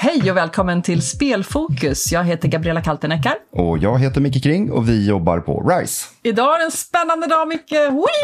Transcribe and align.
Hej 0.00 0.30
och 0.30 0.36
välkommen 0.36 0.82
till 0.82 1.02
Spelfokus. 1.02 2.12
Jag 2.12 2.24
heter 2.24 2.48
Gabriella 2.48 2.82
Kalteneckar. 2.82 3.34
Och 3.52 3.78
jag 3.78 3.98
heter 3.98 4.20
Micke 4.20 4.42
Kring 4.42 4.70
och 4.72 4.88
vi 4.88 5.08
jobbar 5.08 5.40
på 5.40 5.60
RISE. 5.60 6.06
Idag 6.22 6.54
är 6.54 6.58
det 6.58 6.64
en 6.64 6.70
spännande 6.70 7.26
dag, 7.26 7.48
Micke. 7.48 7.72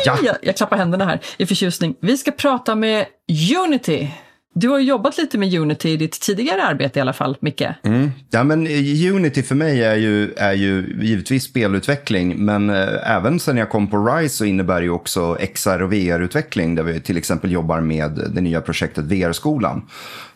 Ja. 0.04 0.18
Jag 0.42 0.56
klappar 0.56 0.76
händerna 0.76 1.04
här 1.04 1.20
i 1.36 1.46
förtjusning. 1.46 1.94
Vi 2.00 2.16
ska 2.16 2.30
prata 2.30 2.74
med 2.74 3.06
Unity. 3.66 4.10
Du 4.56 4.68
har 4.68 4.78
jobbat 4.78 5.18
lite 5.18 5.38
med 5.38 5.54
Unity 5.54 5.90
i 5.90 5.96
ditt 5.96 6.20
tidigare 6.20 6.62
arbete 6.62 6.98
i 6.98 7.02
alla 7.02 7.12
fall, 7.12 7.36
Micke. 7.40 7.64
Mm. 7.82 8.10
Ja, 8.30 8.44
men 8.44 8.66
eh, 8.66 9.14
Unity 9.14 9.42
för 9.42 9.54
mig 9.54 9.84
är 9.84 9.96
ju, 9.96 10.32
är 10.36 10.52
ju 10.52 10.98
givetvis 11.02 11.44
spelutveckling, 11.44 12.44
men 12.44 12.70
eh, 12.70 13.16
även 13.16 13.40
sen 13.40 13.56
jag 13.56 13.70
kom 13.70 13.86
på 13.86 13.96
RISE 13.96 14.36
så 14.36 14.44
innebär 14.44 14.80
det 14.80 14.84
ju 14.84 14.90
också 14.90 15.38
XR 15.54 15.82
och 15.82 15.92
VR-utveckling, 15.92 16.74
där 16.74 16.82
vi 16.82 17.00
till 17.00 17.16
exempel 17.16 17.52
jobbar 17.52 17.80
med 17.80 18.30
det 18.34 18.40
nya 18.40 18.60
projektet 18.60 19.04
VR-skolan, 19.04 19.82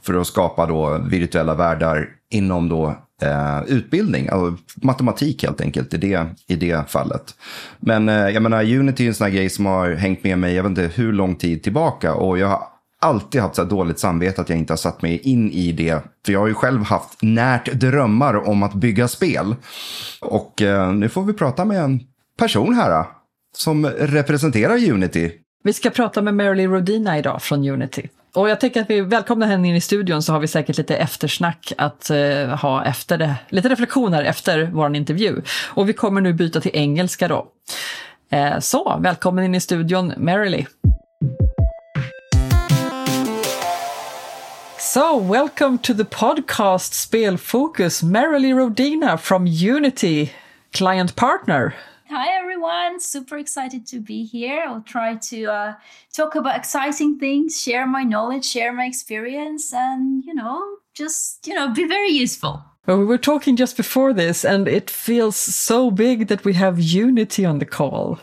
för 0.02 0.14
att 0.14 0.26
skapa 0.26 0.66
då 0.66 0.98
virtuella 1.10 1.54
världar 1.54 2.08
inom 2.30 2.68
då 2.68 2.86
eh, 3.22 3.62
utbildning, 3.66 4.28
alltså 4.28 4.62
matematik 4.76 5.42
helt 5.42 5.60
enkelt 5.60 5.94
i 5.94 5.96
det, 5.96 6.26
i 6.46 6.56
det 6.56 6.90
fallet. 6.90 7.34
Men 7.80 8.08
eh, 8.08 8.28
jag 8.28 8.42
menar, 8.42 8.62
Unity 8.62 9.04
är 9.04 9.08
en 9.08 9.14
sån 9.14 9.24
här 9.24 9.34
grej 9.34 9.50
som 9.50 9.66
har 9.66 9.90
hängt 9.90 10.24
med 10.24 10.38
mig, 10.38 10.54
jag 10.54 10.62
vet 10.62 10.70
inte 10.70 10.90
hur 10.94 11.12
lång 11.12 11.36
tid 11.36 11.62
tillbaka, 11.62 12.14
och 12.14 12.38
jag 12.38 12.48
har 12.48 12.77
alltid 13.00 13.40
haft 13.40 13.54
så 13.54 13.64
dåligt 13.64 13.98
samvete 13.98 14.40
att 14.40 14.48
jag 14.48 14.58
inte 14.58 14.72
har 14.72 14.78
satt 14.78 15.02
mig 15.02 15.18
in 15.18 15.50
i 15.50 15.72
det. 15.72 16.02
För 16.26 16.32
jag 16.32 16.40
har 16.40 16.46
ju 16.46 16.54
själv 16.54 16.82
haft 16.82 17.22
närt 17.22 17.72
drömmar 17.72 18.48
om 18.48 18.62
att 18.62 18.74
bygga 18.74 19.08
spel. 19.08 19.54
Och 20.20 20.62
eh, 20.62 20.92
nu 20.92 21.08
får 21.08 21.22
vi 21.22 21.32
prata 21.32 21.64
med 21.64 21.80
en 21.80 22.00
person 22.38 22.74
här 22.74 23.00
eh, 23.00 23.06
som 23.56 23.86
representerar 23.86 24.90
Unity. 24.90 25.32
Vi 25.64 25.72
ska 25.72 25.90
prata 25.90 26.22
med 26.22 26.34
Marilee 26.34 26.66
Rodina 26.66 27.18
idag 27.18 27.42
från 27.42 27.68
Unity. 27.68 28.08
Och 28.34 28.48
jag 28.48 28.60
tänker 28.60 28.80
att 28.80 28.90
vi 28.90 29.00
välkomnar 29.00 29.46
henne 29.46 29.68
in 29.68 29.76
i 29.76 29.80
studion 29.80 30.22
så 30.22 30.32
har 30.32 30.40
vi 30.40 30.46
säkert 30.46 30.78
lite 30.78 30.96
eftersnack 30.96 31.72
att 31.78 32.10
eh, 32.10 32.48
ha 32.48 32.84
efter 32.84 33.18
det. 33.18 33.34
Lite 33.48 33.68
reflektioner 33.68 34.22
efter 34.22 34.70
vår 34.72 34.96
intervju. 34.96 35.42
Och 35.68 35.88
vi 35.88 35.92
kommer 35.92 36.20
nu 36.20 36.32
byta 36.32 36.60
till 36.60 36.70
engelska 36.74 37.28
då. 37.28 37.46
Eh, 38.30 38.58
så, 38.58 38.98
välkommen 39.00 39.44
in 39.44 39.54
i 39.54 39.60
studion 39.60 40.12
Marilee. 40.16 40.66
So, 44.90 45.18
welcome 45.18 45.78
to 45.80 45.92
the 45.92 46.06
podcast 46.06 46.94
Spiel 46.94 47.34
Spelfokus, 47.34 48.02
Merrily 48.02 48.52
Rodina 48.52 49.20
from 49.20 49.46
Unity, 49.46 50.32
client 50.72 51.14
partner. 51.14 51.74
Hi 52.08 52.34
everyone, 52.34 52.98
super 52.98 53.36
excited 53.36 53.86
to 53.88 54.00
be 54.00 54.24
here. 54.24 54.64
I'll 54.66 54.80
try 54.80 55.16
to 55.16 55.44
uh, 55.44 55.74
talk 56.14 56.36
about 56.36 56.56
exciting 56.56 57.18
things, 57.18 57.60
share 57.60 57.86
my 57.86 58.02
knowledge, 58.02 58.46
share 58.46 58.72
my 58.72 58.86
experience, 58.86 59.74
and 59.74 60.24
you 60.24 60.32
know, 60.32 60.78
just 60.94 61.46
you 61.46 61.52
know, 61.52 61.68
be 61.68 61.86
very 61.86 62.08
useful. 62.08 62.64
Well, 62.86 62.98
we 62.98 63.04
were 63.04 63.18
talking 63.18 63.56
just 63.56 63.76
before 63.76 64.14
this, 64.14 64.42
and 64.42 64.66
it 64.66 64.88
feels 64.88 65.36
so 65.36 65.90
big 65.90 66.28
that 66.28 66.46
we 66.46 66.54
have 66.54 66.80
Unity 66.80 67.44
on 67.44 67.58
the 67.58 67.66
call. 67.66 68.20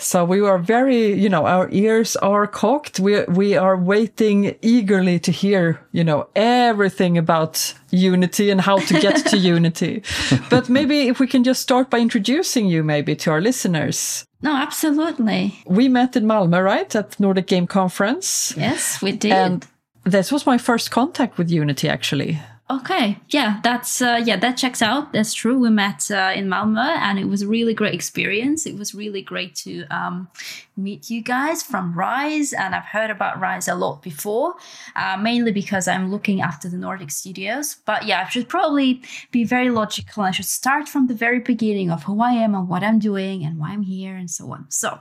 So 0.00 0.24
we 0.24 0.40
are 0.40 0.58
very, 0.58 1.12
you 1.12 1.28
know, 1.28 1.46
our 1.46 1.68
ears 1.70 2.16
are 2.16 2.46
cocked. 2.46 2.98
We 2.98 3.24
we 3.24 3.56
are 3.56 3.76
waiting 3.76 4.56
eagerly 4.62 5.18
to 5.20 5.30
hear, 5.30 5.80
you 5.92 6.04
know, 6.04 6.28
everything 6.34 7.18
about 7.18 7.74
Unity 7.90 8.50
and 8.50 8.60
how 8.60 8.78
to 8.78 9.00
get 9.00 9.26
to 9.26 9.36
Unity. 9.54 10.02
But 10.48 10.68
maybe 10.68 11.08
if 11.08 11.20
we 11.20 11.26
can 11.26 11.44
just 11.44 11.60
start 11.60 11.90
by 11.90 11.98
introducing 11.98 12.66
you 12.66 12.82
maybe 12.82 13.14
to 13.16 13.30
our 13.30 13.40
listeners. 13.40 14.24
No, 14.42 14.56
absolutely. 14.56 15.54
We 15.66 15.88
met 15.88 16.16
in 16.16 16.24
Malmö, 16.24 16.64
right, 16.64 16.94
at 16.96 17.20
Nordic 17.20 17.46
Game 17.46 17.66
Conference. 17.66 18.54
Yes, 18.56 19.02
we 19.02 19.12
did. 19.12 19.32
And 19.32 19.66
this 20.04 20.32
was 20.32 20.46
my 20.46 20.58
first 20.58 20.90
contact 20.90 21.36
with 21.36 21.50
Unity 21.50 21.88
actually. 21.88 22.38
Okay, 22.70 23.18
yeah, 23.30 23.58
that's 23.64 24.00
uh, 24.00 24.22
yeah, 24.24 24.36
that 24.36 24.56
checks 24.56 24.80
out. 24.80 25.12
That's 25.12 25.34
true. 25.34 25.58
We 25.58 25.70
met 25.70 26.08
uh, 26.08 26.32
in 26.36 26.46
Malmö, 26.46 26.78
and 26.78 27.18
it 27.18 27.24
was 27.24 27.42
a 27.42 27.48
really 27.48 27.74
great 27.74 27.94
experience. 27.94 28.64
It 28.64 28.76
was 28.76 28.94
really 28.94 29.22
great 29.22 29.56
to 29.64 29.86
um, 29.90 30.28
meet 30.76 31.10
you 31.10 31.20
guys 31.20 31.64
from 31.64 31.92
Rise, 31.98 32.52
and 32.52 32.72
I've 32.72 32.84
heard 32.84 33.10
about 33.10 33.40
Rise 33.40 33.66
a 33.66 33.74
lot 33.74 34.02
before, 34.02 34.54
uh, 34.94 35.16
mainly 35.16 35.50
because 35.50 35.88
I'm 35.88 36.12
looking 36.12 36.42
after 36.42 36.68
the 36.68 36.76
Nordic 36.76 37.10
studios. 37.10 37.78
But 37.86 38.06
yeah, 38.06 38.22
I 38.24 38.28
should 38.28 38.48
probably 38.48 39.02
be 39.32 39.42
very 39.42 39.70
logical. 39.70 40.22
I 40.22 40.30
should 40.30 40.44
start 40.44 40.88
from 40.88 41.08
the 41.08 41.14
very 41.14 41.40
beginning 41.40 41.90
of 41.90 42.04
who 42.04 42.20
I 42.22 42.34
am 42.34 42.54
and 42.54 42.68
what 42.68 42.84
I'm 42.84 43.00
doing 43.00 43.44
and 43.44 43.58
why 43.58 43.70
I'm 43.70 43.82
here 43.82 44.14
and 44.14 44.30
so 44.30 44.52
on. 44.52 44.66
So 44.68 45.00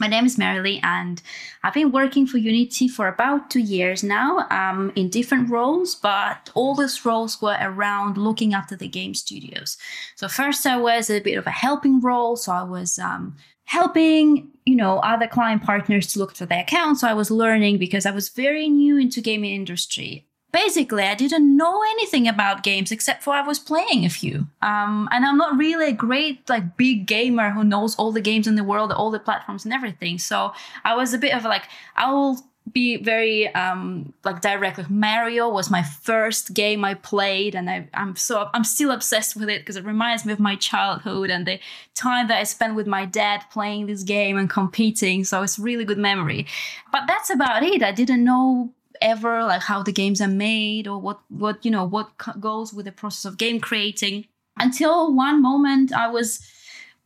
my 0.00 0.06
name 0.06 0.24
is 0.24 0.38
Merrily, 0.38 0.80
and 0.82 1.20
I've 1.62 1.74
been 1.74 1.92
working 1.92 2.26
for 2.26 2.38
Unity 2.38 2.88
for 2.88 3.08
about 3.08 3.50
two 3.50 3.60
years 3.60 4.02
now 4.02 4.46
um, 4.50 4.92
in 4.94 5.08
different 5.08 5.50
roles, 5.50 5.94
but 5.94 6.50
all 6.54 6.74
these 6.74 7.04
roles 7.04 7.40
were 7.42 7.56
around 7.60 8.16
looking 8.16 8.54
after 8.54 8.76
the 8.76 8.88
game 8.88 9.14
studios. 9.14 9.76
So, 10.16 10.28
first, 10.28 10.66
I 10.66 10.76
was 10.76 11.10
a 11.10 11.20
bit 11.20 11.38
of 11.38 11.46
a 11.46 11.50
helping 11.50 12.00
role, 12.00 12.36
so 12.36 12.52
I 12.52 12.62
was 12.62 12.98
um, 12.98 13.36
helping 13.68 14.48
you 14.64 14.76
know 14.76 14.98
other 15.00 15.26
client 15.26 15.62
partners 15.62 16.06
to 16.06 16.18
look 16.18 16.34
for 16.34 16.46
their 16.46 16.60
accounts 16.60 17.02
so 17.02 17.06
i 17.06 17.12
was 17.12 17.30
learning 17.30 17.76
because 17.76 18.06
i 18.06 18.10
was 18.10 18.30
very 18.30 18.66
new 18.66 18.96
into 18.96 19.20
gaming 19.20 19.54
industry 19.54 20.26
basically 20.52 21.02
i 21.02 21.14
didn't 21.14 21.56
know 21.56 21.82
anything 21.90 22.26
about 22.26 22.62
games 22.62 22.90
except 22.90 23.22
for 23.22 23.34
i 23.34 23.42
was 23.42 23.58
playing 23.58 24.04
a 24.04 24.10
few. 24.10 24.46
Um, 24.62 25.08
and 25.10 25.24
i'm 25.24 25.36
not 25.36 25.58
really 25.58 25.88
a 25.88 25.92
great 25.92 26.48
like 26.48 26.76
big 26.76 27.06
gamer 27.06 27.50
who 27.50 27.64
knows 27.64 27.94
all 27.96 28.12
the 28.12 28.20
games 28.20 28.46
in 28.46 28.54
the 28.54 28.64
world 28.64 28.92
all 28.92 29.10
the 29.10 29.18
platforms 29.18 29.64
and 29.64 29.74
everything. 29.74 30.18
So 30.18 30.52
i 30.84 30.94
was 30.94 31.12
a 31.14 31.18
bit 31.18 31.34
of 31.34 31.44
like 31.44 31.64
i 31.96 32.10
will 32.10 32.38
be 32.72 33.02
very 33.02 33.52
um, 33.54 34.12
like 34.24 34.42
direct 34.42 34.76
like 34.76 34.90
mario 34.90 35.48
was 35.48 35.70
my 35.70 35.82
first 35.82 36.52
game 36.52 36.84
i 36.84 36.92
played 36.92 37.54
and 37.54 37.70
I, 37.70 37.88
i'm 37.94 38.14
so 38.14 38.50
i'm 38.52 38.64
still 38.64 38.90
obsessed 38.90 39.36
with 39.36 39.48
it 39.48 39.62
because 39.62 39.76
it 39.76 39.86
reminds 39.86 40.26
me 40.26 40.34
of 40.34 40.38
my 40.38 40.54
childhood 40.54 41.30
and 41.30 41.46
the 41.46 41.60
time 41.94 42.28
that 42.28 42.38
i 42.38 42.44
spent 42.44 42.74
with 42.74 42.86
my 42.86 43.06
dad 43.06 43.44
playing 43.50 43.86
this 43.86 44.02
game 44.02 44.36
and 44.36 44.50
competing. 44.50 45.24
So 45.24 45.42
it's 45.42 45.58
really 45.58 45.84
good 45.84 45.98
memory. 45.98 46.46
But 46.92 47.04
that's 47.06 47.30
about 47.30 47.62
it. 47.62 47.82
I 47.82 47.92
didn't 47.92 48.24
know 48.24 48.72
ever 49.00 49.44
like 49.44 49.62
how 49.62 49.82
the 49.82 49.92
games 49.92 50.20
are 50.20 50.28
made 50.28 50.86
or 50.86 50.98
what 50.98 51.20
what 51.28 51.64
you 51.64 51.70
know 51.70 51.84
what 51.84 52.10
goes 52.40 52.72
with 52.72 52.86
the 52.86 52.92
process 52.92 53.24
of 53.24 53.38
game 53.38 53.60
creating. 53.60 54.26
Until 54.60 55.14
one 55.14 55.40
moment 55.40 55.92
i 55.92 56.08
was 56.08 56.40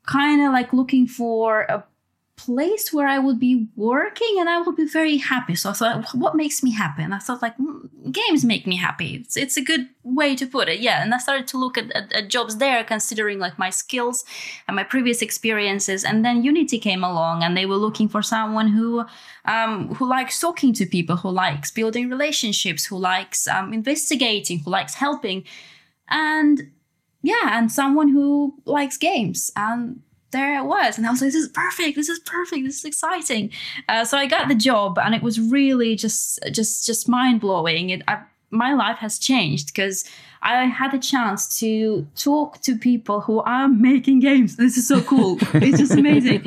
kind 0.07 0.43
of 0.43 0.53
like 0.53 0.73
looking 0.73 1.07
for 1.07 1.63
a 1.63 1.85
place 2.45 2.93
where 2.93 3.07
I 3.07 3.19
would 3.19 3.39
be 3.39 3.69
working 3.77 4.37
and 4.39 4.49
I 4.49 4.61
would 4.61 4.77
be 4.77 4.85
very 4.85 5.17
happy. 5.17 5.55
So 5.55 5.71
I 5.71 5.73
thought, 5.73 6.15
what 6.15 6.35
makes 6.35 6.63
me 6.63 6.73
happy? 6.73 7.03
And 7.03 7.15
I 7.15 7.19
thought, 7.19 7.43
like, 7.43 7.57
mm, 7.57 7.89
games 8.11 8.45
make 8.45 8.67
me 8.67 8.77
happy. 8.77 9.17
It's, 9.17 9.37
it's 9.37 9.57
a 9.57 9.63
good 9.63 9.89
way 10.03 10.35
to 10.35 10.47
put 10.47 10.69
it. 10.69 10.81
Yeah. 10.81 11.03
And 11.03 11.15
I 11.15 11.19
started 11.19 11.47
to 11.49 11.59
look 11.59 11.79
at, 11.79 11.91
at, 11.93 12.13
at, 12.13 12.29
jobs 12.29 12.57
there, 12.57 12.83
considering 12.83 13.39
like 13.39 13.59
my 13.59 13.71
skills 13.71 14.25
and 14.67 14.75
my 14.75 14.83
previous 14.83 15.23
experiences. 15.23 16.05
And 16.05 16.25
then 16.25 16.43
Unity 16.43 16.79
came 16.79 17.05
along 17.05 17.43
and 17.43 17.57
they 17.57 17.67
were 17.67 17.77
looking 17.77 18.09
for 18.09 18.23
someone 18.23 18.69
who, 18.69 19.05
um, 19.45 19.95
who 19.95 20.09
likes 20.09 20.41
talking 20.41 20.73
to 20.75 20.87
people, 20.87 21.17
who 21.17 21.31
likes 21.31 21.71
building 21.71 22.11
relationships, 22.11 22.87
who 22.87 22.99
likes 22.99 23.47
um, 23.47 23.73
investigating, 23.73 24.59
who 24.61 24.71
likes 24.71 24.95
helping. 24.95 25.45
And 26.09 26.73
yeah, 27.23 27.57
and 27.59 27.71
someone 27.71 28.09
who 28.09 28.55
likes 28.65 28.97
games. 28.97 29.51
And 29.55 30.03
there 30.33 30.59
it 30.59 30.65
was. 30.65 30.99
And 30.99 31.07
I 31.07 31.11
was 31.11 31.21
like, 31.21 31.33
this 31.33 31.43
is 31.43 31.49
perfect. 31.49 31.97
This 31.97 32.09
is 32.09 32.19
perfect. 32.19 32.65
This 32.65 32.79
is 32.79 32.85
exciting. 32.85 33.51
Uh, 33.89 34.05
so 34.05 34.19
I 34.19 34.27
got 34.27 34.49
the 34.49 34.55
job 34.55 34.99
and 34.99 35.15
it 35.15 35.23
was 35.23 35.41
really 35.41 35.95
just, 35.97 36.41
just, 36.51 36.85
just 36.87 37.09
mind 37.09 37.41
blowing. 37.41 37.91
It, 37.91 38.03
I, 38.09 38.23
my 38.53 38.75
life 38.75 38.99
has 38.99 39.19
changed 39.19 39.69
because 39.69 40.05
I 40.43 40.65
had 40.65 40.93
the 40.93 40.99
chance 40.99 41.59
to 41.61 42.07
talk 42.15 42.61
to 42.63 42.77
people 42.77 43.21
who 43.21 43.41
are 43.41 43.69
making 43.69 44.21
games. 44.21 44.57
This 44.57 44.77
is 44.77 44.87
so 44.87 45.01
cool. 45.01 45.39
it's 45.55 45.79
just 45.79 45.93
amazing. 45.93 46.43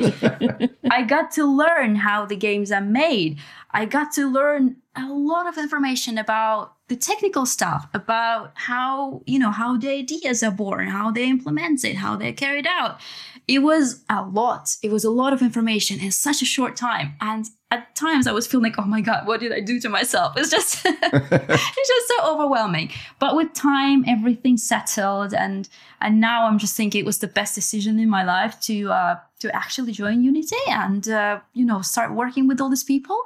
I 0.90 1.02
got 1.02 1.32
to 1.32 1.44
learn 1.44 1.96
how 1.96 2.24
the 2.26 2.36
games 2.36 2.70
are 2.70 2.80
made. 2.80 3.38
I 3.72 3.84
got 3.84 4.12
to 4.12 4.30
learn 4.30 4.76
a 4.94 5.08
lot 5.08 5.46
of 5.46 5.58
information 5.58 6.16
about 6.16 6.74
the 6.88 6.96
technical 6.96 7.44
stuff, 7.44 7.88
about 7.92 8.52
how, 8.54 9.22
you 9.26 9.38
know, 9.38 9.50
how 9.50 9.76
the 9.76 9.88
ideas 9.88 10.42
are 10.42 10.52
born, 10.52 10.88
how 10.88 11.10
they 11.10 11.28
implement 11.28 11.84
it, 11.84 11.96
how 11.96 12.16
they're 12.16 12.32
carried 12.32 12.66
out 12.66 13.00
it 13.48 13.60
was 13.60 14.04
a 14.08 14.22
lot. 14.22 14.76
It 14.82 14.90
was 14.90 15.04
a 15.04 15.10
lot 15.10 15.32
of 15.32 15.42
information 15.42 16.00
in 16.00 16.10
such 16.10 16.42
a 16.42 16.46
short 16.46 16.76
time. 16.76 17.14
And 17.20 17.46
at 17.72 17.96
times 17.96 18.28
I 18.28 18.32
was 18.32 18.46
feeling 18.46 18.70
like, 18.70 18.78
oh 18.78 18.86
my 18.86 19.00
God, 19.00 19.26
what 19.26 19.40
did 19.40 19.52
I 19.52 19.58
do 19.58 19.80
to 19.80 19.88
myself? 19.88 20.34
It's 20.36 20.50
just, 20.50 20.80
it's 20.86 21.88
just 21.88 22.08
so 22.08 22.32
overwhelming. 22.32 22.92
But 23.18 23.34
with 23.34 23.52
time, 23.54 24.04
everything 24.06 24.56
settled, 24.56 25.34
and 25.34 25.68
and 26.00 26.20
now 26.20 26.46
I'm 26.46 26.58
just 26.58 26.76
thinking 26.76 27.00
it 27.00 27.06
was 27.06 27.18
the 27.18 27.26
best 27.26 27.54
decision 27.56 27.98
in 27.98 28.08
my 28.08 28.22
life 28.22 28.60
to 28.62 28.92
uh, 28.92 29.16
to 29.40 29.54
actually 29.54 29.92
join 29.92 30.22
Unity 30.22 30.56
and 30.68 31.08
uh, 31.08 31.40
you 31.54 31.64
know 31.64 31.80
start 31.82 32.14
working 32.14 32.46
with 32.46 32.60
all 32.60 32.68
these 32.68 32.84
people. 32.84 33.20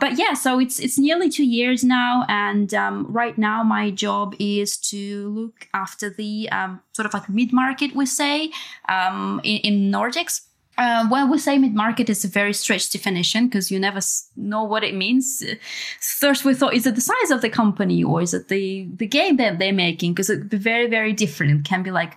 But 0.00 0.18
yeah, 0.18 0.34
so 0.34 0.58
it's 0.58 0.80
it's 0.80 0.98
nearly 0.98 1.30
two 1.30 1.46
years 1.46 1.84
now, 1.84 2.26
and 2.28 2.74
um, 2.74 3.06
right 3.08 3.38
now 3.38 3.62
my 3.62 3.92
job 3.92 4.34
is 4.40 4.76
to 4.88 5.28
look 5.28 5.68
after 5.72 6.10
the 6.10 6.48
um, 6.50 6.80
sort 6.92 7.06
of 7.06 7.14
like 7.14 7.28
mid 7.28 7.52
market, 7.52 7.94
we 7.94 8.06
say, 8.06 8.50
um, 8.88 9.40
in, 9.44 9.58
in 9.58 9.92
Nordics 9.92 10.40
uh, 10.76 11.06
when 11.08 11.30
we 11.30 11.38
say 11.38 11.58
mid-market, 11.58 12.10
it's 12.10 12.24
a 12.24 12.28
very 12.28 12.52
stretched 12.52 12.92
definition 12.92 13.46
because 13.46 13.70
you 13.70 13.78
never 13.78 14.00
know 14.36 14.64
what 14.64 14.82
it 14.82 14.94
means. 14.94 15.42
First, 16.00 16.44
we 16.44 16.54
thought, 16.54 16.74
is 16.74 16.86
it 16.86 16.94
the 16.94 17.00
size 17.00 17.30
of 17.30 17.42
the 17.42 17.50
company 17.50 18.02
or 18.02 18.22
is 18.22 18.34
it 18.34 18.48
the, 18.48 18.88
the 18.96 19.06
game 19.06 19.36
that 19.36 19.58
they're 19.58 19.72
making? 19.72 20.14
Because 20.14 20.30
it 20.30 20.38
would 20.38 20.50
be 20.50 20.56
very, 20.56 20.88
very 20.88 21.12
different. 21.12 21.60
It 21.60 21.64
can 21.64 21.82
be 21.82 21.90
like 21.90 22.16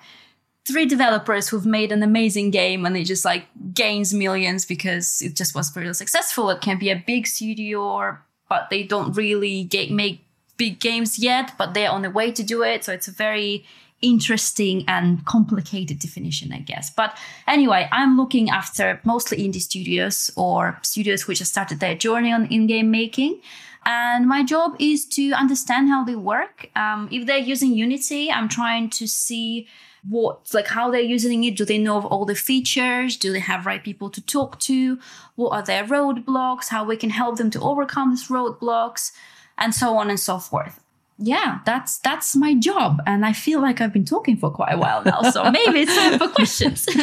three 0.68 0.86
developers 0.86 1.48
who've 1.48 1.65
made 1.65 1.92
an 1.92 2.04
amazing 2.04 2.51
game 2.51 2.86
and 2.86 2.98
it 2.98 3.06
just 3.06 3.24
like 3.24 3.45
gains 3.74 4.13
millions 4.13 4.65
because 4.65 5.21
it 5.21 5.36
just 5.36 5.53
was 5.56 5.69
very 5.69 5.94
successful. 5.94 6.50
It 6.50 6.62
can 6.62 6.80
be 6.80 6.89
a 6.89 7.03
big 7.06 7.27
studio, 7.27 7.81
or, 7.81 8.25
but 8.50 8.69
they 8.69 8.83
don't 8.83 9.15
really 9.15 9.63
get, 9.63 9.92
make 9.92 10.25
big 10.57 10.80
games 10.80 11.19
yet, 11.19 11.53
but 11.57 11.74
they're 11.74 11.92
on 11.92 12.01
the 12.01 12.10
way 12.10 12.31
to 12.31 12.44
do 12.44 12.63
it. 12.63 12.83
So 12.83 12.92
it's 12.92 13.07
a 13.07 13.12
very 13.12 13.65
interesting 14.02 14.84
and 14.88 15.26
complicated 15.26 16.00
definition, 16.00 16.54
I 16.54 16.60
guess. 16.60 16.90
But 16.90 17.18
anyway, 17.48 17.88
I'm 17.92 18.18
looking 18.18 18.50
after 18.50 19.00
mostly 19.04 19.38
indie 19.40 19.62
studios 19.62 20.32
or 20.36 20.80
studios 20.84 21.28
which 21.28 21.40
have 21.40 21.48
started 21.48 21.80
their 21.80 21.96
journey 21.96 22.32
on 22.32 22.46
in-game 22.48 22.92
making. 22.92 23.42
And 23.86 24.28
my 24.28 24.44
job 24.44 24.76
is 24.80 25.06
to 25.10 25.32
understand 25.32 25.90
how 25.90 26.04
they 26.04 26.16
work. 26.16 26.70
Um, 26.76 27.08
if 27.12 27.26
they're 27.26 27.38
using 27.38 27.74
Unity, 27.74 28.30
I'm 28.30 28.50
trying 28.50 28.90
to 28.92 29.08
see 29.08 29.68
what 30.08 30.54
like 30.54 30.68
how 30.68 30.90
they're 30.90 31.02
using 31.02 31.44
it 31.44 31.58
do 31.58 31.66
they 31.66 31.78
know 31.78 31.98
of 31.98 32.06
all 32.06 32.24
the 32.24 32.36
features 32.36 33.18
do 33.18 33.34
they 33.34 33.40
have 33.40 33.66
right 33.66 33.84
people 33.84 34.10
to 34.10 34.22
talk 34.22 34.60
to 34.60 34.98
what 35.36 35.50
are 35.50 35.64
their 35.64 35.84
roadblocks 35.84 36.70
how 36.70 36.84
we 36.84 36.96
can 36.96 37.10
help 37.10 37.38
them 37.38 37.50
to 37.50 37.60
overcome 37.60 38.12
these 38.12 38.28
roadblocks 38.28 39.12
and 39.58 39.74
so 39.74 39.98
on 39.98 40.10
and 40.10 40.20
so 40.20 40.38
forth 40.38 40.80
yeah, 41.19 41.60
that's 41.66 41.98
that's 42.00 42.36
my 42.36 42.54
job, 42.54 43.02
and 43.08 43.25
I 43.25 43.34
feel 43.34 43.60
like 43.60 43.81
I've 43.81 43.92
been 43.92 44.06
talking 44.06 44.38
for 44.38 44.52
quite 44.52 44.74
a 44.74 44.78
while 44.78 45.04
now. 45.04 45.24
So 45.31 45.50
maybe 45.52 45.81
it's 45.81 45.96
time 45.96 46.19
for 46.19 46.28
questions. 46.28 46.86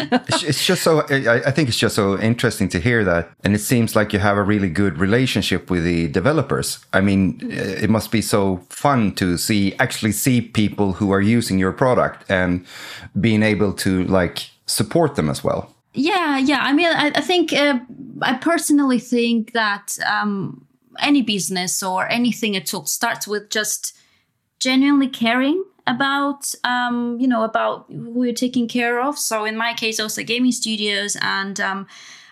it's 0.44 0.64
just 0.64 0.82
so 0.84 1.00
I, 1.10 1.42
I, 1.46 1.50
think 1.50 1.68
it's 1.68 1.78
just 1.78 1.96
so 1.96 2.18
interesting 2.20 2.68
to 2.68 2.78
hear 2.78 3.02
that, 3.04 3.30
and 3.42 3.54
it 3.54 3.58
seems 3.58 3.96
like 3.96 4.12
you 4.12 4.20
have 4.20 4.36
a 4.36 4.42
really 4.42 4.68
good 4.68 4.98
relationship 4.98 5.68
with 5.68 5.82
the 5.82 6.06
developers. 6.08 6.78
I 6.92 7.00
mean, 7.00 7.40
it 7.50 7.90
must 7.90 8.12
be 8.12 8.22
so 8.22 8.58
fun 8.70 9.16
to 9.16 9.36
see 9.36 9.74
actually 9.80 10.12
see 10.12 10.40
people 10.40 10.92
who 10.92 11.10
are 11.10 11.20
using 11.20 11.58
your 11.58 11.72
product 11.72 12.24
and 12.30 12.64
being 13.20 13.42
able 13.42 13.72
to 13.72 14.04
like 14.04 14.48
support 14.66 15.16
them 15.16 15.28
as 15.28 15.42
well. 15.42 15.74
Yeah, 15.92 16.38
yeah. 16.38 16.60
I 16.60 16.72
mean, 16.72 16.86
I, 16.86 17.10
I 17.16 17.20
think 17.20 17.52
uh, 17.52 17.80
I 18.22 18.34
personally 18.34 19.00
think 19.00 19.52
that. 19.52 19.98
Um, 20.06 20.60
any 21.00 21.22
business 21.22 21.82
or 21.82 22.08
anything 22.08 22.56
at 22.56 22.72
all 22.72 22.86
starts 22.86 23.26
with 23.26 23.50
just 23.50 23.96
genuinely 24.64 25.08
caring 25.08 25.62
about 25.86 26.54
um, 26.64 27.18
you 27.20 27.28
know 27.28 27.44
about 27.44 27.84
who 27.88 28.24
you're 28.24 28.42
taking 28.46 28.66
care 28.66 29.02
of. 29.02 29.18
So 29.18 29.44
in 29.44 29.56
my 29.56 29.74
case 29.74 30.00
also 30.00 30.22
gaming 30.22 30.52
studios 30.52 31.16
and 31.20 31.60
um, 31.60 31.86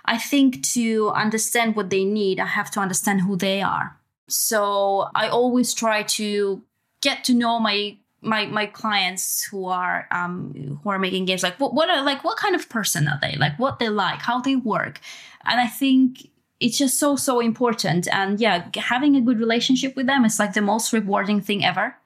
i 0.06 0.17
think 0.19 0.64
to 0.75 1.11
understand 1.11 1.76
what 1.76 1.90
they 1.90 2.05
need 2.05 2.40
i 2.40 2.46
have 2.46 2.70
to 2.73 2.81
understand 2.81 3.20
who 3.20 3.37
they 3.37 3.61
are. 3.61 3.88
So 4.29 5.08
i 5.14 5.29
always 5.29 5.75
try 5.75 6.02
to 6.19 6.62
get 7.02 7.25
to 7.25 7.34
know 7.34 7.61
my 7.61 7.99
my 8.23 8.46
my 8.46 8.67
clients 8.67 9.44
who 9.50 9.67
are 9.67 10.08
um 10.11 10.78
who 10.82 10.88
are 10.90 10.99
making 10.99 11.26
games. 11.26 11.43
Like 11.43 11.61
what 11.61 11.75
what 11.75 11.90
are 11.90 12.02
like 12.02 12.25
what 12.25 12.38
kind 12.38 12.55
of 12.55 12.69
person 12.70 13.08
are 13.08 13.19
they? 13.20 13.37
Like 13.37 13.58
what 13.58 13.78
they 13.78 13.90
like 13.90 14.23
how 14.23 14.40
they 14.40 14.56
work. 14.56 15.00
And 15.44 15.61
i 15.61 15.67
think 15.67 16.31
it's 16.62 16.79
just 16.79 16.99
so 16.99 17.17
so 17.17 17.41
important. 17.41 18.09
And 18.12 18.41
yeah 18.41 18.69
having 18.76 19.17
a 19.17 19.20
good 19.20 19.38
relationship 19.38 19.97
with 19.97 20.06
them 20.06 20.25
is 20.25 20.38
like 20.38 20.55
the 20.55 20.62
most 20.62 20.93
rewarding 20.93 21.41
thing 21.41 21.64
ever. 21.64 21.97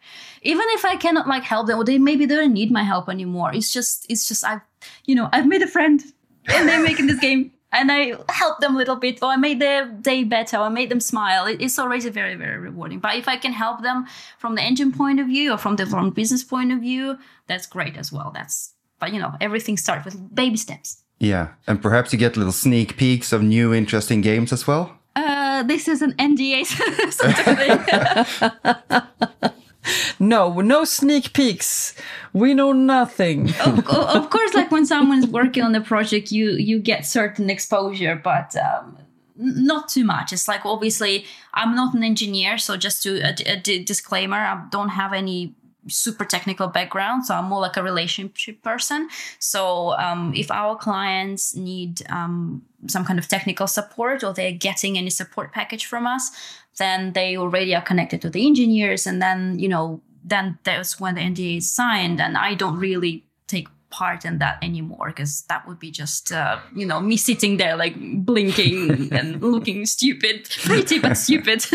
Even 0.43 0.67
if 0.76 0.85
i 0.85 0.97
cannot 0.97 1.26
like 1.29 1.43
help 1.43 1.67
them 1.67 1.79
or 1.79 1.85
they 1.85 1.99
maybe 1.99 2.26
they 2.26 2.37
don't 2.37 2.53
need 2.53 2.70
my 2.70 2.82
help 2.82 3.08
anymore. 3.08 3.55
It's 3.55 3.73
just 3.73 4.06
it's 4.11 4.29
just 4.29 4.44
i've 4.44 4.62
you 5.05 5.14
know 5.14 5.29
i've 5.32 5.47
made 5.47 5.62
a 5.62 5.67
friend 5.67 6.03
and 6.55 6.69
they're 6.69 6.82
making 6.82 7.06
this 7.08 7.19
game 7.20 7.53
and 7.73 7.91
i 7.91 8.14
helped 8.29 8.61
them 8.61 8.75
a 8.76 8.79
little 8.79 8.94
bit 8.94 9.20
or 9.23 9.31
i 9.31 9.37
made 9.37 9.61
their 9.61 9.87
day 9.87 10.23
better 10.23 10.56
or 10.58 10.64
i 10.64 10.69
made 10.69 10.91
them 10.91 11.00
smile. 11.00 11.47
It's 11.47 11.79
already 11.79 12.08
very 12.11 12.37
very 12.37 12.58
rewarding. 12.58 13.00
But 13.00 13.17
if 13.17 13.29
i 13.29 13.37
can 13.37 13.53
help 13.53 13.82
them 13.82 14.06
from 14.38 14.55
the 14.55 14.62
engine 14.62 14.93
point 14.93 15.20
of 15.20 15.26
view 15.26 15.53
or 15.53 15.58
from 15.58 15.76
the 15.76 15.87
from 15.87 16.11
business 16.11 16.44
point 16.44 16.73
of 16.73 16.81
view 16.81 17.19
that's 17.49 17.67
great 17.67 17.97
as 17.97 18.12
well. 18.12 18.31
That's 18.32 18.75
but 19.00 19.12
you 19.12 19.20
know 19.20 19.32
everything 19.41 19.76
starts 19.76 20.05
with 20.05 20.35
baby 20.35 20.56
steps 20.56 21.03
yeah, 21.18 21.48
and 21.66 21.80
perhaps 21.80 22.12
you 22.12 22.18
get 22.18 22.36
little 22.36 22.52
sneak 22.52 22.96
peeks 22.96 23.32
of 23.32 23.42
new 23.42 23.72
interesting 23.72 24.20
games 24.20 24.52
as 24.52 24.66
well. 24.66 24.98
Uh, 25.14 25.62
this 25.62 25.88
is 25.88 26.02
an 26.02 26.12
NDA 26.14 26.66
no, 30.18 30.60
no 30.60 30.84
sneak 30.84 31.32
peeks. 31.32 31.94
We 32.32 32.54
know 32.54 32.72
nothing. 32.72 33.50
of, 33.64 33.88
of, 33.88 34.30
course, 34.30 34.54
like 34.54 34.70
when 34.70 34.84
someone's 34.84 35.26
working 35.26 35.62
on 35.62 35.72
the 35.72 35.80
project, 35.80 36.32
you 36.32 36.50
you 36.50 36.78
get 36.78 37.06
certain 37.06 37.50
exposure, 37.50 38.20
but 38.22 38.54
um, 38.56 38.98
not 39.36 39.88
too 39.88 40.04
much. 40.04 40.32
It's 40.32 40.48
like 40.48 40.66
obviously 40.66 41.24
I'm 41.54 41.74
not 41.74 41.94
an 41.94 42.04
engineer, 42.04 42.58
so 42.58 42.76
just 42.76 43.02
to 43.04 43.20
a, 43.20 43.52
a 43.52 43.84
disclaimer, 43.84 44.36
I 44.36 44.64
don't 44.70 44.90
have 44.90 45.12
any 45.12 45.54
super 45.88 46.24
technical 46.24 46.68
background 46.68 47.24
so 47.24 47.34
i'm 47.34 47.44
more 47.44 47.60
like 47.60 47.76
a 47.76 47.82
relationship 47.82 48.62
person. 48.62 49.08
So 49.38 49.92
um, 49.98 50.32
if 50.34 50.50
our 50.50 50.76
clients 50.76 51.54
need 51.54 52.02
um, 52.10 52.62
some 52.86 53.04
kind 53.04 53.18
of 53.18 53.28
technical 53.28 53.66
support 53.66 54.22
or 54.24 54.32
they're 54.32 54.52
getting 54.52 54.98
any 54.98 55.10
support 55.10 55.52
package 55.52 55.86
from 55.86 56.06
us 56.06 56.30
then 56.78 57.12
they 57.12 57.36
already 57.36 57.74
are 57.74 57.82
connected 57.82 58.20
to 58.22 58.30
the 58.30 58.46
engineers 58.46 59.06
and 59.06 59.20
then 59.20 59.58
you 59.58 59.68
know 59.68 60.00
then 60.24 60.58
that's 60.64 61.00
when 61.00 61.14
the 61.14 61.20
nda 61.20 61.58
is 61.58 61.70
signed 61.70 62.20
and 62.20 62.36
i 62.36 62.54
don't 62.54 62.78
really 62.78 63.24
take 63.46 63.68
part 63.96 64.26
in 64.26 64.38
that 64.38 64.58
anymore 64.62 65.06
because 65.08 65.43
that 65.48 65.66
would 65.66 65.78
be 65.78 65.90
just 65.90 66.31
uh, 66.31 66.58
you 66.75 66.84
know 66.84 67.00
me 67.00 67.16
sitting 67.16 67.56
there 67.56 67.76
like 67.76 67.94
blinking 68.26 69.10
and 69.19 69.40
looking 69.40 69.87
stupid 69.87 70.46
pretty 70.64 70.98
but 70.98 71.14
stupid. 71.14 71.64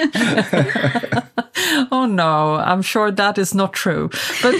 Oh 1.91 2.05
no. 2.05 2.55
I'm 2.55 2.81
sure 2.81 3.11
that 3.11 3.37
is 3.37 3.53
not 3.53 3.73
true. 3.73 4.09
But 4.41 4.53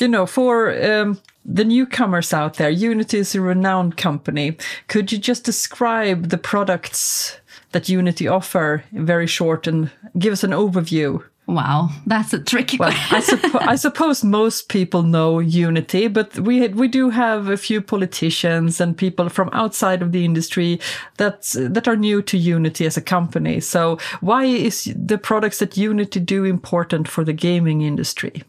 you 0.00 0.08
know 0.08 0.26
for 0.26 0.70
um, 0.84 1.18
the 1.44 1.64
newcomers 1.64 2.32
out 2.32 2.54
there 2.54 2.70
unity 2.70 3.18
is 3.18 3.34
a 3.34 3.40
renowned 3.40 3.96
company. 3.96 4.56
Could 4.88 5.10
you 5.12 5.18
just 5.18 5.44
describe 5.44 6.28
the 6.28 6.38
products 6.38 7.38
that 7.72 7.88
unity 7.88 8.28
offer 8.28 8.84
very 8.92 9.26
short 9.26 9.66
and 9.66 9.90
give 10.18 10.32
us 10.32 10.44
an 10.44 10.52
overview 10.52 11.22
Wow, 11.48 11.88
that's 12.06 12.34
a 12.34 12.40
tricky 12.40 12.76
well, 12.76 12.90
I, 12.90 13.22
suppo- 13.22 13.66
I, 13.66 13.76
suppose 13.76 14.22
most 14.22 14.68
people 14.68 15.02
know 15.02 15.38
Unity, 15.38 16.06
but 16.06 16.38
we 16.38 16.68
we 16.68 16.88
do 16.88 17.08
have 17.08 17.48
a 17.48 17.56
few 17.56 17.80
politicians 17.80 18.82
and 18.82 18.94
people 18.94 19.30
from 19.30 19.48
outside 19.54 20.02
of 20.02 20.12
the 20.12 20.26
industry 20.26 20.78
that 21.16 21.44
that 21.54 21.88
are 21.88 21.96
new 21.96 22.20
to 22.20 22.36
Unity 22.36 22.84
as 22.84 22.98
a 22.98 23.00
company. 23.00 23.60
So 23.60 23.98
why 24.20 24.44
is 24.44 24.94
the 24.94 25.16
products 25.16 25.60
that 25.60 25.78
Unity 25.78 26.20
do 26.20 26.44
important 26.44 27.08
for 27.08 27.24
the 27.24 27.32
gaming 27.32 27.80
industry? 27.80 28.42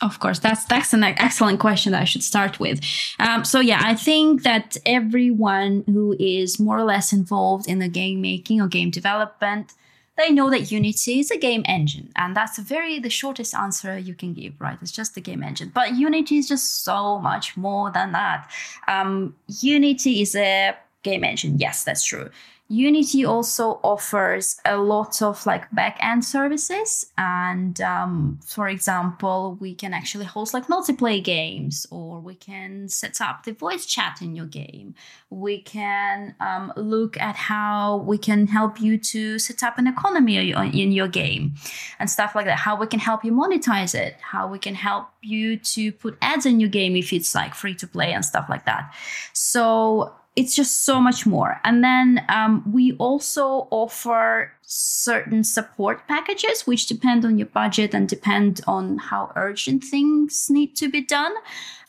Of 0.00 0.20
course, 0.20 0.38
that's 0.38 0.64
that's 0.66 0.92
an 0.92 1.02
excellent 1.02 1.58
question 1.58 1.90
that 1.90 2.02
I 2.02 2.04
should 2.04 2.22
start 2.22 2.60
with. 2.60 2.80
Um, 3.18 3.44
so 3.44 3.58
yeah, 3.58 3.80
I 3.82 3.96
think 3.96 4.44
that 4.44 4.76
everyone 4.86 5.82
who 5.86 6.14
is 6.20 6.60
more 6.60 6.78
or 6.78 6.84
less 6.84 7.12
involved 7.12 7.68
in 7.68 7.80
the 7.80 7.88
game 7.88 8.20
making 8.20 8.60
or 8.60 8.68
game 8.68 8.90
development 8.90 9.72
they 10.16 10.30
know 10.30 10.50
that 10.50 10.70
Unity 10.70 11.18
is 11.18 11.30
a 11.30 11.36
game 11.36 11.64
engine, 11.66 12.10
and 12.16 12.36
that's 12.36 12.58
very 12.58 12.98
the 12.98 13.10
shortest 13.10 13.54
answer 13.54 13.98
you 13.98 14.14
can 14.14 14.32
give, 14.32 14.60
right? 14.60 14.78
It's 14.80 14.92
just 14.92 15.16
a 15.16 15.20
game 15.20 15.42
engine. 15.42 15.72
But 15.74 15.94
Unity 15.94 16.36
is 16.38 16.48
just 16.48 16.84
so 16.84 17.18
much 17.18 17.56
more 17.56 17.90
than 17.90 18.12
that. 18.12 18.50
Um, 18.86 19.34
Unity 19.60 20.22
is 20.22 20.36
a 20.36 20.76
game 21.02 21.24
engine. 21.24 21.58
Yes, 21.58 21.84
that's 21.84 22.04
true. 22.04 22.30
Unity 22.68 23.26
also 23.26 23.78
offers 23.82 24.58
a 24.64 24.78
lot 24.78 25.20
of 25.20 25.44
like 25.44 25.70
back-end 25.70 26.24
services. 26.24 27.06
And 27.18 27.78
um, 27.82 28.40
for 28.44 28.68
example, 28.68 29.58
we 29.60 29.74
can 29.74 29.92
actually 29.92 30.24
host 30.24 30.54
like 30.54 30.66
multiplayer 30.68 31.22
games, 31.22 31.86
or 31.90 32.20
we 32.20 32.34
can 32.34 32.88
set 32.88 33.20
up 33.20 33.44
the 33.44 33.52
voice 33.52 33.84
chat 33.84 34.22
in 34.22 34.34
your 34.34 34.46
game. 34.46 34.94
We 35.28 35.60
can 35.60 36.34
um, 36.40 36.72
look 36.76 37.18
at 37.18 37.36
how 37.36 37.98
we 37.98 38.16
can 38.16 38.46
help 38.46 38.80
you 38.80 38.96
to 38.98 39.38
set 39.38 39.62
up 39.62 39.78
an 39.78 39.86
economy 39.86 40.38
in 40.38 40.92
your 40.92 41.08
game 41.08 41.54
and 41.98 42.08
stuff 42.08 42.34
like 42.34 42.46
that. 42.46 42.58
How 42.58 42.76
we 42.76 42.86
can 42.86 43.00
help 43.00 43.24
you 43.24 43.32
monetize 43.32 43.94
it, 43.94 44.16
how 44.20 44.48
we 44.48 44.58
can 44.58 44.74
help 44.74 45.08
you 45.20 45.58
to 45.58 45.92
put 45.92 46.16
ads 46.22 46.46
in 46.46 46.60
your 46.60 46.70
game 46.70 46.96
if 46.96 47.12
it's 47.12 47.34
like 47.34 47.54
free 47.54 47.74
to 47.74 47.86
play 47.86 48.12
and 48.12 48.24
stuff 48.24 48.46
like 48.48 48.64
that. 48.64 48.94
So 49.32 50.14
it's 50.36 50.54
just 50.54 50.84
so 50.84 51.00
much 51.00 51.26
more. 51.26 51.60
And 51.62 51.84
then 51.84 52.24
um, 52.28 52.64
we 52.72 52.92
also 52.94 53.68
offer 53.70 54.52
certain 54.62 55.44
support 55.44 56.08
packages, 56.08 56.66
which 56.66 56.86
depend 56.86 57.24
on 57.24 57.38
your 57.38 57.46
budget 57.46 57.94
and 57.94 58.08
depend 58.08 58.60
on 58.66 58.98
how 58.98 59.32
urgent 59.36 59.84
things 59.84 60.48
need 60.50 60.74
to 60.76 60.90
be 60.90 61.02
done. 61.02 61.32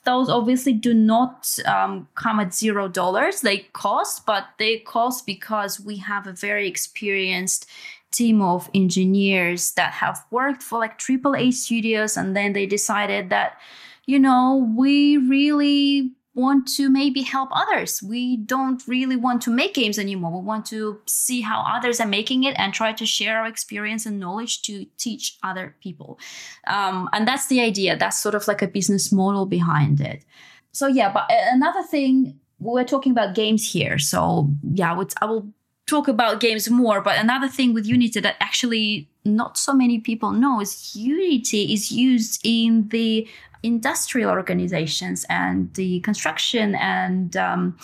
Those 0.04 0.30
obviously 0.30 0.74
do 0.74 0.94
not 0.94 1.58
um, 1.66 2.08
come 2.14 2.40
at 2.40 2.54
zero 2.54 2.88
dollars. 2.88 3.42
They 3.42 3.60
cost, 3.74 4.28
but 4.28 4.46
they 4.60 4.78
cost 4.78 5.26
because 5.26 5.80
we 5.80 5.98
have 5.98 6.28
a 6.28 6.34
very 6.34 6.68
experienced 6.68 7.68
team 8.12 8.42
of 8.42 8.70
engineers 8.76 9.72
that 9.72 9.94
have 9.94 10.24
worked 10.30 10.62
for 10.62 10.78
like 10.78 11.00
AAA 11.00 11.54
studios, 11.54 12.16
and 12.16 12.36
then 12.38 12.54
they 12.54 12.68
decided 12.68 13.32
that, 13.32 13.60
you 14.06 14.20
know, 14.20 14.72
we 14.78 15.18
really 15.18 16.12
want 16.36 16.68
to 16.68 16.90
maybe 16.90 17.22
help 17.22 17.50
others. 17.54 18.04
We 18.04 18.38
don't 18.38 18.86
really 18.88 19.16
want 19.16 19.42
to 19.44 19.50
make 19.50 19.74
games 19.74 19.98
anymore. 19.98 20.40
We 20.40 20.46
want 20.46 20.66
to 20.68 21.00
see 21.08 21.42
how 21.42 21.62
others 21.62 22.02
are 22.02 22.08
making 22.08 22.44
it 22.44 22.56
and 22.60 22.74
try 22.74 22.92
to 22.92 23.06
share 23.06 23.40
our 23.40 23.48
experience 23.48 24.06
and 24.06 24.20
knowledge 24.20 24.62
to 24.64 24.86
teach 24.98 25.38
other 25.44 25.76
people. 25.82 26.20
Um, 26.68 27.10
and 27.14 27.26
that's 27.26 27.48
the 27.48 27.62
idea. 27.62 27.98
That's 27.98 28.20
sort 28.20 28.36
of 28.36 28.48
like 28.48 28.62
a 28.62 28.68
business 28.68 29.12
model 29.14 29.46
behind 29.46 30.02
it. 30.02 30.26
So, 30.74 30.88
yeah, 30.88 31.12
but 31.12 31.26
another 31.30 31.84
thing, 31.84 32.38
we're 32.60 32.84
talking 32.84 33.14
about 33.14 33.34
games 33.34 33.72
here. 33.72 33.98
So, 33.98 34.50
yeah, 34.74 34.92
I 35.22 35.26
will 35.26 35.48
talk 35.88 36.10
about 36.10 36.42
games 36.42 36.70
more. 36.70 37.00
But 37.00 37.18
another 37.18 37.48
thing 37.48 37.74
with 37.74 37.86
Unity 37.86 38.20
that 38.20 38.36
actually 38.42 39.08
not 39.24 39.58
so 39.58 39.74
many 39.74 40.00
people 40.00 40.32
know 40.32 40.60
is 40.60 40.96
Unity 40.96 41.74
is 41.74 41.92
used 41.92 42.42
in 42.44 42.90
the 42.90 43.28
industrial 43.66 44.30
organizations 44.30 45.26
and 45.30 45.74
the 45.74 46.00
construction 46.02 46.76
and 46.76 47.36
um, 47.36 47.78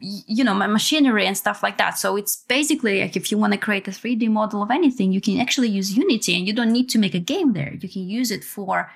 you 0.00 0.42
know 0.42 0.54
my 0.54 0.66
machinery 0.66 1.26
and 1.26 1.36
stuff 1.36 1.62
like 1.62 1.78
that. 1.78 1.98
So 1.98 2.16
it's 2.16 2.44
basically 2.48 3.00
like 3.00 3.16
if 3.16 3.30
you 3.30 3.38
want 3.38 3.52
to 3.52 3.58
create 3.58 3.86
a 3.86 3.90
3d 3.90 4.28
model 4.30 4.62
of 4.62 4.70
anything 4.70 5.12
you 5.12 5.20
can 5.20 5.38
actually 5.40 5.68
use 5.68 5.96
unity 5.96 6.36
and 6.36 6.46
you 6.46 6.52
don't 6.52 6.72
need 6.72 6.88
to 6.90 6.98
make 6.98 7.14
a 7.14 7.20
game 7.20 7.52
there. 7.52 7.74
You 7.74 7.88
can 7.88 8.08
use 8.08 8.30
it 8.30 8.44
for 8.44 8.90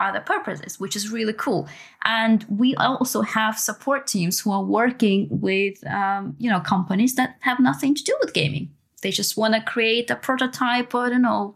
other 0.00 0.20
purposes 0.20 0.78
which 0.78 0.94
is 0.94 1.10
really 1.10 1.32
cool. 1.32 1.68
And 2.04 2.44
we 2.48 2.74
also 2.76 3.22
have 3.22 3.58
support 3.58 4.06
teams 4.06 4.40
who 4.40 4.50
are 4.52 4.64
working 4.64 5.28
with 5.30 5.84
um, 5.86 6.36
you 6.38 6.50
know 6.50 6.60
companies 6.60 7.14
that 7.14 7.36
have 7.40 7.60
nothing 7.60 7.94
to 7.94 8.02
do 8.02 8.14
with 8.20 8.34
gaming. 8.34 8.70
They 9.02 9.12
just 9.12 9.36
want 9.36 9.54
to 9.54 9.60
create 9.60 10.10
a 10.10 10.16
prototype 10.16 10.92
or 10.92 11.06
i 11.06 11.08
don't 11.08 11.22
know 11.22 11.54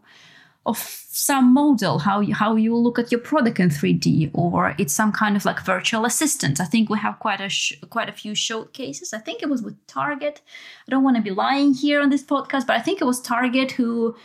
of 0.65 0.77
some 0.77 1.53
model 1.53 1.99
how 1.99 2.19
you, 2.21 2.33
how 2.33 2.55
you 2.55 2.75
look 2.75 2.97
at 2.97 3.11
your 3.11 3.19
product 3.19 3.59
in 3.59 3.69
3D 3.69 4.31
or 4.33 4.73
it's 4.77 4.93
some 4.93 5.11
kind 5.11 5.35
of 5.35 5.45
like 5.45 5.63
virtual 5.63 6.05
assistant. 6.05 6.59
I 6.59 6.65
think 6.65 6.89
we 6.89 6.97
have 6.99 7.19
quite 7.19 7.41
a 7.41 7.49
sh- 7.49 7.79
quite 7.89 8.09
a 8.09 8.13
few 8.13 8.33
showcases. 8.33 9.13
I 9.13 9.19
think 9.19 9.43
it 9.43 9.49
was 9.49 9.61
with 9.61 9.75
Target. 9.87 10.41
I 10.87 10.91
don't 10.91 11.03
want 11.03 11.17
to 11.17 11.21
be 11.21 11.31
lying 11.31 11.73
here 11.73 12.01
on 12.01 12.09
this 12.09 12.23
podcast, 12.23 12.65
but 12.65 12.77
I 12.77 12.79
think 12.79 13.01
it 13.01 13.05
was 13.05 13.21
Target 13.21 13.73
who 13.73 14.15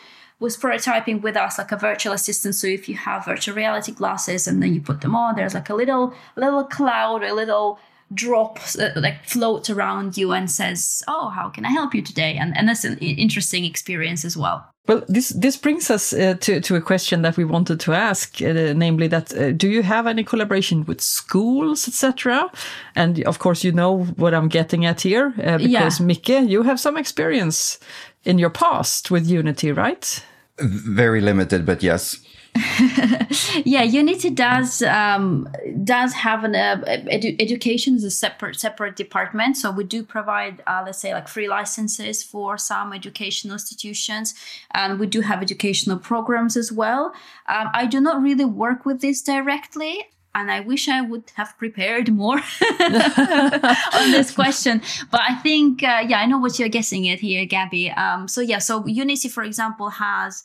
was 0.41 0.57
prototyping 0.57 1.21
with 1.21 1.37
us 1.37 1.59
like 1.59 1.73
a 1.73 1.77
virtual 1.77 2.13
assistant. 2.13 2.55
So 2.55 2.69
if 2.69 2.89
you 2.89 2.97
have 2.97 3.25
virtual 3.25 3.57
reality 3.57 3.93
glasses 3.93 4.47
and 4.47 4.63
then 4.63 4.73
you 4.73 4.81
put 4.81 5.01
them 5.01 5.17
on, 5.17 5.35
there's 5.35 5.55
like 5.55 5.69
a 5.69 5.75
little 5.75 6.15
little 6.37 6.65
cloud, 6.65 7.25
a 7.25 7.35
little 7.35 7.79
drop 8.15 8.59
uh, 8.79 8.89
like 8.97 9.25
floats 9.25 9.69
around 9.69 10.17
you 10.17 10.33
and 10.33 10.51
says, 10.51 11.03
"Oh, 11.09 11.29
how 11.31 11.49
can 11.49 11.67
I 11.67 11.71
help 11.71 11.95
you 11.95 12.03
today?" 12.03 12.37
And 12.37 12.57
and 12.57 12.69
that's 12.69 12.85
an 12.85 12.99
interesting 12.99 13.65
experience 13.65 14.25
as 14.25 14.37
well. 14.37 14.71
Well, 14.89 15.03
this 15.07 15.29
this 15.29 15.59
brings 15.59 15.91
us 15.91 16.13
uh, 16.15 16.35
to 16.41 16.61
to 16.61 16.77
a 16.77 16.81
question 16.81 17.23
that 17.23 17.37
we 17.37 17.45
wanted 17.45 17.79
to 17.81 17.93
ask, 17.93 18.41
uh, 18.41 18.73
namely 18.75 19.09
that 19.09 19.33
uh, 19.35 19.53
do 19.53 19.69
you 19.69 19.83
have 19.83 20.07
any 20.07 20.25
collaboration 20.25 20.85
with 20.87 21.03
schools, 21.03 21.87
etc.? 21.87 22.51
And 22.95 23.23
of 23.27 23.39
course, 23.39 23.63
you 23.65 23.73
know 23.73 24.05
what 24.17 24.33
I'm 24.33 24.49
getting 24.49 24.87
at 24.87 25.03
here 25.03 25.35
uh, 25.45 25.59
because 25.59 26.01
yeah. 26.01 26.07
Micke, 26.07 26.49
you 26.49 26.63
have 26.63 26.81
some 26.81 26.97
experience 26.97 27.79
in 28.25 28.39
your 28.39 28.51
past 28.51 29.11
with 29.11 29.29
Unity, 29.29 29.73
right? 29.73 30.25
Very 30.59 31.21
limited, 31.21 31.67
but 31.67 31.83
yes. 31.83 32.17
yeah, 33.65 33.83
Unity 33.83 34.31
does 34.31 34.83
um, 34.83 35.49
does 35.85 36.13
have 36.15 36.45
an 36.45 36.55
uh, 36.55 36.83
edu- 36.87 37.37
education 37.41 37.97
is 37.97 38.05
a 38.05 38.11
separate 38.11 38.59
separate 38.59 38.97
department. 38.97 39.57
So 39.57 39.71
we 39.71 39.85
do 39.85 40.03
provide, 40.03 40.63
uh, 40.67 40.83
let's 40.85 40.99
say, 40.99 41.13
like 41.13 41.29
free 41.29 41.49
licenses 41.49 42.23
for 42.23 42.59
some 42.59 42.93
educational 42.93 43.55
institutions, 43.55 44.35
and 44.73 44.99
we 44.99 45.07
do 45.07 45.21
have 45.21 45.43
educational 45.43 45.99
programs 45.99 46.57
as 46.57 46.73
well. 46.73 47.13
Um, 47.49 47.69
I 47.75 47.87
do 47.87 48.01
not 48.01 48.23
really 48.23 48.45
work 48.45 48.85
with 48.85 49.01
this 49.01 49.23
directly 49.23 50.05
and 50.35 50.53
I 50.53 50.61
wish 50.61 50.89
I 50.89 51.01
would 51.01 51.33
have 51.35 51.57
prepared 51.59 52.13
more 52.13 52.37
on 52.81 54.11
this 54.13 54.31
question. 54.33 54.83
But 55.11 55.23
I 55.23 55.35
think, 55.37 55.83
uh, 55.83 56.05
yeah, 56.07 56.21
I 56.21 56.27
know 56.27 56.39
what 56.39 56.59
you're 56.59 56.69
guessing 56.69 57.09
at 57.09 57.19
here, 57.19 57.45
Gabby. 57.45 57.91
Um, 57.91 58.29
so 58.29 58.41
yeah, 58.41 58.59
so 58.59 58.87
Unity, 58.87 59.29
for 59.29 59.43
example, 59.43 59.89
has 59.91 60.45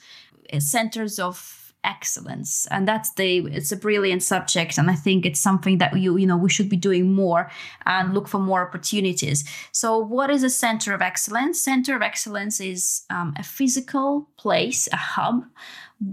centers 0.60 1.20
of 1.20 1.62
excellence. 1.84 2.68
And 2.72 2.88
that's 2.88 3.13
the 3.13 3.40
it's 3.48 3.72
a 3.72 3.78
brilliant 3.78 4.24
subject 4.24 4.78
and 4.78 4.90
i 4.90 4.96
think 4.96 5.25
it's 5.25 5.40
something 5.40 5.78
that 5.80 5.98
you 5.98 6.18
you 6.18 6.25
know 6.25 6.38
we 6.38 6.50
should 6.50 6.70
be 6.70 6.78
doing 6.78 7.13
more 7.13 7.50
and 7.86 8.13
look 8.13 8.28
for 8.28 8.40
more 8.40 8.66
opportunities. 8.68 9.44
So 9.72 9.98
what 9.98 10.30
is 10.30 10.44
a 10.44 10.50
center 10.50 10.94
of 10.94 11.02
excellence? 11.02 11.62
Center 11.62 11.96
of 11.96 12.02
excellence 12.02 12.60
is 12.60 13.04
um, 13.10 13.34
a 13.38 13.44
physical 13.44 14.30
place 14.38 14.88
a 14.92 14.98
hub 14.98 15.44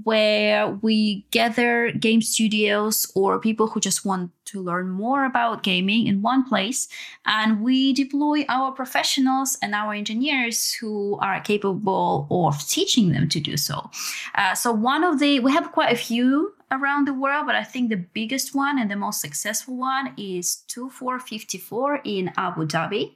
where 0.04 0.68
we 0.82 1.24
gather 1.30 1.90
game 1.92 2.22
studios 2.22 3.10
or 3.14 3.40
people 3.40 3.66
who 3.66 3.80
just 3.80 4.04
want 4.04 4.30
to 4.44 4.60
learn 4.60 4.88
more 4.88 5.24
about 5.24 5.62
gaming 5.62 6.06
in 6.06 6.22
one 6.22 6.48
place 6.48 6.88
and 7.26 7.62
we 7.62 7.92
deploy 7.92 8.44
our 8.48 8.72
professionals 8.72 9.56
and 9.62 9.74
our 9.74 9.92
engineers 9.92 10.72
who 10.74 11.18
are 11.20 11.40
capable 11.40 12.26
of 12.30 12.66
teaching 12.66 13.12
them 13.12 13.28
to 13.28 13.40
do 13.40 13.56
so. 13.56 13.90
Uh, 14.34 14.54
so 14.54 14.72
one 14.72 15.04
of 15.04 15.18
the 15.18 15.40
we 15.40 15.52
have 15.52 15.72
quite 15.72 15.92
a 15.92 15.96
few 15.96 16.54
around 16.70 17.06
the 17.06 17.14
world, 17.14 17.46
but 17.46 17.54
I 17.54 17.64
think 17.64 17.90
the 17.90 17.96
biggest 17.96 18.54
one 18.54 18.78
and 18.78 18.90
the 18.90 18.96
most 18.96 19.20
successful 19.20 19.76
one 19.76 20.14
is 20.16 20.56
2454 20.68 22.00
in 22.04 22.32
Abu 22.36 22.66
Dhabi. 22.66 23.12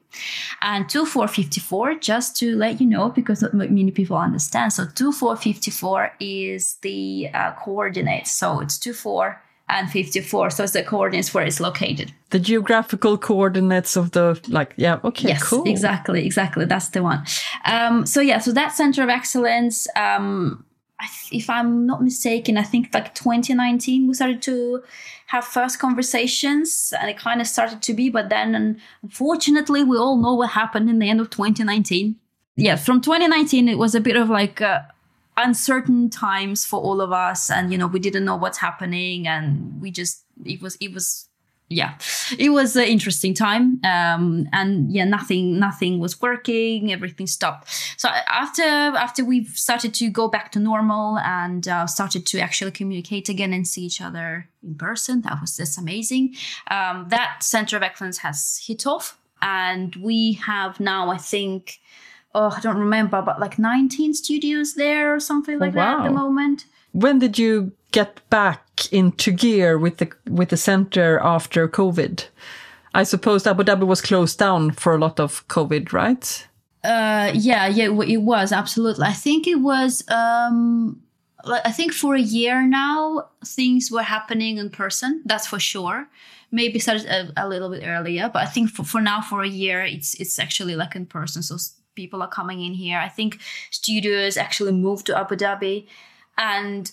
And 0.61 0.89
2454, 0.89 1.95
just 1.97 2.37
to 2.39 2.57
let 2.57 2.81
you 2.81 2.87
know, 2.87 3.11
because 3.11 3.43
not 3.43 3.55
many 3.55 3.91
people 3.91 4.17
understand. 4.17 4.73
So 4.73 4.85
2454 4.87 6.17
is 6.21 6.77
the 6.83 7.31
uh, 7.33 7.53
coordinates. 7.53 8.33
So 8.33 8.61
it's 8.61 8.79
24 8.79 9.41
and 9.69 9.91
54. 9.91 10.51
So 10.51 10.65
it's 10.65 10.73
the 10.73 10.83
coordinates 10.83 11.33
where 11.33 11.45
it's 11.45 11.61
located. 11.61 12.13
The 12.31 12.39
geographical 12.39 13.17
coordinates 13.17 13.97
of 13.97 14.11
the, 14.11 14.41
like, 14.49 14.75
yeah, 14.77 15.01
okay, 15.05 15.29
yes, 15.29 15.43
cool. 15.49 15.65
Exactly, 15.67 16.27
exactly. 16.27 16.65
That's 16.65 16.89
the 16.89 17.03
one. 17.03 17.25
Um, 17.65 18.05
so 18.05 18.21
yeah, 18.21 18.39
so 18.39 18.53
that 18.53 18.73
center 18.73 19.03
of 19.03 19.09
excellence, 19.09 19.87
um, 19.97 20.65
if 21.33 21.51
I'm 21.51 21.87
not 21.87 22.03
mistaken, 22.03 22.57
I 22.57 22.63
think 22.63 22.93
like 22.93 23.15
2019 23.15 24.07
we 24.07 24.15
started 24.15 24.43
to 24.43 24.83
have 25.27 25.45
first 25.45 25.79
conversations, 25.79 26.93
and 26.99 27.11
it 27.11 27.19
kind 27.19 27.41
of 27.41 27.47
started 27.47 27.83
to 27.83 27.95
be. 27.95 28.11
But 28.11 28.29
then, 28.29 28.81
unfortunately, 29.03 29.83
we 29.83 29.97
all 29.97 30.17
know 30.17 30.35
what 30.35 30.51
happened 30.51 30.91
in 30.91 30.99
the 30.99 31.09
end 31.09 31.21
of 31.21 31.31
2019. 31.31 32.17
Yeah, 32.57 32.77
from 32.77 33.01
2019, 33.01 33.69
it 33.69 33.79
was 33.79 33.95
a 33.95 34.01
bit 34.01 34.17
of 34.17 34.29
like 34.29 34.61
uh, 34.61 34.83
uncertain 35.37 36.11
times 36.11 36.65
for 36.65 36.81
all 36.81 37.01
of 37.01 37.13
us, 37.13 37.51
and 37.51 37.73
you 37.73 37.79
know 37.79 37.87
we 37.87 37.99
didn't 37.99 38.25
know 38.25 38.37
what's 38.37 38.59
happening, 38.59 39.27
and 39.27 39.81
we 39.81 39.91
just 39.91 40.25
it 40.45 40.63
was 40.63 40.77
it 40.81 40.93
was 40.93 41.29
yeah, 41.75 41.95
it 42.39 42.51
was 42.51 42.77
an 42.77 42.85
interesting 42.85 43.35
time. 43.35 43.81
Um, 43.85 44.49
and 44.53 44.93
yeah, 44.93 45.05
nothing, 45.05 45.59
nothing 45.59 45.99
was 45.99 46.21
working. 46.23 46.93
Everything 46.93 47.27
stopped. 47.27 47.69
So 47.97 48.09
after 48.09 48.63
after 48.63 49.25
we 49.25 49.45
started 49.47 49.93
to 49.95 50.09
go 50.09 50.29
back 50.29 50.53
to 50.53 50.61
normal 50.61 51.19
and 51.19 51.67
uh, 51.67 51.87
started 51.87 52.27
to 52.27 52.39
actually 52.39 52.71
communicate 52.71 53.29
again 53.29 53.53
and 53.53 53.67
see 53.67 53.83
each 53.83 54.01
other 54.01 54.49
in 54.63 54.77
person, 54.77 55.23
that 55.23 55.41
was 55.41 55.57
just 55.57 55.77
amazing. 55.77 56.35
Um, 56.71 57.07
that 57.09 57.43
center 57.43 57.77
of 57.77 57.83
excellence 57.83 58.19
has 58.19 58.63
hit 58.65 58.87
off, 58.87 59.19
and 59.43 59.97
we 59.97 60.35
have 60.35 60.79
now, 60.79 61.11
I 61.11 61.19
think, 61.19 61.81
oh, 62.35 62.55
I 62.57 62.61
don't 62.61 62.79
remember, 62.79 63.21
but 63.21 63.41
like 63.41 63.59
19 63.59 64.15
studios 64.15 64.75
there 64.75 65.15
or 65.15 65.21
something 65.21 65.59
like 65.59 65.75
oh, 65.75 65.79
wow. 65.79 65.97
that 65.99 66.05
at 66.05 66.09
the 66.09 66.15
moment. 66.15 66.67
When 66.93 67.19
did 67.19 67.39
you 67.39 67.73
get 67.91 68.21
back 68.31 68.64
into 68.93 69.31
gear 69.31 69.79
with 69.79 69.99
the 69.99 70.11
with 70.29 70.51
the 70.51 70.57
center 70.57 71.19
after 71.21 71.69
COVID? 71.69 72.27
I 72.95 73.03
suppose 73.03 73.47
Abu 73.47 73.65
Dhabi 73.65 73.87
was 73.87 74.01
closed 74.01 74.39
down 74.39 74.71
for 74.71 74.95
a 74.95 74.99
lot 74.99 75.19
of 75.19 75.47
COVID, 75.49 75.93
right? 75.93 76.47
Uh, 76.85 77.33
yeah, 77.35 77.67
yeah, 77.67 77.87
it 77.87 78.23
was 78.23 78.53
absolutely. 78.53 79.07
I 79.07 79.13
think 79.13 79.47
it 79.47 79.61
was. 79.61 80.09
Um, 80.09 81.01
I 81.47 81.73
think 81.73 81.93
for 81.93 82.15
a 82.15 82.21
year 82.21 82.67
now, 82.67 83.29
things 83.45 83.91
were 83.91 84.03
happening 84.03 84.59
in 84.59 84.71
person. 84.71 85.23
That's 85.25 85.47
for 85.47 85.59
sure. 85.59 86.09
Maybe 86.51 86.79
started 86.79 87.07
a, 87.07 87.33
a 87.37 87.49
little 87.49 87.69
bit 87.69 87.83
earlier, 87.85 88.31
but 88.33 88.43
I 88.43 88.47
think 88.47 88.71
for, 88.71 88.85
for 88.85 89.01
now, 89.01 89.21
for 89.21 89.43
a 89.43 89.49
year, 89.49 89.83
it's 89.83 90.15
it's 90.21 90.39
actually 90.39 90.77
like 90.77 90.95
in 90.95 91.07
person. 91.07 91.43
So 91.43 91.57
people 91.95 92.23
are 92.23 92.29
coming 92.29 92.63
in 92.63 92.75
here. 92.75 92.99
I 92.99 93.09
think 93.09 93.41
studios 93.71 94.37
actually 94.37 94.73
moved 94.73 95.07
to 95.07 95.19
Abu 95.19 95.37
Dhabi, 95.37 95.87
and 96.39 96.91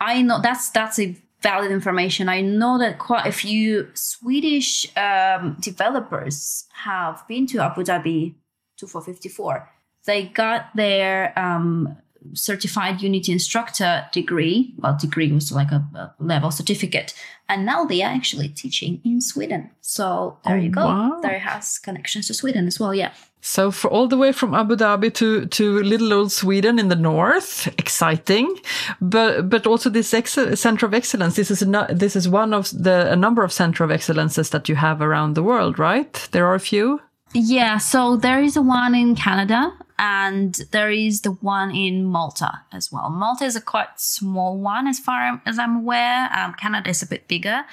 I 0.00 0.22
know 0.22 0.40
that's 0.40 0.70
that's 0.70 0.98
a 0.98 1.16
valid 1.42 1.70
information. 1.70 2.28
I 2.28 2.40
know 2.40 2.78
that 2.78 2.98
quite 2.98 3.26
a 3.26 3.32
few 3.32 3.88
Swedish 3.94 4.86
um, 4.96 5.56
developers 5.60 6.66
have 6.72 7.26
been 7.26 7.46
to 7.48 7.60
Abu 7.60 7.82
Dhabi 7.82 8.34
2454. 8.76 9.68
They 10.06 10.24
got 10.24 10.74
their 10.74 11.38
um, 11.38 11.96
certified 12.34 13.00
Unity 13.02 13.32
instructor 13.32 14.06
degree. 14.12 14.74
Well, 14.78 14.96
degree 15.00 15.32
was 15.32 15.52
like 15.52 15.70
a, 15.72 15.84
a, 15.94 16.14
level 16.18 16.50
certificate, 16.50 17.14
and 17.48 17.64
now 17.66 17.84
they 17.84 18.02
are 18.02 18.12
actually 18.12 18.48
teaching 18.48 19.00
in 19.04 19.20
Sweden. 19.20 19.70
So 19.80 20.38
there 20.44 20.56
Oh, 20.56 20.60
you 20.60 20.70
go. 20.70 20.84
wow. 20.84 21.18
There 21.22 21.38
has 21.38 21.78
connections 21.78 22.26
to 22.28 22.34
Sweden 22.34 22.66
as 22.66 22.78
well. 22.80 22.94
Yeah. 22.94 23.12
So 23.42 23.70
for 23.70 23.90
all 23.90 24.06
the 24.06 24.18
way 24.18 24.32
from 24.32 24.54
Abu 24.54 24.76
Dhabi 24.76 25.12
to 25.14 25.46
to 25.46 25.82
little 25.82 26.12
old 26.12 26.30
Sweden 26.30 26.78
in 26.78 26.88
the 26.88 26.96
north, 26.96 27.66
exciting, 27.78 28.54
but 29.00 29.48
but 29.48 29.66
also 29.66 29.90
this 29.90 30.12
ex- 30.14 30.60
center 30.60 30.86
of 30.86 30.92
excellence. 30.94 31.36
This 31.36 31.50
is 31.50 31.62
a, 31.62 31.86
this 31.90 32.16
is 32.16 32.28
one 32.28 32.52
of 32.52 32.70
the 32.70 33.10
a 33.12 33.16
number 33.16 33.42
of 33.42 33.52
center 33.52 33.82
of 33.84 33.90
excellences 33.90 34.50
that 34.50 34.68
you 34.68 34.76
have 34.76 35.00
around 35.00 35.34
the 35.34 35.42
world, 35.42 35.78
right? 35.78 36.28
There 36.32 36.46
are 36.46 36.54
a 36.54 36.60
few. 36.60 37.00
Yeah, 37.32 37.78
so 37.78 38.16
there 38.16 38.42
is 38.42 38.56
a 38.56 38.62
one 38.62 38.94
in 38.94 39.14
Canada 39.14 39.72
and 40.00 40.54
there 40.70 40.90
is 40.90 41.20
the 41.20 41.32
one 41.32 41.70
in 41.70 42.06
Malta 42.06 42.62
as 42.72 42.90
well. 42.90 43.10
Malta 43.10 43.44
is 43.44 43.54
a 43.54 43.60
quite 43.60 44.00
small 44.00 44.56
one 44.56 44.86
as 44.88 44.98
far 44.98 45.42
as 45.44 45.58
I'm 45.58 45.76
aware. 45.76 46.30
Um, 46.34 46.54
Canada 46.54 46.88
is 46.88 47.02
a 47.02 47.06
bit 47.06 47.28
bigger. 47.28 47.64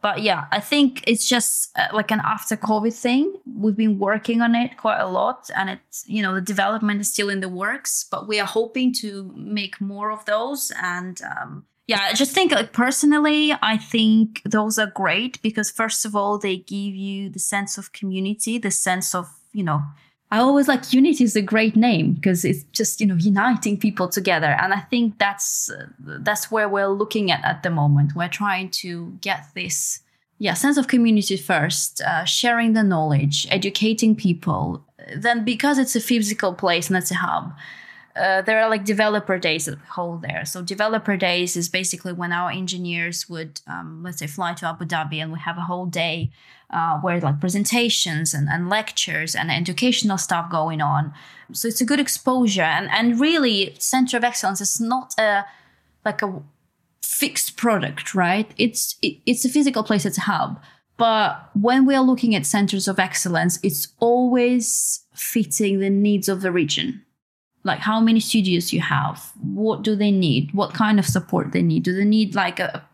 But 0.00 0.22
yeah, 0.22 0.44
I 0.52 0.60
think 0.60 1.02
it's 1.08 1.28
just 1.28 1.76
uh, 1.76 1.88
like 1.92 2.12
an 2.12 2.20
after 2.24 2.56
COVID 2.56 2.94
thing. 2.94 3.34
We've 3.56 3.76
been 3.76 3.98
working 3.98 4.40
on 4.42 4.54
it 4.54 4.76
quite 4.76 5.00
a 5.00 5.08
lot 5.08 5.50
and 5.56 5.70
it's, 5.70 6.04
you 6.06 6.22
know, 6.22 6.36
the 6.36 6.40
development 6.40 7.00
is 7.00 7.12
still 7.12 7.28
in 7.28 7.40
the 7.40 7.48
works, 7.48 8.06
but 8.08 8.28
we 8.28 8.38
are 8.38 8.46
hoping 8.46 8.92
to 9.00 9.32
make 9.36 9.80
more 9.80 10.12
of 10.12 10.24
those 10.24 10.70
and, 10.80 11.20
um, 11.22 11.66
yeah, 11.88 12.06
I 12.10 12.14
just 12.14 12.32
think 12.32 12.52
like 12.52 12.72
personally, 12.72 13.52
I 13.60 13.76
think 13.76 14.40
those 14.44 14.78
are 14.78 14.86
great 14.86 15.42
because 15.42 15.68
first 15.70 16.04
of 16.04 16.14
all, 16.14 16.38
they 16.38 16.58
give 16.58 16.94
you 16.94 17.28
the 17.28 17.40
sense 17.40 17.76
of 17.76 17.92
community, 17.92 18.56
the 18.56 18.70
sense 18.70 19.16
of, 19.16 19.28
you 19.52 19.64
know, 19.64 19.82
I 20.32 20.38
always 20.38 20.66
like 20.66 20.94
unity 20.94 21.24
is 21.24 21.36
a 21.36 21.42
great 21.42 21.76
name 21.76 22.14
because 22.14 22.42
it's 22.42 22.64
just, 22.72 23.02
you 23.02 23.06
know, 23.06 23.16
uniting 23.16 23.76
people 23.76 24.08
together. 24.08 24.56
And 24.58 24.72
I 24.72 24.80
think 24.80 25.18
that's 25.18 25.70
uh, 25.70 25.88
that's 25.98 26.50
where 26.50 26.70
we're 26.70 26.88
looking 26.88 27.30
at 27.30 27.44
at 27.44 27.62
the 27.62 27.68
moment. 27.68 28.16
We're 28.16 28.28
trying 28.28 28.70
to 28.82 29.10
get 29.20 29.44
this 29.54 30.00
yeah, 30.38 30.54
sense 30.54 30.78
of 30.78 30.88
community 30.88 31.36
first, 31.36 32.00
uh, 32.00 32.24
sharing 32.24 32.72
the 32.72 32.82
knowledge, 32.82 33.46
educating 33.50 34.16
people. 34.16 34.82
Then 35.14 35.44
because 35.44 35.78
it's 35.78 35.94
a 35.96 36.00
physical 36.00 36.54
place 36.54 36.88
and 36.88 36.96
it's 36.96 37.10
a 37.10 37.16
hub, 37.16 37.52
uh, 38.14 38.42
there 38.42 38.62
are 38.62 38.68
like 38.68 38.84
developer 38.84 39.38
days 39.38 39.64
that 39.64 39.78
hold 39.78 40.22
there. 40.22 40.44
So 40.44 40.62
developer 40.62 41.16
days 41.16 41.56
is 41.56 41.68
basically 41.68 42.12
when 42.12 42.32
our 42.32 42.50
engineers 42.50 43.28
would, 43.28 43.60
um, 43.66 44.02
let's 44.02 44.18
say, 44.18 44.26
fly 44.26 44.52
to 44.54 44.66
Abu 44.66 44.84
Dhabi 44.84 45.16
and 45.22 45.32
we 45.32 45.38
have 45.38 45.56
a 45.56 45.62
whole 45.62 45.86
day 45.86 46.30
uh, 46.70 46.98
where 47.00 47.20
like 47.20 47.40
presentations 47.40 48.34
and, 48.34 48.48
and 48.48 48.68
lectures 48.68 49.34
and 49.34 49.50
educational 49.50 50.18
stuff 50.18 50.50
going 50.50 50.80
on. 50.80 51.12
So 51.52 51.68
it's 51.68 51.80
a 51.80 51.86
good 51.86 52.00
exposure. 52.00 52.62
And 52.62 52.90
and 52.90 53.18
really, 53.18 53.74
Center 53.78 54.18
of 54.18 54.24
Excellence 54.24 54.60
is 54.60 54.80
not 54.80 55.14
a 55.18 55.44
like 56.04 56.22
a 56.22 56.42
fixed 57.02 57.56
product, 57.56 58.14
right? 58.14 58.52
It's 58.58 58.96
it, 59.00 59.18
it's 59.24 59.44
a 59.44 59.48
physical 59.48 59.82
place, 59.82 60.04
it's 60.04 60.18
a 60.18 60.22
hub. 60.22 60.60
But 60.98 61.50
when 61.54 61.86
we 61.86 61.94
are 61.94 62.02
looking 62.02 62.34
at 62.34 62.44
centers 62.44 62.86
of 62.86 62.98
excellence, 62.98 63.58
it's 63.62 63.88
always 63.98 65.04
fitting 65.14 65.80
the 65.80 65.90
needs 65.90 66.28
of 66.28 66.42
the 66.42 66.52
region 66.52 67.02
like 67.64 67.80
how 67.80 68.00
many 68.00 68.20
studios 68.20 68.72
you 68.72 68.80
have? 68.80 69.32
What 69.40 69.82
do 69.82 69.94
they 69.94 70.10
need? 70.10 70.52
What 70.52 70.74
kind 70.74 70.98
of 70.98 71.06
support 71.06 71.52
they 71.52 71.62
need? 71.62 71.84
Do 71.84 71.94
they 71.94 72.04
need 72.04 72.34
like 72.34 72.58
a 72.58 72.86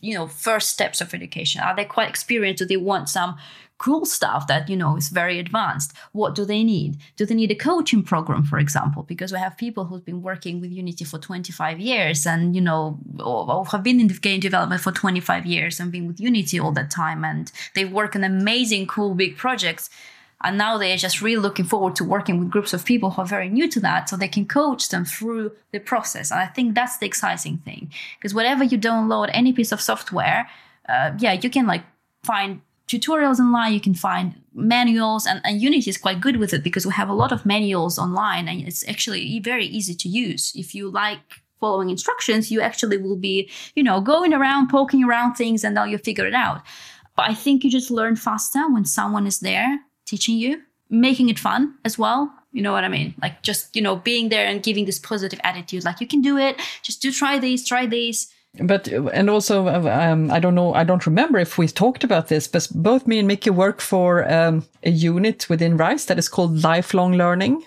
you 0.00 0.14
know 0.14 0.26
first 0.26 0.70
steps 0.70 1.00
of 1.00 1.14
education? 1.14 1.60
Are 1.60 1.74
they 1.74 1.84
quite 1.84 2.08
experienced? 2.08 2.58
Do 2.58 2.66
they 2.66 2.76
want 2.76 3.08
some 3.08 3.36
cool 3.78 4.04
stuff 4.04 4.46
that 4.46 4.68
you 4.68 4.76
know 4.76 4.96
is 4.96 5.08
very 5.08 5.38
advanced? 5.38 5.92
What 6.12 6.34
do 6.34 6.44
they 6.44 6.64
need? 6.64 6.96
Do 7.16 7.26
they 7.26 7.34
need 7.34 7.50
a 7.52 7.54
coaching 7.56 8.02
program 8.02 8.44
for 8.44 8.58
example? 8.58 9.04
Because 9.04 9.32
we 9.32 9.38
have 9.38 9.56
people 9.56 9.84
who've 9.84 10.04
been 10.04 10.22
working 10.22 10.60
with 10.60 10.72
unity 10.72 11.04
for 11.04 11.18
25 11.18 11.78
years 11.78 12.26
and 12.26 12.54
you 12.56 12.60
know 12.60 12.98
or, 13.20 13.64
have 13.66 13.82
been 13.84 14.00
in 14.00 14.08
the 14.08 14.14
game 14.14 14.40
development 14.40 14.80
for 14.80 14.92
25 14.92 15.46
years 15.46 15.78
and 15.78 15.92
been 15.92 16.06
with 16.06 16.20
unity 16.20 16.58
all 16.58 16.72
that 16.72 16.90
time 16.90 17.24
and 17.24 17.52
they 17.74 17.84
work 17.84 18.16
on 18.16 18.24
amazing 18.24 18.86
cool 18.86 19.14
big 19.14 19.36
projects 19.36 19.88
and 20.44 20.58
now 20.58 20.76
they're 20.76 20.96
just 20.96 21.22
really 21.22 21.40
looking 21.40 21.64
forward 21.64 21.94
to 21.96 22.04
working 22.04 22.38
with 22.38 22.50
groups 22.50 22.72
of 22.72 22.84
people 22.84 23.10
who 23.10 23.22
are 23.22 23.26
very 23.26 23.48
new 23.48 23.68
to 23.70 23.80
that 23.80 24.08
so 24.08 24.16
they 24.16 24.28
can 24.28 24.46
coach 24.46 24.88
them 24.88 25.04
through 25.04 25.52
the 25.70 25.78
process. 25.78 26.30
And 26.30 26.40
I 26.40 26.46
think 26.46 26.74
that's 26.74 26.98
the 26.98 27.06
exciting 27.06 27.58
thing. 27.58 27.92
Because 28.18 28.34
whatever 28.34 28.64
you 28.64 28.78
download 28.78 29.30
any 29.32 29.52
piece 29.52 29.72
of 29.72 29.80
software, 29.80 30.48
uh, 30.88 31.12
yeah, 31.18 31.32
you 31.32 31.48
can 31.48 31.66
like 31.66 31.84
find 32.24 32.60
tutorials 32.88 33.38
online, 33.38 33.72
you 33.72 33.80
can 33.80 33.94
find 33.94 34.34
manuals, 34.52 35.26
and, 35.26 35.40
and 35.44 35.62
Unity 35.62 35.88
is 35.88 35.96
quite 35.96 36.20
good 36.20 36.36
with 36.36 36.52
it 36.52 36.62
because 36.62 36.84
we 36.84 36.92
have 36.92 37.08
a 37.08 37.14
lot 37.14 37.32
of 37.32 37.46
manuals 37.46 37.98
online 37.98 38.48
and 38.48 38.66
it's 38.66 38.86
actually 38.88 39.38
very 39.38 39.66
easy 39.66 39.94
to 39.94 40.08
use. 40.08 40.52
If 40.56 40.74
you 40.74 40.90
like 40.90 41.20
following 41.60 41.90
instructions, 41.90 42.50
you 42.50 42.60
actually 42.60 42.98
will 42.98 43.16
be, 43.16 43.48
you 43.76 43.84
know, 43.84 44.00
going 44.00 44.34
around, 44.34 44.68
poking 44.68 45.04
around 45.04 45.34
things, 45.34 45.62
and 45.62 45.74
now 45.74 45.84
you 45.84 45.96
figure 45.96 46.26
it 46.26 46.34
out. 46.34 46.62
But 47.16 47.30
I 47.30 47.34
think 47.34 47.62
you 47.62 47.70
just 47.70 47.90
learn 47.90 48.16
faster 48.16 48.68
when 48.68 48.84
someone 48.84 49.26
is 49.26 49.38
there 49.38 49.78
teaching 50.06 50.36
you, 50.36 50.62
making 50.90 51.28
it 51.28 51.38
fun 51.38 51.74
as 51.84 51.98
well. 51.98 52.32
You 52.52 52.62
know 52.62 52.72
what 52.72 52.84
I 52.84 52.88
mean? 52.88 53.14
Like 53.22 53.42
just, 53.42 53.74
you 53.74 53.82
know, 53.82 53.96
being 53.96 54.28
there 54.28 54.46
and 54.46 54.62
giving 54.62 54.84
this 54.84 54.98
positive 54.98 55.40
attitude, 55.42 55.84
like 55.84 56.00
you 56.00 56.06
can 56.06 56.20
do 56.20 56.36
it, 56.36 56.60
just 56.82 57.00
do 57.00 57.10
try 57.10 57.38
these, 57.38 57.66
try 57.66 57.86
these. 57.86 58.32
But 58.60 58.86
and 58.88 59.30
also, 59.30 59.66
um, 59.68 60.30
I 60.30 60.38
don't 60.38 60.54
know, 60.54 60.74
I 60.74 60.84
don't 60.84 61.06
remember 61.06 61.38
if 61.38 61.56
we 61.56 61.66
talked 61.66 62.04
about 62.04 62.28
this, 62.28 62.46
but 62.46 62.68
both 62.74 63.06
me 63.06 63.18
and 63.18 63.26
Micke 63.26 63.46
work 63.46 63.80
for 63.80 64.30
um, 64.30 64.66
a 64.82 64.90
unit 64.90 65.48
within 65.48 65.78
RISE 65.78 66.04
that 66.04 66.18
is 66.18 66.28
called 66.28 66.62
lifelong 66.62 67.14
learning. 67.14 67.64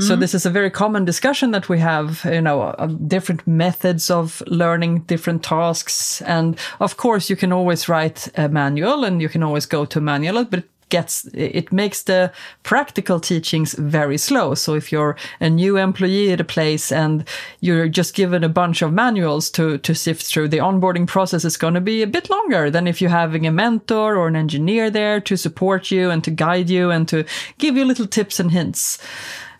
So 0.00 0.16
this 0.16 0.32
is 0.32 0.46
a 0.46 0.50
very 0.50 0.70
common 0.70 1.04
discussion 1.04 1.50
that 1.50 1.68
we 1.68 1.78
have, 1.80 2.24
you 2.24 2.40
know, 2.40 2.62
uh, 2.62 2.86
different 2.86 3.46
methods 3.46 4.10
of 4.10 4.42
learning 4.46 5.00
different 5.00 5.42
tasks. 5.42 6.22
And 6.22 6.56
of 6.78 6.96
course, 6.96 7.28
you 7.28 7.36
can 7.36 7.52
always 7.52 7.88
write 7.88 8.28
a 8.38 8.48
manual 8.48 9.04
and 9.04 9.20
you 9.20 9.28
can 9.28 9.42
always 9.42 9.66
go 9.66 9.84
to 9.84 9.98
a 9.98 10.02
manual, 10.02 10.44
but 10.44 10.64
gets 10.92 11.24
it 11.32 11.72
makes 11.72 12.02
the 12.02 12.30
practical 12.62 13.18
teachings 13.18 13.74
very 13.74 14.18
slow. 14.18 14.54
So 14.54 14.74
if 14.74 14.92
you're 14.92 15.16
a 15.40 15.48
new 15.48 15.78
employee 15.78 16.32
at 16.32 16.40
a 16.40 16.52
place 16.56 16.92
and 16.92 17.26
you're 17.60 17.88
just 17.88 18.14
given 18.14 18.44
a 18.44 18.48
bunch 18.60 18.82
of 18.82 18.92
manuals 18.92 19.50
to 19.52 19.78
to 19.78 19.94
sift 19.94 20.22
through 20.26 20.48
the 20.48 20.60
onboarding 20.68 21.06
process 21.06 21.44
is 21.44 21.56
going 21.56 21.74
to 21.74 21.80
be 21.80 22.02
a 22.02 22.12
bit 22.16 22.28
longer 22.28 22.70
than 22.70 22.86
if 22.86 23.00
you're 23.00 23.20
having 23.22 23.46
a 23.46 23.50
mentor 23.50 24.16
or 24.16 24.28
an 24.28 24.36
engineer 24.36 24.90
there 24.90 25.20
to 25.20 25.36
support 25.36 25.90
you 25.90 26.10
and 26.10 26.22
to 26.24 26.30
guide 26.30 26.68
you 26.68 26.90
and 26.90 27.08
to 27.08 27.24
give 27.58 27.76
you 27.76 27.86
little 27.86 28.06
tips 28.06 28.38
and 28.40 28.50
hints. 28.50 28.98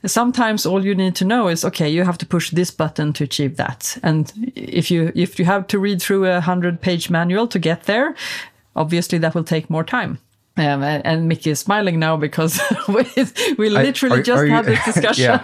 Sometimes 0.04 0.66
all 0.66 0.84
you 0.84 0.94
need 0.94 1.14
to 1.14 1.24
know 1.24 1.48
is 1.48 1.64
okay 1.64 1.88
you 1.88 2.04
have 2.04 2.18
to 2.18 2.26
push 2.26 2.50
this 2.50 2.70
button 2.70 3.12
to 3.12 3.24
achieve 3.24 3.56
that. 3.56 3.98
And 4.02 4.32
if 4.54 4.90
you 4.90 5.12
if 5.14 5.38
you 5.38 5.46
have 5.46 5.66
to 5.66 5.78
read 5.78 6.02
through 6.02 6.26
a 6.26 6.44
100 6.44 6.80
page 6.80 7.10
manual 7.10 7.48
to 7.48 7.58
get 7.58 7.84
there 7.84 8.14
obviously 8.74 9.18
that 9.18 9.34
will 9.34 9.44
take 9.44 9.70
more 9.70 9.84
time 9.84 10.18
um, 10.56 10.82
and, 10.82 11.06
and 11.06 11.28
Micke 11.28 11.46
is 11.46 11.60
smiling 11.60 11.98
now 11.98 12.16
because 12.16 12.60
we, 12.88 13.06
we 13.56 13.70
literally 13.70 14.20
are- 14.20 14.22
just 14.22 14.42
are 14.42 14.46
you- 14.46 14.52
had 14.52 14.64
this 14.66 14.84
discussion. 14.94 15.40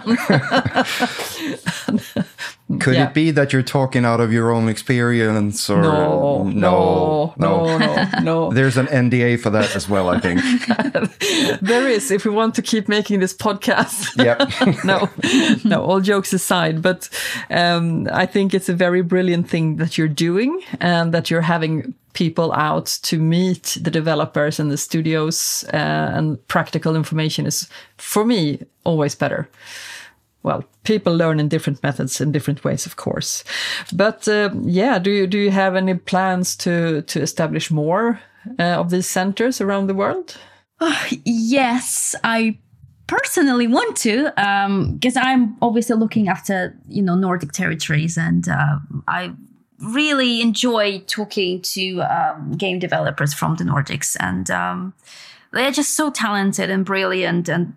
Could 2.79 2.93
Yeah. 2.93 3.07
it 3.07 3.15
be 3.15 3.31
that 3.31 3.51
you're 3.51 3.63
talking 3.63 4.05
out 4.05 4.19
of 4.19 4.31
your 4.31 4.51
own 4.51 4.69
experience 4.69 5.71
or 5.71 5.81
no, 5.81 6.43
no, 6.43 7.33
no, 7.35 7.77
no, 7.79 8.07
no. 8.21 8.51
There's 8.53 8.77
an 8.77 8.85
NDA 8.85 9.39
for 9.39 9.49
that 9.49 9.75
as 9.75 9.89
well, 9.89 10.07
I 10.07 10.19
think. 10.19 10.39
there 11.61 11.87
is, 11.89 12.11
if 12.11 12.25
we 12.25 12.31
want 12.31 12.53
to 12.55 12.61
keep 12.61 12.87
making 12.87 13.21
this 13.21 13.33
podcast. 13.33 14.15
yep. 14.23 14.51
no, 14.85 15.09
no, 15.67 15.81
all 15.83 15.99
jokes 15.99 16.31
aside, 16.31 16.83
but 16.83 17.09
um, 17.49 18.07
I 18.13 18.27
think 18.27 18.53
it's 18.53 18.69
a 18.69 18.75
very 18.75 19.01
brilliant 19.01 19.49
thing 19.49 19.77
that 19.77 19.97
you're 19.97 20.07
doing 20.07 20.61
and 20.79 21.11
that 21.11 21.31
you're 21.31 21.41
having 21.41 21.95
people 22.19 22.51
out 22.51 22.99
to 23.01 23.17
meet 23.17 23.77
the 23.81 23.89
developers 23.89 24.59
and 24.59 24.69
the 24.69 24.77
studios 24.77 25.63
uh, 25.73 26.17
and 26.17 26.37
practical 26.49 26.95
information 26.95 27.45
is, 27.45 27.69
for 27.97 28.25
me, 28.25 28.59
always 28.83 29.15
better. 29.15 29.47
Well, 30.43 30.63
people 30.83 31.15
learn 31.15 31.39
in 31.39 31.47
different 31.47 31.81
methods 31.81 32.21
in 32.21 32.33
different 32.33 32.63
ways, 32.65 32.85
of 32.85 32.95
course. 32.95 33.45
But 33.93 34.27
uh, 34.27 34.49
yeah, 34.63 34.99
do 34.99 35.11
you 35.11 35.27
do 35.27 35.37
you 35.37 35.51
have 35.51 35.77
any 35.77 35.93
plans 35.93 36.57
to 36.57 37.01
to 37.01 37.21
establish 37.21 37.71
more 37.71 38.19
uh, 38.59 38.79
of 38.79 38.89
these 38.89 39.09
centers 39.09 39.61
around 39.61 39.87
the 39.87 39.95
world? 39.95 40.37
Yes, 41.25 42.15
I 42.23 42.57
personally 43.07 43.67
want 43.67 43.97
to 43.97 44.31
because 44.93 45.17
I'm 45.17 45.57
obviously 45.61 45.97
looking 45.97 46.29
after 46.29 46.73
you 46.87 47.01
know 47.01 47.15
Nordic 47.15 47.51
territories, 47.51 48.17
and 48.17 48.47
uh, 48.47 48.79
I 49.07 49.33
really 49.81 50.41
enjoy 50.41 50.99
talking 51.07 51.61
to 51.61 52.01
um, 52.01 52.53
game 52.53 52.79
developers 52.79 53.33
from 53.33 53.55
the 53.55 53.63
Nordics, 53.63 54.15
and 54.19 54.49
um, 54.51 54.93
they're 55.51 55.71
just 55.71 55.95
so 55.95 56.11
talented 56.11 56.69
and 56.69 56.85
brilliant, 56.85 57.49
and 57.49 57.75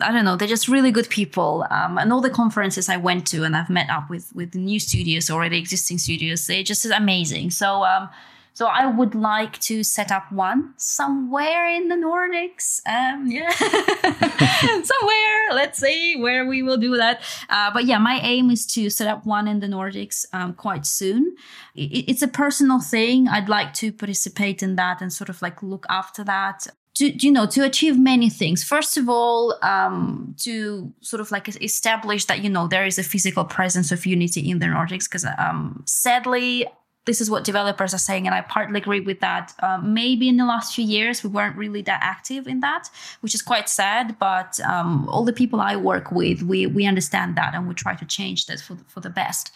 I 0.00 0.12
don't 0.12 0.24
know, 0.24 0.36
they're 0.36 0.48
just 0.48 0.68
really 0.68 0.90
good 0.90 1.08
people. 1.08 1.66
Um, 1.70 1.98
and 1.98 2.12
all 2.12 2.20
the 2.20 2.30
conferences 2.30 2.88
I 2.88 2.96
went 2.96 3.26
to 3.28 3.44
and 3.44 3.56
I've 3.56 3.70
met 3.70 3.88
up 3.90 4.10
with 4.10 4.34
with 4.34 4.54
new 4.54 4.80
studios, 4.80 5.30
already 5.30 5.58
existing 5.58 5.98
studios, 5.98 6.46
they're 6.46 6.62
just 6.62 6.84
amazing. 6.84 7.50
So 7.50 7.84
um, 7.84 8.08
so 8.54 8.66
I 8.66 8.86
would 8.86 9.14
like 9.14 9.58
to 9.60 9.82
set 9.82 10.12
up 10.12 10.30
one 10.30 10.74
somewhere 10.76 11.66
in 11.68 11.88
the 11.88 11.94
Nordics. 11.94 12.80
Um, 12.86 13.26
yeah, 13.26 13.50
somewhere. 14.82 15.52
Let's 15.52 15.78
see 15.78 16.16
where 16.20 16.46
we 16.46 16.62
will 16.62 16.76
do 16.76 16.96
that. 16.96 17.22
Uh, 17.48 17.70
but 17.72 17.86
yeah, 17.86 17.98
my 17.98 18.20
aim 18.22 18.50
is 18.50 18.66
to 18.74 18.90
set 18.90 19.08
up 19.08 19.24
one 19.24 19.48
in 19.48 19.60
the 19.60 19.68
Nordics 19.68 20.26
um, 20.32 20.52
quite 20.54 20.84
soon. 20.84 21.34
It, 21.74 22.04
it's 22.08 22.22
a 22.22 22.28
personal 22.28 22.80
thing. 22.80 23.26
I'd 23.28 23.48
like 23.48 23.72
to 23.74 23.90
participate 23.92 24.62
in 24.62 24.76
that 24.76 25.00
and 25.00 25.12
sort 25.12 25.30
of 25.30 25.40
like 25.40 25.62
look 25.62 25.86
after 25.88 26.22
that 26.24 26.66
to 26.94 27.10
you 27.24 27.32
know 27.32 27.46
to 27.46 27.64
achieve 27.64 27.98
many 27.98 28.28
things 28.28 28.62
first 28.62 28.98
of 28.98 29.08
all 29.08 29.56
um, 29.62 30.34
to 30.38 30.92
sort 31.00 31.20
of 31.20 31.30
like 31.30 31.48
establish 31.62 32.26
that 32.26 32.42
you 32.42 32.50
know 32.50 32.68
there 32.68 32.84
is 32.84 32.98
a 32.98 33.02
physical 33.02 33.44
presence 33.44 33.90
of 33.90 34.04
unity 34.04 34.50
in 34.50 34.58
the 34.58 34.66
nordics 34.66 35.04
because 35.08 35.24
um, 35.38 35.82
sadly 35.86 36.66
this 37.04 37.20
is 37.20 37.28
what 37.30 37.44
developers 37.44 37.92
are 37.92 37.98
saying, 37.98 38.26
and 38.26 38.34
I 38.34 38.42
partly 38.42 38.78
agree 38.78 39.00
with 39.00 39.20
that. 39.20 39.52
Um, 39.60 39.92
maybe 39.92 40.28
in 40.28 40.36
the 40.36 40.44
last 40.44 40.74
few 40.74 40.84
years 40.84 41.24
we 41.24 41.30
weren't 41.30 41.56
really 41.56 41.82
that 41.82 42.00
active 42.02 42.46
in 42.46 42.60
that, 42.60 42.88
which 43.20 43.34
is 43.34 43.42
quite 43.42 43.68
sad. 43.68 44.16
But 44.18 44.60
um, 44.60 45.08
all 45.08 45.24
the 45.24 45.32
people 45.32 45.60
I 45.60 45.76
work 45.76 46.12
with, 46.12 46.42
we 46.42 46.66
we 46.66 46.86
understand 46.86 47.36
that, 47.36 47.54
and 47.54 47.66
we 47.66 47.74
try 47.74 47.94
to 47.96 48.04
change 48.04 48.46
that 48.46 48.60
for 48.60 48.76
for 48.86 49.00
the 49.00 49.10
best. 49.10 49.50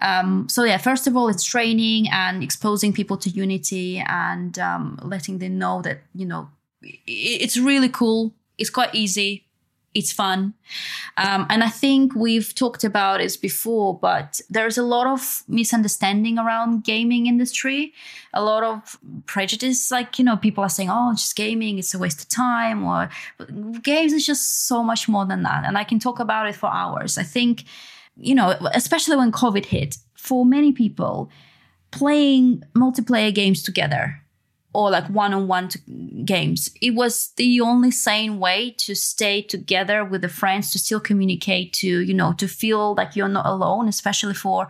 Um, 0.00 0.48
so 0.48 0.62
yeah, 0.64 0.78
first 0.78 1.06
of 1.06 1.16
all, 1.16 1.28
it's 1.28 1.44
training 1.44 2.08
and 2.12 2.42
exposing 2.42 2.92
people 2.92 3.16
to 3.18 3.30
Unity 3.30 3.98
and 4.06 4.58
um, 4.58 4.98
letting 5.02 5.38
them 5.38 5.58
know 5.58 5.82
that 5.82 6.02
you 6.14 6.26
know 6.26 6.48
it's 7.06 7.56
really 7.56 7.88
cool. 7.88 8.32
It's 8.56 8.70
quite 8.70 8.94
easy 8.94 9.44
it's 9.94 10.12
fun. 10.12 10.54
Um, 11.16 11.46
and 11.48 11.62
I 11.62 11.68
think 11.68 12.14
we've 12.14 12.54
talked 12.54 12.82
about 12.82 13.20
this 13.20 13.36
before, 13.36 13.96
but 13.96 14.40
there's 14.50 14.76
a 14.76 14.82
lot 14.82 15.06
of 15.06 15.44
misunderstanding 15.46 16.38
around 16.38 16.84
gaming 16.84 17.26
industry, 17.26 17.92
a 18.32 18.42
lot 18.42 18.64
of 18.64 18.98
prejudice. 19.26 19.90
Like, 19.90 20.18
you 20.18 20.24
know, 20.24 20.36
people 20.36 20.64
are 20.64 20.68
saying, 20.68 20.90
oh, 20.90 21.12
just 21.12 21.36
gaming, 21.36 21.78
it's 21.78 21.94
a 21.94 21.98
waste 21.98 22.22
of 22.22 22.28
time, 22.28 22.84
or 22.84 23.08
games 23.82 24.12
is 24.12 24.26
just 24.26 24.66
so 24.66 24.82
much 24.82 25.08
more 25.08 25.24
than 25.24 25.44
that. 25.44 25.64
And 25.64 25.78
I 25.78 25.84
can 25.84 26.00
talk 26.00 26.18
about 26.18 26.48
it 26.48 26.56
for 26.56 26.72
hours. 26.72 27.16
I 27.16 27.22
think, 27.22 27.64
you 28.16 28.34
know, 28.34 28.56
especially 28.72 29.16
when 29.16 29.30
COVID 29.30 29.66
hit, 29.66 29.98
for 30.14 30.44
many 30.44 30.72
people, 30.72 31.30
playing 31.92 32.64
multiplayer 32.74 33.32
games 33.32 33.62
together 33.62 34.23
or 34.74 34.90
like 34.90 35.08
one-on-one 35.08 35.70
games. 36.24 36.68
It 36.82 36.94
was 36.94 37.32
the 37.36 37.60
only 37.60 37.90
sane 37.90 38.38
way 38.38 38.74
to 38.78 38.94
stay 38.94 39.40
together 39.40 40.04
with 40.04 40.22
the 40.22 40.28
friends 40.28 40.72
to 40.72 40.78
still 40.78 41.00
communicate 41.00 41.72
to 41.74 42.00
you 42.00 42.14
know 42.14 42.32
to 42.34 42.48
feel 42.48 42.94
like 42.94 43.16
you're 43.16 43.28
not 43.28 43.46
alone 43.46 43.88
especially 43.88 44.34
for 44.34 44.68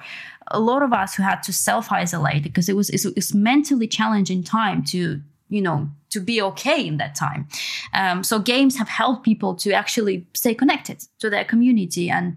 a 0.49 0.61
lot 0.61 0.83
of 0.83 0.93
us 0.93 1.15
who 1.15 1.23
had 1.23 1.43
to 1.43 1.53
self-isolate 1.53 2.43
because 2.43 2.69
it 2.69 2.77
was 2.77 2.91
it's, 2.91 3.35
mentally 3.35 3.87
challenging 3.87 4.43
time 4.43 4.85
to 4.85 5.21
you 5.49 5.63
know 5.63 5.89
to 6.11 6.21
be 6.21 6.41
okay 6.41 6.87
in 6.87 6.99
that 6.99 7.15
time. 7.15 7.49
Um, 7.93 8.23
so 8.23 8.39
games 8.39 8.77
have 8.77 8.89
helped 8.89 9.25
people 9.25 9.55
to 9.57 9.73
actually 9.73 10.27
stay 10.35 10.55
connected 10.55 11.05
to 11.19 11.29
their 11.31 11.45
community 11.45 12.11
and 12.11 12.37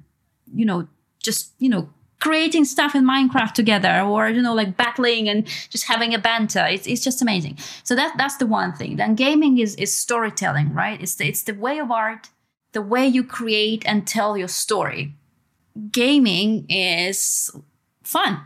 you 0.53 0.65
know 0.65 0.87
just 1.21 1.51
you 1.59 1.69
know 1.69 1.89
creating 2.27 2.65
stuff 2.65 2.93
in 2.95 3.05
Minecraft 3.05 3.53
together 3.53 4.01
or 4.01 4.29
you 4.29 4.41
know 4.41 4.53
like 4.53 4.75
battling 4.75 5.29
and 5.29 5.45
just 5.69 5.85
having 5.85 6.13
a 6.13 6.19
banter. 6.19 6.65
It's, 6.65 6.87
it's 6.87 7.03
just 7.03 7.21
amazing. 7.21 7.57
So 7.83 7.95
that 7.95 8.15
that's 8.17 8.37
the 8.37 8.47
one 8.47 8.73
thing. 8.73 8.97
Then 8.97 9.15
gaming 9.15 9.59
is 9.59 9.75
is 9.75 9.95
storytelling 9.95 10.73
right? 10.73 11.01
It's 11.01 11.15
the, 11.15 11.27
it's 11.27 11.43
the 11.43 11.53
way 11.53 11.79
of 11.79 11.91
art 11.91 12.29
the 12.73 12.81
way 12.81 13.07
you 13.07 13.23
create 13.23 13.83
and 13.87 14.05
tell 14.05 14.37
your 14.37 14.47
story. 14.47 15.13
Gaming 15.91 16.65
is 16.69 17.49
fun. 18.03 18.41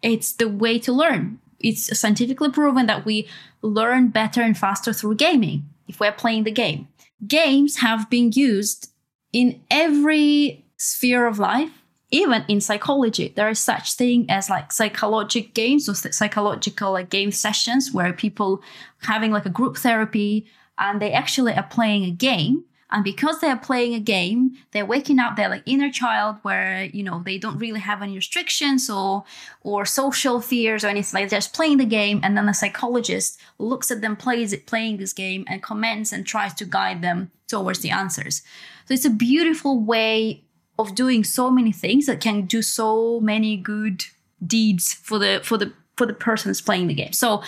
It's 0.00 0.32
the 0.32 0.48
way 0.48 0.78
to 0.78 0.92
learn. 0.92 1.38
It's 1.60 1.98
scientifically 1.98 2.50
proven 2.50 2.86
that 2.86 3.04
we 3.04 3.28
learn 3.62 4.08
better 4.08 4.42
and 4.42 4.56
faster 4.56 4.92
through 4.92 5.16
gaming 5.16 5.64
if 5.88 6.00
we're 6.00 6.12
playing 6.12 6.44
the 6.44 6.50
game. 6.50 6.88
Games 7.26 7.78
have 7.78 8.08
been 8.08 8.32
used 8.32 8.90
in 9.32 9.60
every 9.70 10.64
sphere 10.76 11.26
of 11.26 11.38
life 11.38 11.83
even 12.10 12.44
in 12.48 12.60
psychology 12.60 13.32
there 13.34 13.48
is 13.48 13.58
such 13.58 13.94
thing 13.94 14.26
as 14.28 14.50
like 14.50 14.70
psychological 14.70 15.50
games 15.54 15.88
or 15.88 15.94
psychological 15.94 16.92
like 16.92 17.10
game 17.10 17.32
sessions 17.32 17.92
where 17.92 18.12
people 18.12 18.62
having 19.02 19.32
like 19.32 19.46
a 19.46 19.50
group 19.50 19.76
therapy 19.76 20.46
and 20.78 21.00
they 21.00 21.12
actually 21.12 21.52
are 21.54 21.62
playing 21.62 22.04
a 22.04 22.10
game. 22.10 22.64
And 22.90 23.02
because 23.02 23.40
they're 23.40 23.56
playing 23.56 23.94
a 23.94 24.00
game 24.00 24.56
they're 24.70 24.86
waking 24.86 25.18
up 25.18 25.34
their 25.34 25.48
like 25.48 25.64
inner 25.66 25.90
child 25.90 26.36
where 26.42 26.84
you 26.84 27.02
know 27.02 27.22
they 27.24 27.38
don't 27.38 27.58
really 27.58 27.80
have 27.80 28.02
any 28.02 28.14
restrictions 28.14 28.88
or 28.88 29.24
or 29.62 29.84
social 29.84 30.40
fears 30.40 30.84
or 30.84 30.88
anything. 30.88 31.22
Like 31.22 31.30
just 31.30 31.54
playing 31.54 31.78
the 31.78 31.86
game 31.86 32.20
and 32.22 32.36
then 32.36 32.46
the 32.46 32.52
psychologist 32.52 33.40
looks 33.58 33.90
at 33.90 34.00
them 34.00 34.14
plays 34.14 34.52
it 34.52 34.66
playing 34.66 34.98
this 34.98 35.12
game 35.12 35.44
and 35.48 35.62
comments 35.62 36.12
and 36.12 36.24
tries 36.24 36.54
to 36.54 36.64
guide 36.64 37.02
them 37.02 37.32
towards 37.48 37.80
the 37.80 37.90
answers. 37.90 38.42
So 38.86 38.94
it's 38.94 39.04
a 39.04 39.10
beautiful 39.10 39.80
way 39.80 40.43
of 40.78 40.94
doing 40.94 41.24
so 41.24 41.50
many 41.50 41.72
things 41.72 42.06
that 42.06 42.20
can 42.20 42.42
do 42.42 42.62
so 42.62 43.20
many 43.20 43.56
good 43.56 44.04
deeds 44.44 44.92
for 44.92 45.18
the 45.18 45.40
for 45.42 45.56
the 45.56 45.72
for 45.96 46.06
the 46.06 46.14
persons 46.14 46.60
playing 46.60 46.88
the 46.88 46.94
game. 46.94 47.12
So 47.12 47.42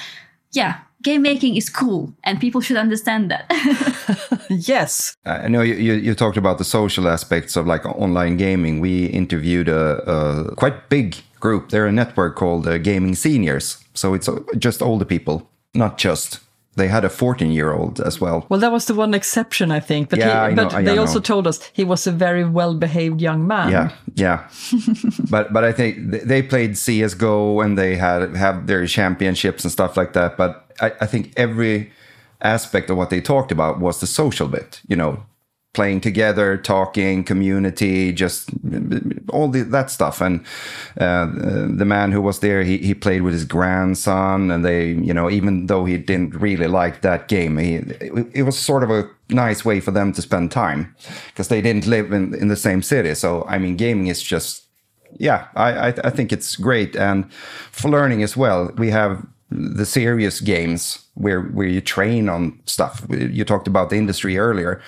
yeah, 0.52 0.78
game 1.02 1.22
making 1.22 1.56
is 1.56 1.68
cool 1.68 2.12
and 2.24 2.40
people 2.40 2.60
should 2.60 2.76
understand 2.76 3.30
that. 3.30 3.46
yes. 4.50 5.14
I 5.24 5.48
know 5.48 5.62
you, 5.62 5.74
you, 5.74 5.94
you, 5.94 6.14
talked 6.14 6.36
about 6.36 6.58
the 6.58 6.64
social 6.64 7.08
aspects 7.08 7.56
of 7.56 7.66
like 7.66 7.84
online 7.84 8.36
gaming. 8.36 8.80
We 8.80 9.06
interviewed 9.06 9.68
a, 9.68 10.02
a 10.10 10.54
quite 10.54 10.88
big 10.88 11.16
group. 11.40 11.70
They're 11.70 11.86
a 11.86 11.92
network 11.92 12.36
called 12.36 12.66
uh, 12.66 12.78
Gaming 12.78 13.14
Seniors. 13.14 13.84
So 13.94 14.14
it's 14.14 14.28
uh, 14.28 14.40
just 14.58 14.82
older 14.82 15.04
people, 15.04 15.48
not 15.74 15.98
just 15.98 16.40
they 16.76 16.88
had 16.88 17.04
a 17.04 17.08
14 17.08 17.50
year 17.50 17.72
old 17.72 18.00
as 18.00 18.20
well. 18.20 18.46
Well, 18.48 18.60
that 18.60 18.70
was 18.70 18.84
the 18.84 18.94
one 18.94 19.14
exception, 19.14 19.70
I 19.70 19.80
think. 19.80 20.10
But, 20.10 20.18
yeah, 20.18 20.48
he, 20.48 20.54
but 20.54 20.72
know, 20.72 20.82
they 20.82 20.98
also 20.98 21.20
told 21.20 21.46
us 21.46 21.60
he 21.72 21.84
was 21.84 22.06
a 22.06 22.12
very 22.12 22.44
well 22.44 22.74
behaved 22.74 23.20
young 23.20 23.46
man. 23.46 23.70
Yeah, 23.70 23.92
yeah. 24.14 24.48
but 25.30 25.52
but 25.52 25.64
I 25.64 25.72
think 25.72 26.10
they 26.10 26.42
played 26.42 26.72
CSGO 26.72 27.64
and 27.64 27.76
they 27.78 27.96
had 27.96 28.36
have 28.36 28.66
their 28.66 28.86
championships 28.86 29.64
and 29.64 29.72
stuff 29.72 29.96
like 29.96 30.12
that. 30.12 30.36
But 30.36 30.70
I, 30.80 30.92
I 31.00 31.06
think 31.06 31.32
every 31.36 31.90
aspect 32.42 32.90
of 32.90 32.96
what 32.96 33.10
they 33.10 33.20
talked 33.20 33.50
about 33.50 33.80
was 33.80 34.00
the 34.00 34.06
social 34.06 34.46
bit, 34.46 34.80
you 34.86 34.96
know, 34.96 35.24
playing 35.76 36.00
together, 36.00 36.56
talking, 36.56 37.22
community, 37.22 38.10
just 38.10 38.48
all 39.28 39.48
the, 39.48 39.62
that 39.62 39.90
stuff. 39.90 40.22
And 40.22 40.40
uh, 40.98 41.26
the 41.26 41.84
man 41.84 42.12
who 42.12 42.22
was 42.22 42.40
there, 42.40 42.64
he, 42.64 42.78
he 42.78 42.94
played 42.94 43.20
with 43.20 43.34
his 43.34 43.44
grandson, 43.44 44.50
and 44.50 44.64
they, 44.64 44.88
you 44.88 45.12
know, 45.12 45.30
even 45.30 45.66
though 45.66 45.84
he 45.84 45.98
didn't 45.98 46.34
really 46.34 46.66
like 46.66 47.02
that 47.02 47.28
game, 47.28 47.58
he 47.58 47.74
it, 47.76 48.26
it 48.32 48.42
was 48.42 48.58
sort 48.58 48.82
of 48.82 48.90
a 48.90 49.08
nice 49.28 49.64
way 49.64 49.80
for 49.80 49.90
them 49.90 50.12
to 50.14 50.22
spend 50.22 50.50
time 50.50 50.96
because 51.28 51.48
they 51.48 51.60
didn't 51.60 51.86
live 51.86 52.10
in 52.10 52.34
in 52.34 52.48
the 52.48 52.56
same 52.56 52.82
city. 52.82 53.14
So 53.14 53.44
I 53.46 53.58
mean, 53.58 53.76
gaming 53.76 54.06
is 54.06 54.22
just 54.22 54.64
yeah, 55.18 55.46
I, 55.54 55.88
I, 55.88 55.94
I 56.04 56.10
think 56.10 56.32
it's 56.32 56.56
great, 56.56 56.96
and 56.96 57.30
for 57.70 57.90
learning 57.90 58.22
as 58.22 58.36
well. 58.36 58.72
We 58.78 58.90
have 58.90 59.26
the 59.50 59.86
serious 59.86 60.40
games 60.40 61.06
where 61.14 61.42
where 61.42 61.68
you 61.68 61.80
train 61.80 62.28
on 62.28 62.58
stuff. 62.66 63.06
You 63.10 63.44
talked 63.44 63.68
about 63.68 63.90
the 63.90 63.96
industry 63.96 64.38
earlier 64.38 64.80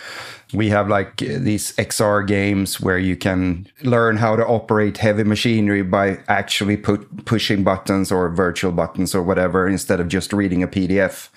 we 0.52 0.70
have 0.70 0.88
like 0.88 1.18
these 1.18 1.72
XR 1.76 2.26
games 2.26 2.80
where 2.80 2.98
you 2.98 3.16
can 3.16 3.66
learn 3.82 4.16
how 4.16 4.34
to 4.34 4.46
operate 4.46 4.96
heavy 4.96 5.24
machinery 5.24 5.82
by 5.82 6.18
actually 6.26 6.76
put, 6.76 7.26
pushing 7.26 7.62
buttons 7.62 8.10
or 8.10 8.30
virtual 8.30 8.72
buttons 8.72 9.14
or 9.14 9.22
whatever 9.22 9.68
instead 9.68 10.00
of 10.00 10.08
just 10.08 10.32
reading 10.32 10.62
a 10.62 10.68
PDF. 10.68 11.28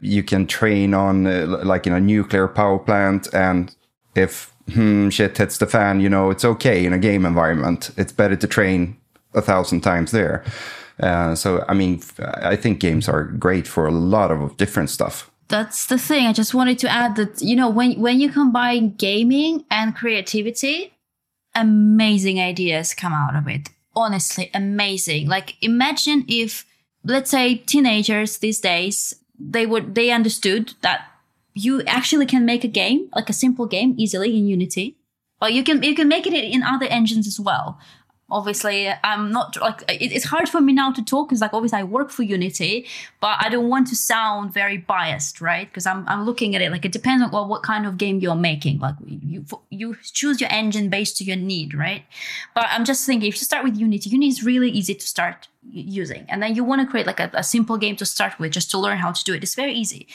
You 0.00 0.22
can 0.22 0.46
train 0.46 0.94
on 0.94 1.26
uh, 1.26 1.62
like 1.64 1.86
in 1.86 1.92
a 1.92 2.00
nuclear 2.00 2.46
power 2.46 2.78
plant 2.78 3.32
and 3.34 3.74
if 4.14 4.52
hmm, 4.72 5.08
shit 5.08 5.36
hits 5.36 5.58
the 5.58 5.66
fan, 5.66 6.00
you 6.00 6.08
know, 6.08 6.30
it's 6.30 6.44
okay 6.44 6.84
in 6.84 6.92
a 6.92 6.98
game 6.98 7.26
environment. 7.26 7.90
It's 7.96 8.12
better 8.12 8.36
to 8.36 8.46
train 8.46 8.96
a 9.34 9.42
thousand 9.42 9.80
times 9.80 10.12
there. 10.12 10.44
Uh, 11.00 11.34
so, 11.34 11.64
I 11.66 11.74
mean, 11.74 12.00
I 12.20 12.54
think 12.54 12.78
games 12.78 13.08
are 13.08 13.24
great 13.24 13.66
for 13.66 13.86
a 13.86 13.90
lot 13.90 14.30
of 14.30 14.56
different 14.56 14.90
stuff 14.90 15.28
that's 15.48 15.86
the 15.86 15.98
thing. 15.98 16.26
I 16.26 16.32
just 16.32 16.54
wanted 16.54 16.78
to 16.80 16.88
add 16.88 17.16
that 17.16 17.42
you 17.42 17.56
know 17.56 17.68
when 17.68 18.00
when 18.00 18.20
you 18.20 18.30
combine 18.30 18.94
gaming 18.94 19.64
and 19.70 19.94
creativity, 19.94 20.94
amazing 21.54 22.40
ideas 22.40 22.94
come 22.94 23.12
out 23.12 23.36
of 23.36 23.48
it. 23.48 23.68
Honestly, 23.94 24.50
amazing. 24.54 25.28
Like 25.28 25.56
imagine 25.62 26.24
if 26.28 26.64
let's 27.04 27.30
say 27.30 27.56
teenagers 27.56 28.38
these 28.38 28.60
days 28.60 29.14
they 29.38 29.66
would 29.66 29.94
they 29.94 30.10
understood 30.10 30.74
that 30.80 31.06
you 31.54 31.82
actually 31.82 32.26
can 32.26 32.44
make 32.44 32.64
a 32.64 32.68
game 32.68 33.08
like 33.14 33.30
a 33.30 33.32
simple 33.32 33.66
game 33.66 33.94
easily 33.96 34.36
in 34.36 34.46
Unity, 34.46 34.96
but 35.38 35.52
you 35.52 35.62
can 35.62 35.82
you 35.82 35.94
can 35.94 36.08
make 36.08 36.26
it 36.26 36.32
in 36.32 36.62
other 36.62 36.86
engines 36.86 37.26
as 37.26 37.38
well. 37.38 37.78
Obviously 38.30 38.88
i'm 39.04 39.30
not 39.30 39.56
like 39.60 39.82
it, 39.88 40.12
it's 40.12 40.24
hard 40.24 40.48
for 40.48 40.60
me 40.60 40.72
now 40.72 40.90
to 40.90 41.04
talk 41.04 41.28
because 41.28 41.40
like 41.40 41.52
obviously 41.52 41.78
i 41.78 41.84
work 41.84 42.10
for 42.10 42.22
unity 42.22 42.86
but 43.20 43.36
i 43.40 43.48
don't 43.48 43.68
want 43.68 43.86
to 43.86 43.94
sound 43.94 44.52
very 44.52 44.78
biased 44.78 45.40
right? 45.40 45.68
Because 45.68 45.86
I'm, 45.86 46.06
I'm 46.08 46.24
looking 46.24 46.54
at 46.54 46.62
it 46.62 46.70
like 46.70 46.84
it 46.84 46.92
depends 46.92 47.22
on 47.22 47.30
well, 47.30 47.46
what 47.46 47.62
kind 47.62 47.86
of 47.86 47.98
game 47.98 48.18
you're 48.20 48.34
making. 48.34 48.78
Like 48.78 48.96
you 49.06 49.44
you 49.70 49.96
choose 50.02 50.40
your 50.40 50.50
engine 50.50 50.88
based 50.88 51.16
to 51.18 51.24
your 51.24 51.36
need 51.36 51.74
right? 51.74 52.04
But 52.54 52.66
i'm 52.70 52.84
just 52.84 53.06
thinking 53.06 53.28
if 53.28 53.34
you 53.36 53.44
start 53.44 53.64
with 53.64 53.76
unity 53.76 54.10
unity 54.10 54.28
is 54.28 54.44
really 54.44 54.70
easy 54.70 54.94
to 54.94 55.06
start 55.06 55.48
using. 55.70 56.26
And 56.28 56.42
then 56.42 56.54
you 56.54 56.64
want 56.64 56.82
to 56.82 56.86
create 56.86 57.06
like 57.06 57.20
a, 57.20 57.30
a, 57.34 57.42
simple 57.42 57.76
game 57.76 57.96
to 57.96 58.06
start 58.06 58.38
with 58.38 58.52
just 58.52 58.70
to 58.70 58.78
learn 58.78 58.98
how 58.98 59.12
to 59.12 59.24
do 59.24 59.34
it. 59.34 59.42
It's 59.42 59.54
very 59.54 59.74
easy. 59.74 60.06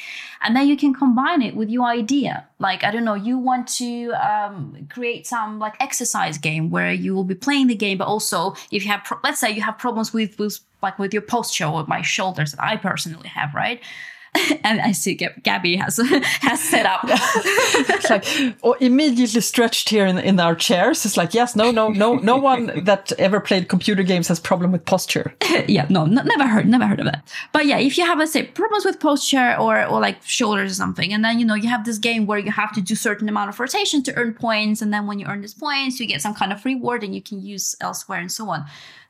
And 0.41 0.55
then 0.55 0.67
you 0.67 0.77
can 0.77 0.93
combine 0.93 1.41
it 1.41 1.55
with 1.55 1.69
your 1.69 1.85
idea. 1.85 2.47
Like 2.59 2.83
i 2.83 2.91
don't 2.91 3.05
know 3.05 3.13
you 3.13 3.37
want 3.37 3.67
to 3.67 4.11
um, 4.13 4.87
create 4.89 5.25
some 5.25 5.59
like 5.59 5.75
exercise 5.79 6.37
game 6.37 6.69
where 6.69 6.91
you 6.91 7.15
will 7.15 7.23
be 7.23 7.35
playing 7.35 7.67
the 7.67 7.75
game 7.75 7.97
but 7.97 8.07
also 8.07 8.53
if 8.71 8.83
you 8.83 8.91
have 8.91 9.03
pro- 9.03 9.19
let's 9.23 9.39
say 9.39 9.49
you 9.49 9.61
have 9.61 9.77
problems 9.77 10.13
with 10.13 10.37
with 10.37 10.59
like 10.81 10.99
with 10.99 11.13
your 11.13 11.21
posture 11.21 11.65
or 11.65 11.85
my 11.87 12.01
shoulders 12.01 12.51
that 12.51 12.63
i 12.63 12.75
personally 12.75 13.29
have 13.29 13.53
right 13.53 13.81
and 14.63 14.79
I 14.81 14.91
see 14.91 15.15
Gabby 15.15 15.75
has 15.75 15.97
has 16.41 16.61
set 16.61 16.85
up. 16.85 17.01
it's 17.05 18.09
like 18.09 18.25
or 18.61 18.77
immediately 18.79 19.41
stretched 19.41 19.89
here 19.89 20.05
in, 20.05 20.17
in 20.17 20.39
our 20.39 20.55
chairs. 20.55 21.05
It's 21.05 21.17
like 21.17 21.33
yes, 21.33 21.55
no, 21.55 21.71
no, 21.71 21.89
no, 21.89 22.15
no 22.15 22.37
one 22.37 22.83
that 22.83 23.11
ever 23.13 23.39
played 23.39 23.69
computer 23.69 24.03
games 24.03 24.27
has 24.27 24.39
problem 24.39 24.71
with 24.71 24.85
posture. 24.85 25.33
yeah, 25.67 25.87
no, 25.89 26.03
n- 26.03 26.21
never 26.25 26.47
heard, 26.47 26.67
never 26.67 26.85
heard 26.85 26.99
of 26.99 27.05
that. 27.05 27.27
But 27.51 27.65
yeah, 27.65 27.79
if 27.79 27.97
you 27.97 28.05
have 28.05 28.19
let's 28.19 28.31
say 28.31 28.43
problems 28.43 28.85
with 28.85 28.99
posture 28.99 29.55
or 29.59 29.85
or 29.85 29.99
like 29.99 30.21
shoulders 30.23 30.71
or 30.71 30.75
something, 30.75 31.11
and 31.11 31.23
then 31.23 31.39
you 31.39 31.45
know 31.45 31.55
you 31.55 31.69
have 31.69 31.85
this 31.85 31.97
game 31.97 32.25
where 32.25 32.39
you 32.39 32.51
have 32.51 32.73
to 32.73 32.81
do 32.81 32.95
certain 32.95 33.29
amount 33.29 33.49
of 33.49 33.59
rotation 33.59 34.03
to 34.03 34.15
earn 34.15 34.33
points, 34.33 34.81
and 34.81 34.93
then 34.93 35.07
when 35.07 35.19
you 35.19 35.25
earn 35.25 35.41
these 35.41 35.53
points, 35.53 35.99
you 35.99 36.05
get 36.05 36.21
some 36.21 36.35
kind 36.35 36.53
of 36.53 36.63
reward 36.65 37.03
and 37.03 37.15
you 37.15 37.21
can 37.21 37.41
use 37.41 37.75
elsewhere 37.81 38.19
and 38.19 38.31
so 38.31 38.49
on. 38.49 38.65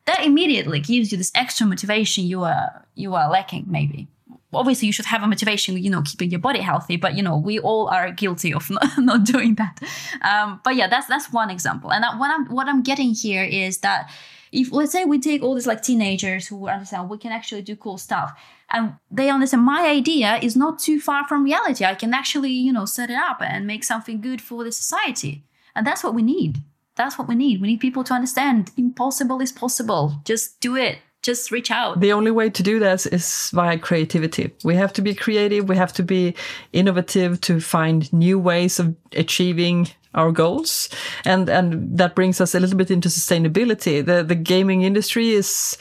That 0.06 0.26
immediately 0.26 0.80
gives 0.80 1.12
you 1.12 1.18
this 1.18 1.32
extra 1.36 1.68
motivation 1.68 2.24
you 2.24 2.44
are 2.44 2.86
you 2.96 3.16
are 3.16 3.30
lacking 3.30 3.66
maybe 3.68 4.08
obviously 4.54 4.88
you 4.88 4.94
should 4.94 5.06
have 5.06 5.24
a 5.24 5.28
motivation 5.28 5.78
you 5.78 5.90
know 5.90 6.02
keeping 6.02 6.30
your 6.30 6.40
body 6.40 6.60
healthy 6.60 6.98
but 6.98 7.16
you 7.16 7.24
know 7.24 7.38
we 7.38 7.60
all 7.60 7.88
are 7.90 8.12
guilty 8.12 8.54
of 8.54 8.70
not, 8.76 8.98
not 8.98 9.24
doing 9.24 9.56
that. 9.56 9.80
Um, 10.22 10.62
but 10.64 10.76
yeah 10.76 10.88
that's 10.88 11.08
that's 11.08 11.32
one 11.32 11.50
example. 11.50 11.92
And 11.92 12.04
what 12.20 12.32
i'm 12.32 12.46
what 12.48 12.68
i'm 12.68 12.82
getting 12.82 13.14
here 13.14 13.44
is 13.44 13.80
that 13.80 14.10
if 14.52 14.72
let's 14.72 14.92
say 14.92 15.06
we 15.06 15.20
take 15.20 15.44
all 15.44 15.54
these 15.54 15.68
like 15.68 15.84
teenagers 15.84 16.48
who 16.48 16.68
understand 16.68 17.10
we 17.10 17.18
can 17.18 17.32
actually 17.32 17.62
do 17.62 17.76
cool 17.76 17.98
stuff 17.98 18.40
and 18.72 18.94
they 19.12 19.30
understand 19.30 19.64
my 19.64 19.88
idea 19.88 20.40
is 20.42 20.56
not 20.56 20.80
too 20.80 21.00
far 21.00 21.28
from 21.28 21.44
reality. 21.44 21.86
I 21.86 21.96
can 21.96 22.14
actually 22.14 22.52
you 22.52 22.74
know 22.74 22.86
set 22.86 23.10
it 23.10 23.18
up 23.18 23.42
and 23.42 23.68
make 23.68 23.84
something 23.84 24.22
good 24.22 24.42
for 24.42 24.64
the 24.64 24.72
society. 24.72 25.44
And 25.76 25.86
that's 25.86 26.04
what 26.04 26.16
we 26.16 26.24
need. 26.24 26.64
That's 26.96 27.18
what 27.18 27.28
we 27.28 27.36
need. 27.36 27.62
We 27.62 27.68
need 27.68 27.80
people 27.80 28.04
to 28.04 28.14
understand 28.14 28.72
impossible 28.76 29.40
is 29.40 29.54
possible. 29.54 30.20
Just 30.26 30.60
do 30.60 30.76
it 30.76 30.98
just 31.22 31.52
reach 31.52 31.72
out. 31.72 32.00
The 32.00 32.14
only 32.14 32.32
way 32.32 32.50
to 32.50 32.64
do 32.64 32.80
this 32.80 33.06
is 33.06 33.50
via 33.54 33.78
creativity. 33.78 34.52
We 34.64 34.76
have 34.76 34.94
to 34.94 35.02
be 35.02 35.14
creative, 35.14 35.68
we 35.68 35.76
have 35.76 35.94
to 35.94 36.04
be 36.04 36.34
innovative 36.74 37.42
to 37.42 37.60
find 37.60 38.12
new 38.14 38.40
ways 38.40 38.80
of 38.80 38.96
achieving 39.14 39.90
our 40.14 40.32
goals. 40.32 40.90
And 41.26 41.50
and 41.50 41.98
that 41.98 42.16
brings 42.16 42.42
us 42.42 42.56
a 42.56 42.60
little 42.60 42.78
bit 42.78 42.92
into 42.92 43.10
sustainability. 43.10 44.06
The 44.06 44.24
the 44.24 44.36
gaming 44.36 44.84
industry 44.84 45.30
is 45.30 45.78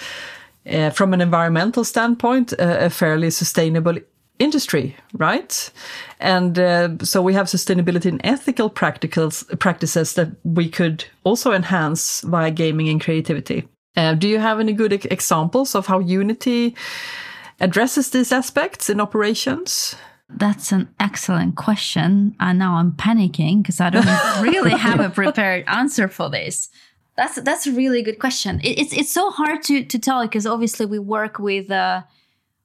uh, 0.70 0.90
from 0.90 1.14
an 1.14 1.20
environmental 1.20 1.84
standpoint 1.84 2.52
uh, 2.52 2.76
a 2.80 2.90
fairly 2.90 3.30
sustainable 3.30 3.98
industry, 4.38 4.96
right? 5.14 5.70
And 6.20 6.58
uh, 6.58 6.98
so 7.02 7.22
we 7.22 7.34
have 7.34 7.46
sustainability 7.46 8.06
and 8.06 8.20
ethical 8.24 8.70
practicals, 8.70 9.58
practices 9.58 10.14
that 10.14 10.28
we 10.44 10.68
could 10.68 11.04
also 11.24 11.52
enhance 11.52 12.20
via 12.20 12.50
gaming 12.50 12.88
and 12.88 13.00
creativity. 13.00 13.68
Uh, 13.98 14.14
do 14.14 14.28
you 14.28 14.38
have 14.38 14.60
any 14.60 14.72
good 14.72 14.92
examples 14.92 15.74
of 15.74 15.86
how 15.86 15.98
Unity 15.98 16.76
addresses 17.58 18.10
these 18.10 18.30
aspects 18.30 18.88
in 18.88 19.00
operations? 19.00 19.96
That's 20.28 20.70
an 20.70 20.94
excellent 21.00 21.56
question. 21.56 22.36
And 22.38 22.60
now 22.60 22.74
I'm 22.74 22.92
panicking 22.92 23.62
because 23.62 23.80
I 23.80 23.90
don't 23.90 24.06
really 24.40 24.70
have 24.70 25.00
a 25.00 25.10
prepared 25.10 25.64
answer 25.66 26.06
for 26.06 26.30
this. 26.30 26.68
That's 27.16 27.42
that's 27.42 27.66
a 27.66 27.72
really 27.72 28.02
good 28.02 28.20
question. 28.20 28.60
It, 28.60 28.78
it's 28.78 28.92
it's 28.92 29.10
so 29.10 29.30
hard 29.30 29.64
to 29.64 29.82
to 29.82 29.98
tell 29.98 30.22
because 30.22 30.46
obviously 30.46 30.86
we 30.86 31.00
work 31.00 31.40
with 31.40 31.68
uh 31.68 32.02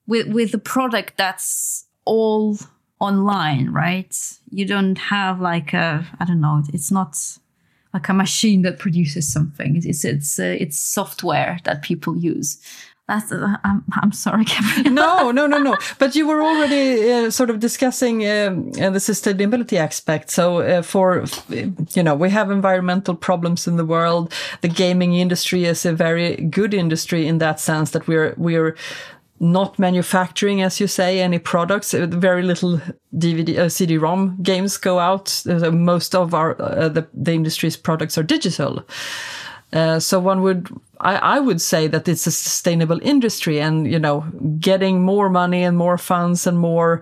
with 0.06 0.28
with 0.28 0.54
a 0.54 0.60
product 0.60 1.17
that's 1.17 1.88
all 2.06 2.60
online, 3.00 3.72
right? 3.72 4.15
You 4.52 4.65
don't 4.67 5.00
have 5.00 5.41
like 5.41 5.74
a 5.74 6.06
I 6.19 6.26
don't 6.26 6.41
know. 6.41 6.62
It's 6.72 6.91
not 6.91 7.17
like 7.93 8.10
a 8.10 8.13
machine 8.13 8.63
that 8.63 8.79
produces 8.79 9.32
something. 9.32 9.82
It's 9.84 10.03
it's 10.03 10.39
uh, 10.39 10.56
it's 10.60 10.79
software 10.79 11.60
that 11.63 11.84
people 11.84 12.17
use. 12.17 12.58
That's 13.08 13.34
uh, 13.34 13.58
I'm 13.65 13.84
I'm 13.91 14.13
sorry, 14.13 14.45
no, 14.86 15.32
no, 15.32 15.45
no, 15.45 15.58
no. 15.58 15.77
But 15.99 16.15
you 16.15 16.25
were 16.25 16.41
already 16.41 17.12
uh, 17.12 17.32
sort 17.32 17.49
of 17.49 17.60
discussing 17.60 18.25
um, 18.25 18.71
uh, 18.82 18.89
the 18.91 18.99
sustainability 18.99 19.77
aspect. 19.77 20.29
So 20.29 20.60
uh, 20.60 20.82
for 20.82 21.25
you 21.49 22.01
know, 22.01 22.15
we 22.15 22.29
have 22.29 22.49
environmental 22.49 23.13
problems 23.13 23.67
in 23.67 23.75
the 23.75 23.86
world. 23.86 24.34
The 24.62 24.69
gaming 24.69 25.15
industry 25.15 25.65
is 25.65 25.86
a 25.86 25.91
very 25.91 26.38
good 26.38 26.73
industry 26.73 27.27
in 27.27 27.39
that 27.39 27.60
sense 27.60 27.91
that 27.91 28.08
we're 28.08 28.36
we're 28.38 28.77
not 29.39 29.78
manufacturing, 29.78 30.62
as 30.62 30.80
you 30.80 30.88
say, 30.88 31.19
any 31.19 31.39
products. 31.39 31.93
Uh, 31.93 32.08
very 32.08 32.43
little 32.43 32.80
DVD, 33.15 33.58
uh, 33.58 33.69
CD-ROM 33.69 34.38
games 34.41 34.78
go 34.78 35.00
out. 35.00 35.43
Uh, 35.48 35.72
most 35.72 36.15
of 36.15 36.34
our 36.34 36.62
uh, 36.62 36.89
the, 36.89 37.08
the 37.13 37.34
industry's 37.34 37.78
products 37.78 38.17
are 38.17 38.24
digital. 38.24 38.84
Uh, 39.74 40.00
so 40.00 40.19
one 40.19 40.43
would, 40.43 40.69
I, 41.00 41.15
I, 41.15 41.39
would 41.39 41.60
say 41.60 41.88
that 41.88 42.08
it's 42.08 42.28
a 42.28 42.32
sustainable 42.32 43.00
industry, 43.02 43.60
and 43.60 43.91
you 43.91 43.98
know, 43.98 44.24
getting 44.60 45.02
more 45.02 45.30
money 45.30 45.63
and 45.63 45.76
more 45.76 45.98
funds 45.98 46.46
and 46.46 46.60
more 46.60 47.02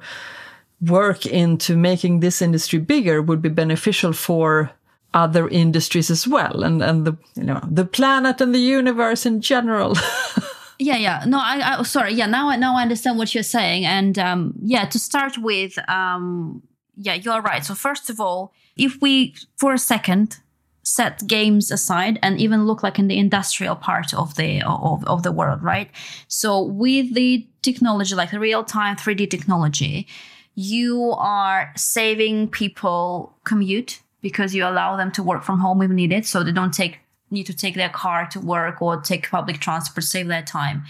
work 0.79 1.25
into 1.25 1.75
making 1.75 2.21
this 2.21 2.41
industry 2.41 2.79
bigger 2.79 3.21
would 3.21 3.41
be 3.41 3.49
beneficial 3.49 4.13
for 4.13 4.71
other 5.13 5.49
industries 5.49 6.09
as 6.09 6.25
well, 6.25 6.63
and 6.63 6.81
and 6.81 7.05
the 7.05 7.17
you 7.35 7.43
know 7.43 7.59
the 7.69 7.85
planet 7.85 8.39
and 8.39 8.55
the 8.55 8.59
universe 8.59 9.25
in 9.25 9.41
general. 9.41 9.97
yeah 10.81 10.97
yeah. 10.97 11.23
No 11.27 11.37
I, 11.39 11.79
I 11.79 11.83
sorry. 11.83 12.13
Yeah 12.13 12.25
now 12.25 12.49
i 12.49 12.55
now 12.55 12.75
i 12.75 12.81
understand 12.81 13.17
what 13.17 13.33
you're 13.33 13.43
saying. 13.43 13.85
And 13.85 14.17
um 14.17 14.53
yeah 14.61 14.85
to 14.85 14.99
start 14.99 15.37
with 15.37 15.77
um 15.89 16.61
yeah 16.97 17.13
you're 17.13 17.41
right. 17.41 17.63
So 17.63 17.75
first 17.75 18.09
of 18.09 18.19
all 18.19 18.53
if 18.75 19.01
we 19.01 19.35
for 19.57 19.73
a 19.73 19.77
second 19.77 20.37
set 20.83 21.21
games 21.27 21.71
aside 21.71 22.17
and 22.23 22.41
even 22.41 22.65
look 22.65 22.81
like 22.81 22.97
in 22.97 23.07
the 23.07 23.17
industrial 23.17 23.75
part 23.75 24.13
of 24.15 24.35
the 24.35 24.61
of, 24.63 25.05
of 25.05 25.23
the 25.23 25.31
world 25.31 25.61
right? 25.63 25.89
So 26.27 26.61
with 26.63 27.13
the 27.13 27.47
technology 27.61 28.15
like 28.15 28.31
the 28.31 28.39
real-time 28.39 28.95
3d 28.95 29.29
technology 29.29 30.07
you 30.55 31.13
are 31.17 31.71
saving 31.77 32.49
people 32.49 33.37
commute 33.43 34.01
because 34.21 34.53
you 34.53 34.65
allow 34.65 34.95
them 34.97 35.11
to 35.11 35.23
work 35.23 35.43
from 35.43 35.59
home 35.59 35.81
if 35.81 35.89
needed. 35.91 36.25
So 36.25 36.43
they 36.43 36.51
don't 36.51 36.73
take 36.73 36.99
need 37.31 37.45
to 37.45 37.53
take 37.53 37.75
their 37.75 37.89
car 37.89 38.27
to 38.27 38.39
work 38.39 38.81
or 38.81 38.99
take 38.99 39.29
public 39.29 39.59
transport, 39.59 40.03
save 40.03 40.27
their 40.27 40.41
time. 40.41 40.83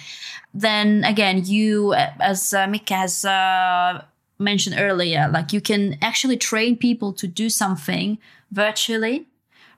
Then 0.54 1.04
again, 1.04 1.46
you, 1.46 1.94
as 1.94 2.54
uh, 2.54 2.68
Mika 2.68 2.96
has 2.96 3.24
uh, 3.24 4.04
mentioned 4.40 4.76
earlier, 4.80 5.30
like 5.32 5.54
you 5.54 5.62
can 5.62 5.98
actually 6.02 6.38
train 6.38 6.76
people 6.76 7.14
to 7.14 7.28
do 7.28 7.50
something 7.50 8.18
virtually 8.52 9.28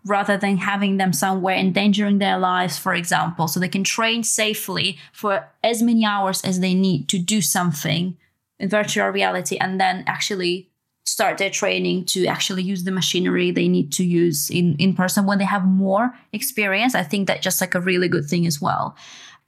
rather 0.05 0.37
than 0.37 0.57
having 0.57 0.97
them 0.97 1.13
somewhere 1.13 1.55
endangering 1.55 2.19
their 2.19 2.37
lives, 2.37 2.77
for 2.77 2.93
example. 2.93 3.47
So 3.47 3.59
they 3.59 3.69
can 3.69 3.83
train 3.83 4.23
safely 4.23 4.97
for 5.13 5.47
as 5.63 5.81
many 5.81 6.05
hours 6.05 6.41
as 6.43 6.59
they 6.59 6.73
need 6.73 7.07
to 7.09 7.19
do 7.19 7.41
something 7.41 8.17
in 8.59 8.69
virtual 8.69 9.07
reality 9.09 9.57
and 9.57 9.79
then 9.79 10.03
actually 10.07 10.69
start 11.05 11.37
their 11.37 11.49
training 11.49 12.05
to 12.05 12.25
actually 12.27 12.63
use 12.63 12.83
the 12.83 12.91
machinery 12.91 13.51
they 13.51 13.67
need 13.67 13.91
to 13.91 14.05
use 14.05 14.49
in, 14.49 14.75
in 14.77 14.95
person 14.95 15.25
when 15.25 15.37
they 15.37 15.45
have 15.45 15.65
more 15.65 16.13
experience. 16.31 16.95
I 16.95 17.03
think 17.03 17.27
that's 17.27 17.43
just 17.43 17.61
like 17.61 17.75
a 17.75 17.81
really 17.81 18.07
good 18.07 18.25
thing 18.25 18.47
as 18.47 18.61
well. 18.61 18.95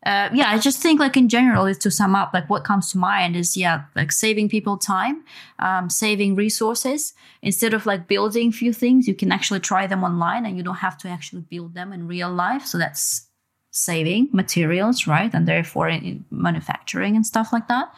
Uh, 0.06 0.30
yeah, 0.34 0.52
I 0.52 0.60
just 0.60 0.80
think 0.80 1.00
like 1.00 1.18
in 1.18 1.30
general, 1.30 1.65
is 1.65 1.80
to 1.80 1.89
sum 1.89 2.13
up, 2.13 2.32
like 2.32 2.48
what 2.48 2.63
comes 2.63 2.91
to 2.91 2.98
mind 3.00 3.36
is 3.36 3.58
yeah, 3.58 3.86
like 3.96 4.12
saving 4.12 4.50
people 4.50 4.78
time, 4.78 5.24
um, 5.58 5.89
saving 5.89 6.36
resources. 6.36 7.13
Instead 7.41 7.74
of 7.74 7.88
like 7.88 8.08
building 8.08 8.52
few 8.52 8.72
things, 8.72 9.08
you 9.08 9.15
can 9.15 9.32
actually 9.32 9.62
try 9.62 9.88
them 9.88 10.04
online, 10.04 10.46
and 10.46 10.58
you 10.58 10.63
don't 10.63 10.76
have 10.76 10.98
to 11.00 11.08
actually 11.08 11.41
build 11.41 11.74
them 11.74 11.91
in 11.91 12.06
real 12.06 12.32
life. 12.32 12.68
So 12.68 12.78
that's 12.78 13.28
saving 13.75 14.29
materials, 14.31 15.05
right? 15.05 15.33
And 15.33 15.45
therefore 15.45 15.89
in 15.89 16.23
manufacturing 16.31 17.17
and 17.17 17.25
stuff 17.25 17.51
like 17.51 17.67
that. 17.67 17.93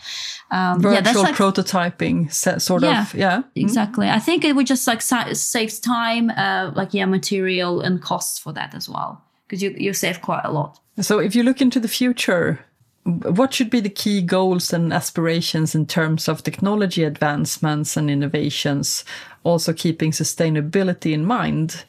Um, 0.50 0.82
Virtual 0.82 0.94
yeah, 0.94 1.02
that's 1.02 1.20
like, 1.20 1.36
prototyping, 1.36 2.34
sort 2.34 2.82
yeah, 2.82 3.02
of. 3.02 3.14
Yeah, 3.14 3.38
mm-hmm. 3.38 3.60
exactly. 3.60 4.10
I 4.10 4.20
think 4.20 4.44
it 4.44 4.56
would 4.56 4.66
just 4.66 4.88
like 4.88 5.02
saves 5.02 5.80
time, 5.80 6.32
uh, 6.32 6.72
like 6.76 6.96
yeah, 6.96 7.06
material 7.06 7.82
and 7.82 8.02
costs 8.02 8.40
for 8.40 8.54
that 8.54 8.74
as 8.74 8.90
well, 8.90 9.22
because 9.46 9.62
you 9.62 9.76
you 9.78 9.94
save 9.94 10.22
quite 10.22 10.46
a 10.46 10.52
lot. 10.52 10.80
So 11.00 11.20
if 11.20 11.36
you 11.36 11.44
look 11.44 11.62
into 11.62 11.80
the 11.80 11.88
future, 11.88 12.60
what 13.04 13.54
should 13.54 13.70
be 13.70 13.80
the 13.80 13.90
key 13.90 14.24
goals 14.24 14.74
and 14.74 14.92
aspirations 14.92 15.76
in 15.76 15.86
terms 15.86 16.28
of 16.28 16.42
technology 16.42 17.04
advancements 17.04 17.96
and 17.96 18.10
innovations, 18.10 19.06
also 19.44 19.74
keeping 19.74 20.12
sustainability 20.12 21.14
in 21.14 21.24
mind? 21.24 21.86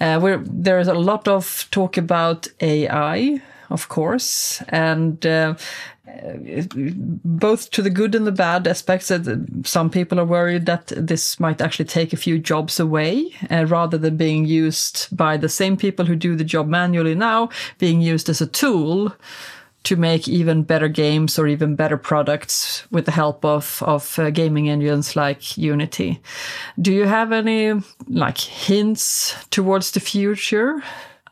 Uh, 0.00 0.38
there's 0.44 0.88
a 0.88 0.94
lot 0.94 1.26
of 1.26 1.66
talk 1.70 1.96
about 1.96 2.48
AI, 2.60 3.40
of 3.70 3.88
course, 3.88 4.62
and 4.68 5.24
uh, 5.24 5.54
both 7.24 7.70
to 7.70 7.82
the 7.82 7.90
good 7.90 8.14
and 8.14 8.26
the 8.26 8.32
bad 8.32 8.66
aspects 8.66 9.08
that 9.08 9.44
some 9.64 9.90
people 9.90 10.20
are 10.20 10.24
worried 10.24 10.66
that 10.66 10.86
this 10.96 11.40
might 11.40 11.60
actually 11.60 11.84
take 11.84 12.12
a 12.12 12.16
few 12.16 12.38
jobs 12.38 12.78
away 12.78 13.32
uh, 13.50 13.66
rather 13.66 13.98
than 13.98 14.16
being 14.16 14.44
used 14.44 15.08
by 15.16 15.36
the 15.36 15.48
same 15.48 15.76
people 15.76 16.06
who 16.06 16.16
do 16.16 16.36
the 16.36 16.44
job 16.44 16.68
manually 16.68 17.14
now 17.14 17.48
being 17.78 18.00
used 18.00 18.28
as 18.28 18.40
a 18.40 18.46
tool 18.46 19.12
to 19.86 19.94
make 19.94 20.26
even 20.26 20.64
better 20.64 20.88
games 20.88 21.38
or 21.38 21.46
even 21.46 21.76
better 21.76 21.96
products 21.96 22.82
with 22.90 23.06
the 23.06 23.12
help 23.12 23.44
of 23.44 23.82
of 23.86 24.18
uh, 24.18 24.30
gaming 24.30 24.68
engines 24.68 25.14
like 25.14 25.56
Unity. 25.56 26.20
Do 26.80 26.92
you 26.92 27.04
have 27.04 27.30
any 27.30 27.80
like 28.08 28.38
hints 28.38 29.36
towards 29.50 29.92
the 29.92 30.00
future? 30.00 30.82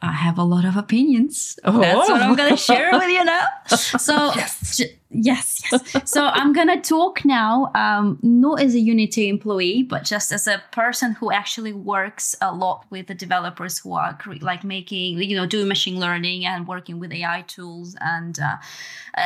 I 0.03 0.13
have 0.13 0.39
a 0.39 0.45
lot 0.45 0.65
of 0.65 0.77
opinions. 0.77 1.59
Oh. 1.65 1.81
That's 1.81 2.09
what 2.09 2.23
I'm 2.23 2.37
going 2.37 2.51
to 2.51 2.57
share 2.57 2.93
with 2.93 3.09
you 3.09 3.25
now. 3.25 3.47
So, 3.99 4.33
yes. 4.37 4.81
Yes, 5.15 5.63
yes. 5.71 6.11
so 6.11 6.27
I'm 6.27 6.53
gonna 6.53 6.81
talk 6.81 7.25
now, 7.25 7.71
um, 7.75 8.19
not 8.23 8.61
as 8.61 8.75
a 8.75 8.81
Unity 8.81 9.29
employee, 9.29 9.83
but 9.83 10.03
just 10.03 10.33
as 10.33 10.47
a 10.47 10.63
person 10.73 11.13
who 11.13 11.31
actually 11.31 11.73
works 11.73 12.35
a 12.41 12.53
lot 12.53 12.85
with 12.91 13.07
the 13.07 13.15
developers 13.15 13.79
who 13.79 13.95
are 13.95 14.15
cre- 14.15 14.35
like 14.41 14.65
making, 14.65 15.23
you 15.23 15.37
know, 15.37 15.47
doing 15.47 15.69
machine 15.69 16.01
learning 16.01 16.45
and 16.45 16.67
working 16.67 16.99
with 16.99 17.13
AI 17.13 17.43
tools. 17.47 17.97
And 18.01 18.39
uh, 18.41 18.57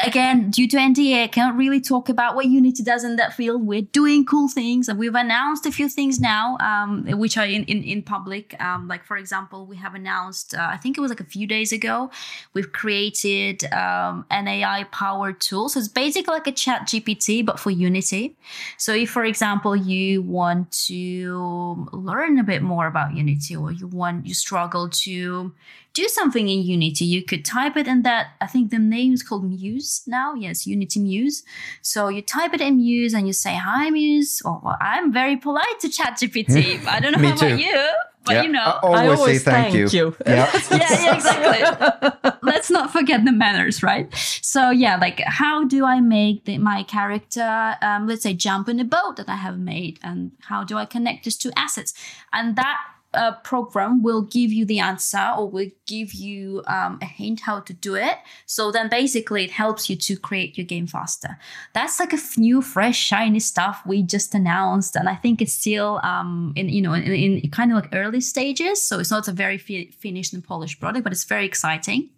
again, 0.04 0.50
due 0.50 0.68
to 0.68 0.76
NDA, 0.76 1.24
I 1.24 1.26
can't 1.28 1.56
really 1.56 1.80
talk 1.80 2.08
about 2.08 2.36
what 2.36 2.46
Unity 2.46 2.82
does 2.82 3.02
in 3.02 3.16
that 3.16 3.32
field. 3.32 3.66
We're 3.66 3.82
doing 3.82 4.26
cool 4.26 4.48
things, 4.48 4.88
and 4.88 4.98
we've 4.98 5.14
announced 5.14 5.64
a 5.64 5.72
few 5.72 5.88
things 5.88 6.20
now, 6.20 6.58
um, 6.58 7.06
which 7.18 7.38
are 7.38 7.46
in 7.46 7.64
in, 7.64 7.82
in 7.82 8.02
public. 8.02 8.60
Um, 8.60 8.88
like 8.88 9.04
for 9.04 9.16
example, 9.16 9.66
we 9.66 9.76
have 9.76 9.94
announced, 9.94 10.54
uh, 10.54 10.68
I 10.70 10.76
think 10.76 10.98
it 10.98 11.00
was 11.00 11.10
like 11.10 11.20
a 11.20 11.24
few 11.24 11.46
days 11.46 11.72
ago, 11.72 12.10
we've 12.52 12.72
created 12.72 13.64
um, 13.72 14.26
an 14.30 14.48
AI 14.48 14.84
powered 14.84 15.40
tool. 15.40 15.68
So 15.68 15.77
so 15.78 15.84
it's 15.84 15.92
basically 15.92 16.34
like 16.34 16.48
a 16.48 16.52
chat 16.52 16.88
GPT, 16.88 17.46
but 17.46 17.60
for 17.60 17.70
Unity. 17.70 18.36
So 18.78 18.92
if, 18.92 19.10
for 19.10 19.24
example, 19.24 19.76
you 19.76 20.22
want 20.22 20.72
to 20.86 21.86
learn 21.92 22.38
a 22.40 22.42
bit 22.42 22.62
more 22.62 22.88
about 22.88 23.14
Unity 23.14 23.54
or 23.54 23.70
you 23.70 23.86
want, 23.86 24.26
you 24.26 24.34
struggle 24.34 24.88
to 24.88 25.52
do 25.94 26.08
something 26.08 26.48
in 26.48 26.62
Unity, 26.62 27.04
you 27.04 27.22
could 27.22 27.44
type 27.44 27.76
it 27.76 27.86
in 27.86 28.02
that. 28.02 28.32
I 28.40 28.48
think 28.48 28.72
the 28.72 28.80
name 28.80 29.12
is 29.12 29.22
called 29.22 29.48
Muse 29.48 30.02
now. 30.06 30.34
Yes, 30.34 30.66
Unity 30.66 30.98
Muse. 30.98 31.44
So 31.80 32.08
you 32.08 32.22
type 32.22 32.54
it 32.54 32.60
in 32.60 32.78
Muse 32.78 33.14
and 33.14 33.28
you 33.28 33.32
say, 33.32 33.54
Hi, 33.54 33.90
Muse. 33.90 34.42
Or 34.44 34.60
well, 34.62 34.78
I'm 34.80 35.12
very 35.12 35.36
polite 35.36 35.78
to 35.82 35.88
ChatGPT. 35.88 36.84
I 36.86 36.98
don't 36.98 37.12
know 37.12 37.18
Me 37.18 37.28
how 37.28 37.36
too. 37.36 37.46
about 37.46 37.60
you. 37.60 37.88
But 38.28 38.34
yeah, 38.34 38.42
you 38.42 38.48
know, 38.48 38.60
I 38.60 38.78
always, 38.82 39.00
I 39.00 39.06
always 39.08 39.44
say 39.44 39.50
thank, 39.50 39.72
thank 39.72 39.92
you. 39.92 39.98
you. 39.98 40.16
Yeah. 40.26 40.50
yeah, 40.70 41.02
yeah, 41.02 41.14
exactly. 41.14 42.30
Let's 42.42 42.70
not 42.70 42.92
forget 42.92 43.24
the 43.24 43.32
manners, 43.32 43.82
right? 43.82 44.14
So 44.14 44.70
yeah, 44.70 44.96
like 44.96 45.20
how 45.20 45.64
do 45.64 45.84
I 45.84 46.00
make 46.00 46.44
the, 46.44 46.58
my 46.58 46.82
character, 46.82 47.76
um, 47.82 48.06
let's 48.06 48.22
say, 48.22 48.34
jump 48.34 48.68
in 48.68 48.78
a 48.80 48.84
boat 48.84 49.16
that 49.16 49.28
I 49.28 49.36
have 49.36 49.58
made, 49.58 49.98
and 50.02 50.32
how 50.42 50.62
do 50.62 50.76
I 50.76 50.84
connect 50.84 51.24
these 51.24 51.36
two 51.36 51.50
assets? 51.56 51.94
And 52.32 52.56
that 52.56 52.78
uh, 53.14 53.32
program 53.36 54.02
will 54.02 54.22
give 54.22 54.52
you 54.52 54.64
the 54.66 54.78
answer 54.78 55.32
or 55.36 55.48
will 55.48 55.70
give 55.86 56.12
you 56.12 56.62
um, 56.66 56.98
a 57.00 57.06
hint 57.06 57.40
how 57.40 57.58
to 57.60 57.72
do 57.72 57.94
it. 57.94 58.18
So 58.44 58.70
then 58.70 58.88
basically 58.88 59.44
it 59.44 59.50
helps 59.50 59.88
you 59.88 59.96
to 59.96 60.16
create 60.16 60.58
your 60.58 60.66
game 60.66 60.86
faster. 60.86 61.38
That's 61.72 61.98
like 61.98 62.12
a 62.12 62.18
new, 62.36 62.60
fresh, 62.60 62.98
shiny 62.98 63.40
stuff 63.40 63.80
we 63.86 64.02
just 64.02 64.34
announced, 64.34 64.94
and 64.94 65.08
I 65.08 65.14
think 65.14 65.40
it's 65.40 65.54
still 65.54 66.00
um, 66.02 66.52
in 66.54 66.68
you 66.68 66.82
know 66.82 66.92
in, 66.92 67.04
in 67.04 67.50
kind 67.50 67.72
of 67.72 67.76
like 67.76 67.88
early 67.94 68.20
stages. 68.20 68.82
So 68.82 68.98
it's 68.98 69.10
not 69.10 69.26
a 69.28 69.32
very 69.32 69.58
fi- 69.58 69.90
finished 69.98 70.34
and 70.34 70.44
polished 70.44 70.78
product, 70.78 71.04
but 71.04 71.12
it's 71.12 71.24
very 71.24 71.46
exciting. 71.46 72.10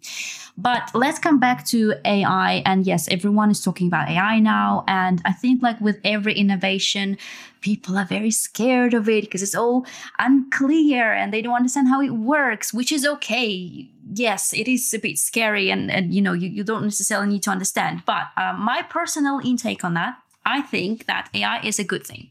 But 0.57 0.91
let's 0.93 1.19
come 1.19 1.39
back 1.39 1.65
to 1.67 1.93
AI. 2.05 2.61
And 2.65 2.85
yes, 2.85 3.07
everyone 3.09 3.51
is 3.51 3.63
talking 3.63 3.87
about 3.87 4.09
AI 4.09 4.39
now. 4.39 4.83
And 4.87 5.21
I 5.25 5.33
think 5.33 5.63
like 5.63 5.79
with 5.79 5.99
every 6.03 6.33
innovation, 6.33 7.17
people 7.61 7.97
are 7.97 8.05
very 8.05 8.31
scared 8.31 8.93
of 8.93 9.07
it 9.07 9.23
because 9.23 9.41
it's 9.41 9.55
all 9.55 9.85
unclear 10.19 11.13
and 11.13 11.31
they 11.31 11.41
don't 11.41 11.55
understand 11.55 11.87
how 11.87 12.01
it 12.01 12.09
works, 12.09 12.73
which 12.73 12.91
is 12.91 13.05
okay. 13.05 13.89
Yes, 14.13 14.53
it 14.53 14.67
is 14.67 14.93
a 14.93 14.99
bit 14.99 15.17
scary 15.17 15.71
and, 15.71 15.89
and 15.89 16.13
you 16.13 16.21
know, 16.21 16.33
you, 16.33 16.49
you 16.49 16.63
don't 16.63 16.83
necessarily 16.83 17.29
need 17.29 17.43
to 17.43 17.51
understand. 17.51 18.03
But 18.05 18.23
uh, 18.35 18.53
my 18.57 18.81
personal 18.81 19.39
intake 19.39 19.83
on 19.83 19.93
that, 19.93 20.15
I 20.45 20.61
think 20.61 21.05
that 21.05 21.29
AI 21.33 21.61
is 21.61 21.79
a 21.79 21.83
good 21.83 22.05
thing. 22.05 22.29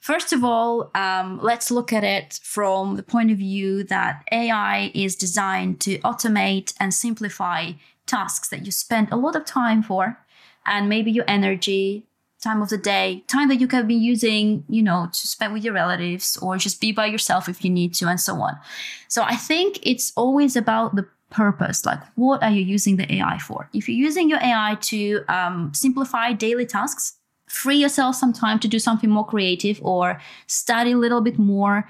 First 0.00 0.32
of 0.32 0.42
all, 0.42 0.90
um, 0.96 1.38
let's 1.42 1.70
look 1.70 1.92
at 1.92 2.02
it 2.02 2.40
from 2.42 2.96
the 2.96 3.04
point 3.04 3.30
of 3.30 3.38
view 3.38 3.84
that 3.84 4.24
AI 4.32 4.90
is 4.94 5.14
designed 5.14 5.80
to 5.82 5.98
automate 5.98 6.74
and 6.80 6.92
simplify 6.92 7.72
tasks 8.04 8.48
that 8.48 8.66
you 8.66 8.72
spend 8.72 9.12
a 9.12 9.16
lot 9.16 9.36
of 9.36 9.44
time 9.44 9.80
for, 9.80 10.18
and 10.66 10.88
maybe 10.88 11.12
your 11.12 11.24
energy, 11.28 12.06
time 12.42 12.60
of 12.60 12.68
the 12.68 12.78
day, 12.78 13.24
time 13.28 13.48
that 13.48 13.60
you 13.60 13.68
can 13.68 13.86
be 13.86 13.94
using, 13.94 14.64
you 14.68 14.82
know, 14.82 15.08
to 15.12 15.26
spend 15.28 15.52
with 15.52 15.64
your 15.64 15.74
relatives 15.74 16.36
or 16.38 16.56
just 16.56 16.80
be 16.80 16.92
by 16.92 17.06
yourself 17.06 17.48
if 17.48 17.64
you 17.64 17.70
need 17.70 17.94
to, 17.94 18.08
and 18.08 18.20
so 18.20 18.34
on. 18.40 18.58
So 19.08 19.22
I 19.22 19.36
think 19.36 19.78
it's 19.82 20.12
always 20.16 20.56
about 20.56 20.96
the 20.96 21.06
purpose. 21.30 21.86
Like 21.86 22.00
what 22.16 22.42
are 22.42 22.50
you 22.50 22.62
using 22.62 22.96
the 22.96 23.10
ai 23.14 23.38
for? 23.38 23.68
If 23.72 23.88
you're 23.88 23.96
using 23.96 24.28
your 24.28 24.40
ai 24.40 24.76
to 24.82 25.24
um, 25.28 25.72
simplify 25.72 26.32
daily 26.32 26.66
tasks 26.66 27.14
free 27.52 27.76
yourself 27.76 28.16
some 28.16 28.32
time 28.32 28.58
to 28.58 28.66
do 28.66 28.78
something 28.78 29.10
more 29.10 29.26
creative 29.26 29.78
or 29.82 30.18
study 30.46 30.92
a 30.92 30.96
little 30.96 31.20
bit 31.20 31.38
more 31.38 31.86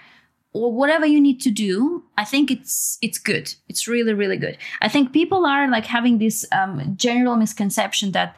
or 0.52 0.72
whatever 0.72 1.06
you 1.06 1.20
need 1.20 1.40
to 1.40 1.52
do 1.52 2.02
i 2.18 2.24
think 2.24 2.50
it's 2.50 2.98
it's 3.00 3.18
good. 3.18 3.54
It's 3.68 3.86
really 3.88 4.14
really 4.14 4.36
good. 4.36 4.56
I 4.80 4.88
think 4.88 5.12
people 5.12 5.46
are 5.46 5.70
like 5.70 5.86
having 5.86 6.18
this 6.18 6.44
um, 6.52 6.94
general 6.96 7.36
misconception 7.36 8.12
that 8.12 8.36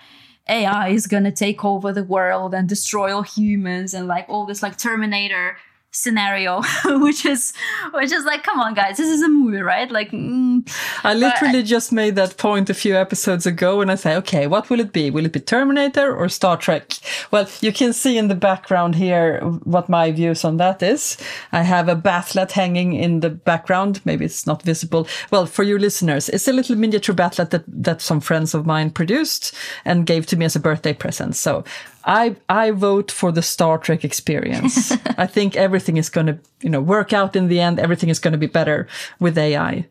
ai 0.48 0.88
is 0.88 1.06
going 1.06 1.24
to 1.24 1.32
take 1.32 1.64
over 1.64 1.92
the 1.92 2.04
world 2.04 2.54
and 2.54 2.68
destroy 2.68 3.14
all 3.14 3.22
humans 3.22 3.94
and 3.94 4.06
like 4.06 4.26
all 4.28 4.44
this 4.46 4.62
like 4.62 4.76
terminator 4.76 5.56
scenario 5.94 6.60
which 6.84 7.24
is 7.24 7.52
which 7.92 8.12
is 8.12 8.24
like 8.24 8.42
come 8.42 8.60
on 8.60 8.74
guys 8.74 8.96
this 8.96 9.08
is 9.08 9.22
a 9.22 9.28
movie 9.28 9.62
right 9.62 9.90
like 9.90 10.10
mm, 10.10 10.62
I 11.02 11.14
literally 11.14 11.62
just 11.62 11.92
made 11.92 12.16
that 12.16 12.36
point 12.36 12.70
a 12.70 12.74
few 12.74 12.96
episodes 12.96 13.46
ago, 13.46 13.80
and 13.80 13.90
I 13.90 13.94
say, 13.94 14.16
okay, 14.16 14.46
what 14.46 14.70
will 14.70 14.80
it 14.80 14.92
be? 14.92 15.10
Will 15.10 15.26
it 15.26 15.32
be 15.32 15.40
Terminator 15.40 16.14
or 16.14 16.28
Star 16.28 16.56
Trek? 16.56 16.94
Well, 17.30 17.48
you 17.60 17.72
can 17.72 17.92
see 17.92 18.16
in 18.16 18.28
the 18.28 18.34
background 18.34 18.94
here 18.94 19.40
what 19.64 19.88
my 19.88 20.10
views 20.12 20.44
on 20.44 20.56
that 20.58 20.82
is. 20.82 21.16
I 21.52 21.62
have 21.62 21.88
a 21.88 21.96
bat'leth 21.96 22.52
hanging 22.52 22.94
in 22.94 23.20
the 23.20 23.30
background. 23.30 24.00
Maybe 24.04 24.24
it's 24.24 24.46
not 24.46 24.62
visible. 24.62 25.06
Well, 25.30 25.46
for 25.46 25.62
you 25.62 25.78
listeners, 25.78 26.28
it's 26.28 26.48
a 26.48 26.52
little 26.52 26.76
miniature 26.76 27.14
bat'leth 27.14 27.50
that, 27.50 27.64
that 27.66 28.00
some 28.00 28.20
friends 28.20 28.54
of 28.54 28.66
mine 28.66 28.90
produced 28.90 29.54
and 29.84 30.06
gave 30.06 30.26
to 30.26 30.36
me 30.36 30.46
as 30.46 30.56
a 30.56 30.60
birthday 30.60 30.94
present. 30.94 31.36
So 31.36 31.64
I 32.04 32.36
I 32.48 32.70
vote 32.70 33.10
for 33.10 33.32
the 33.32 33.42
Star 33.42 33.78
Trek 33.78 34.04
experience. 34.04 34.92
I 35.18 35.26
think 35.26 35.56
everything 35.56 35.83
is 35.88 36.08
going 36.08 36.26
to 36.26 36.38
you 36.60 36.70
know 36.70 36.80
work 36.80 37.12
out 37.12 37.36
in 37.36 37.48
the 37.48 37.60
end. 37.60 37.78
Everything 37.78 38.08
is 38.08 38.18
going 38.18 38.32
to 38.32 38.38
be 38.38 38.46
better 38.46 38.88
with 39.20 39.38
AI. 39.38 39.86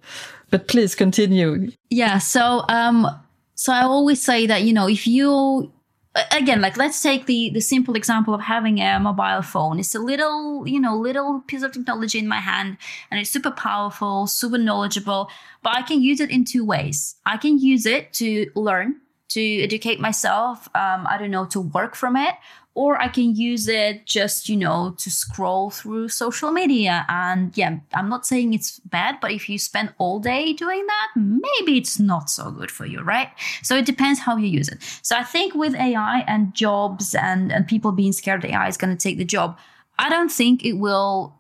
But 0.49 0.67
please 0.67 0.93
continue. 0.93 1.71
Yeah. 1.89 2.19
So, 2.19 2.63
um, 2.69 3.08
so 3.56 3.73
I 3.73 3.82
always 3.82 4.21
say 4.21 4.45
that 4.45 4.63
you 4.63 4.73
know 4.73 4.88
if 4.88 5.08
you 5.08 5.71
again 6.32 6.62
like 6.62 6.77
let's 6.77 7.01
take 7.01 7.25
the 7.25 7.49
the 7.53 7.60
simple 7.60 7.95
example 7.95 8.34
of 8.34 8.41
having 8.41 8.79
a 8.79 8.99
mobile 8.99 9.41
phone 9.41 9.79
it's 9.79 9.95
a 9.95 9.99
little 9.99 10.67
you 10.67 10.79
know 10.79 10.95
little 10.95 11.41
piece 11.47 11.63
of 11.63 11.71
technology 11.71 12.19
in 12.19 12.27
my 12.27 12.39
hand 12.39 12.77
and 13.10 13.19
it's 13.19 13.32
super 13.32 13.49
powerful 13.49 14.27
super 14.27 14.60
knowledgeable 14.60 15.29
but 15.63 15.75
i 15.75 15.82
can 15.82 16.01
use 16.01 16.19
it 16.19 16.29
in 16.29 16.45
two 16.45 16.63
ways 16.63 17.15
i 17.25 17.36
can 17.36 17.58
use 17.58 17.88
it 17.88 18.13
to 18.13 18.45
learn 18.53 18.95
to 19.27 19.41
educate 19.63 19.99
myself 19.99 20.67
um, 20.75 21.08
i 21.10 21.17
don't 21.17 21.32
know 21.32 21.45
to 21.45 21.60
work 21.60 21.95
from 21.95 22.15
it 22.15 22.36
or 22.75 22.99
I 22.99 23.07
can 23.07 23.36
use 23.36 23.67
it 23.67 24.05
just, 24.05 24.49
you 24.49 24.57
know, 24.57 24.95
to 24.97 25.12
scroll 25.12 25.69
through 25.69 26.09
social 26.09 26.51
media. 26.51 27.05
And 27.07 27.55
yeah, 27.55 27.77
I'm 27.93 28.09
not 28.09 28.25
saying 28.25 28.53
it's 28.53 28.79
bad, 28.79 29.19
but 29.21 29.31
if 29.31 29.47
you 29.47 29.59
spend 29.59 29.93
all 29.99 30.19
day 30.19 30.53
doing 30.53 30.86
that, 30.88 31.07
maybe 31.15 31.77
it's 31.77 31.99
not 31.99 32.31
so 32.31 32.49
good 32.49 32.71
for 32.71 32.86
you, 32.86 33.01
right? 33.01 33.29
So 33.62 33.77
it 33.77 33.86
depends 33.86 34.19
how 34.19 34.38
you 34.38 34.47
use 34.47 34.69
it. 34.69 34.79
So 35.03 35.15
I 35.15 35.23
think 35.23 35.53
with 35.53 35.75
AI 35.75 36.23
and 36.27 36.53
jobs 36.55 37.13
and, 37.13 37.51
and 37.51 37.67
people 37.67 37.91
being 37.91 38.12
scared 38.12 38.43
AI 38.43 38.67
is 38.67 38.77
going 38.77 38.95
to 38.95 39.01
take 39.01 39.19
the 39.19 39.25
job, 39.25 39.57
I 39.99 40.09
don't 40.09 40.31
think 40.31 40.65
it 40.65 40.73
will 40.73 41.39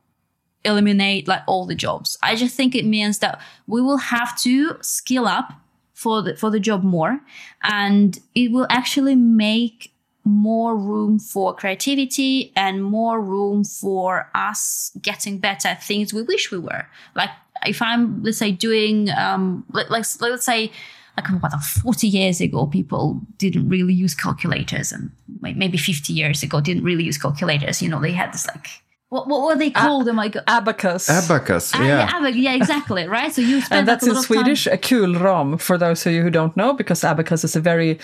eliminate 0.63 1.27
like 1.27 1.41
all 1.47 1.65
the 1.65 1.75
jobs. 1.75 2.15
I 2.21 2.35
just 2.35 2.55
think 2.55 2.75
it 2.75 2.85
means 2.85 3.19
that 3.19 3.41
we 3.65 3.81
will 3.81 3.97
have 3.97 4.39
to 4.41 4.77
skill 4.81 5.27
up 5.27 5.53
for 5.93 6.21
the 6.21 6.35
for 6.35 6.49
the 6.49 6.59
job 6.59 6.83
more 6.83 7.19
and 7.63 8.19
it 8.35 8.51
will 8.51 8.67
actually 8.69 9.15
make 9.15 9.92
more 10.25 10.77
room 10.77 11.19
for 11.19 11.53
creativity 11.53 12.51
and 12.55 12.83
more 12.83 13.19
room 13.21 13.63
for 13.63 14.29
us 14.33 14.91
getting 15.01 15.37
better 15.37 15.67
at 15.69 15.83
things 15.83 16.13
we 16.13 16.21
wish 16.21 16.51
we 16.51 16.57
were. 16.57 16.85
Like 17.15 17.29
if 17.65 17.81
I'm, 17.81 18.23
let's 18.23 18.37
say, 18.37 18.51
doing, 18.51 19.09
um, 19.11 19.65
let, 19.71 19.89
let's 19.91 20.19
let's 20.21 20.45
say, 20.45 20.71
like 21.17 21.27
what, 21.41 21.51
40 21.61 22.07
years 22.07 22.41
ago, 22.41 22.65
people 22.65 23.21
didn't 23.37 23.69
really 23.69 23.93
use 23.93 24.15
calculators, 24.15 24.91
and 24.91 25.11
maybe 25.41 25.77
50 25.77 26.11
years 26.11 26.41
ago 26.41 26.59
didn't 26.59 26.83
really 26.83 27.03
use 27.03 27.17
calculators. 27.17 27.81
You 27.81 27.89
know, 27.89 28.01
they 28.01 28.11
had 28.13 28.33
this 28.33 28.47
like 28.47 28.67
what, 29.09 29.27
what 29.27 29.45
were 29.45 29.55
they 29.55 29.69
called? 29.69 30.09
oh 30.09 30.13
my 30.13 30.27
god. 30.29 30.43
Abacus. 30.47 31.07
Abacus, 31.09 31.71
Ah, 31.75 31.85
yeah. 31.85 32.09
abac- 32.09 32.33
yeah, 32.35 32.55
exactly, 32.55 33.07
right? 33.07 33.31
So 33.31 33.41
you 33.41 33.61
spend 33.61 33.79
and 33.79 33.87
that's 33.87 34.01
like, 34.03 34.07
a 34.07 34.11
in 34.11 34.15
lot 34.15 34.21
of 34.23 34.27
time- 34.27 34.43
Swedish, 34.55 34.65
a 34.67 34.77
kulram, 34.77 35.61
for 35.61 35.77
those 35.77 36.03
of 36.07 36.13
you 36.13 36.23
who 36.23 36.31
don't 36.31 36.57
know, 36.57 36.73
because 36.73 37.03
abacus 37.03 37.43
is 37.43 37.55
a 37.55 37.59
very 37.61 37.99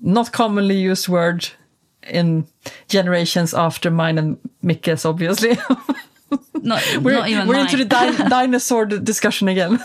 not 0.00 0.32
commonly 0.32 0.76
used 0.76 1.08
word 1.08 1.48
in 2.08 2.46
generations 2.88 3.54
after 3.54 3.90
mine 3.90 4.18
and 4.18 4.38
Micke's, 4.62 5.04
obviously. 5.04 5.58
Not, 6.62 6.82
we're 7.00 7.14
not 7.14 7.28
even 7.28 7.48
we're 7.48 7.54
mine. 7.54 7.64
into 7.64 7.76
the 7.76 7.84
di- 7.84 8.16
dinosaur 8.28 8.86
discussion 8.86 9.48
again. 9.48 9.82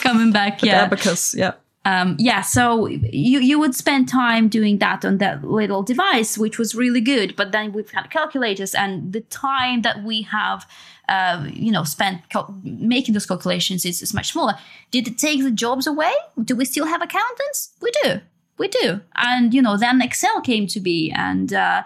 coming 0.00 0.32
back. 0.32 0.62
Yeah. 0.62 0.84
abacus, 0.84 1.34
yeah. 1.34 1.52
um, 1.84 2.16
yeah 2.18 2.40
so 2.40 2.86
you 2.86 3.40
you 3.40 3.58
would 3.58 3.74
spend 3.74 4.08
time 4.08 4.48
doing 4.48 4.78
that 4.78 5.04
on 5.04 5.18
that 5.18 5.44
little 5.44 5.82
device 5.82 6.38
which 6.38 6.58
was 6.58 6.74
really 6.74 7.00
good 7.00 7.36
but 7.36 7.52
then 7.52 7.72
we've 7.72 7.90
had 7.90 8.10
calculators 8.10 8.74
and 8.74 9.12
the 9.12 9.20
time 9.22 9.82
that 9.82 10.02
we 10.02 10.22
have 10.22 10.66
uh, 11.08 11.46
you 11.52 11.72
know 11.72 11.84
spent 11.84 12.22
making 12.62 13.14
those 13.14 13.26
calculations 13.26 13.84
is, 13.84 14.02
is 14.02 14.14
much 14.14 14.32
smaller 14.32 14.54
did 14.90 15.08
it 15.08 15.18
take 15.18 15.42
the 15.42 15.50
jobs 15.50 15.86
away 15.86 16.12
do 16.44 16.54
we 16.54 16.64
still 16.64 16.86
have 16.86 17.02
accountants 17.02 17.70
we 17.80 17.90
do 18.02 18.20
we 18.60 18.68
do. 18.68 19.00
And 19.16 19.52
you 19.52 19.60
know 19.60 19.76
then 19.76 20.00
excel 20.00 20.40
came 20.40 20.68
to 20.68 20.78
be 20.78 21.10
and 21.10 21.52
uh, 21.52 21.82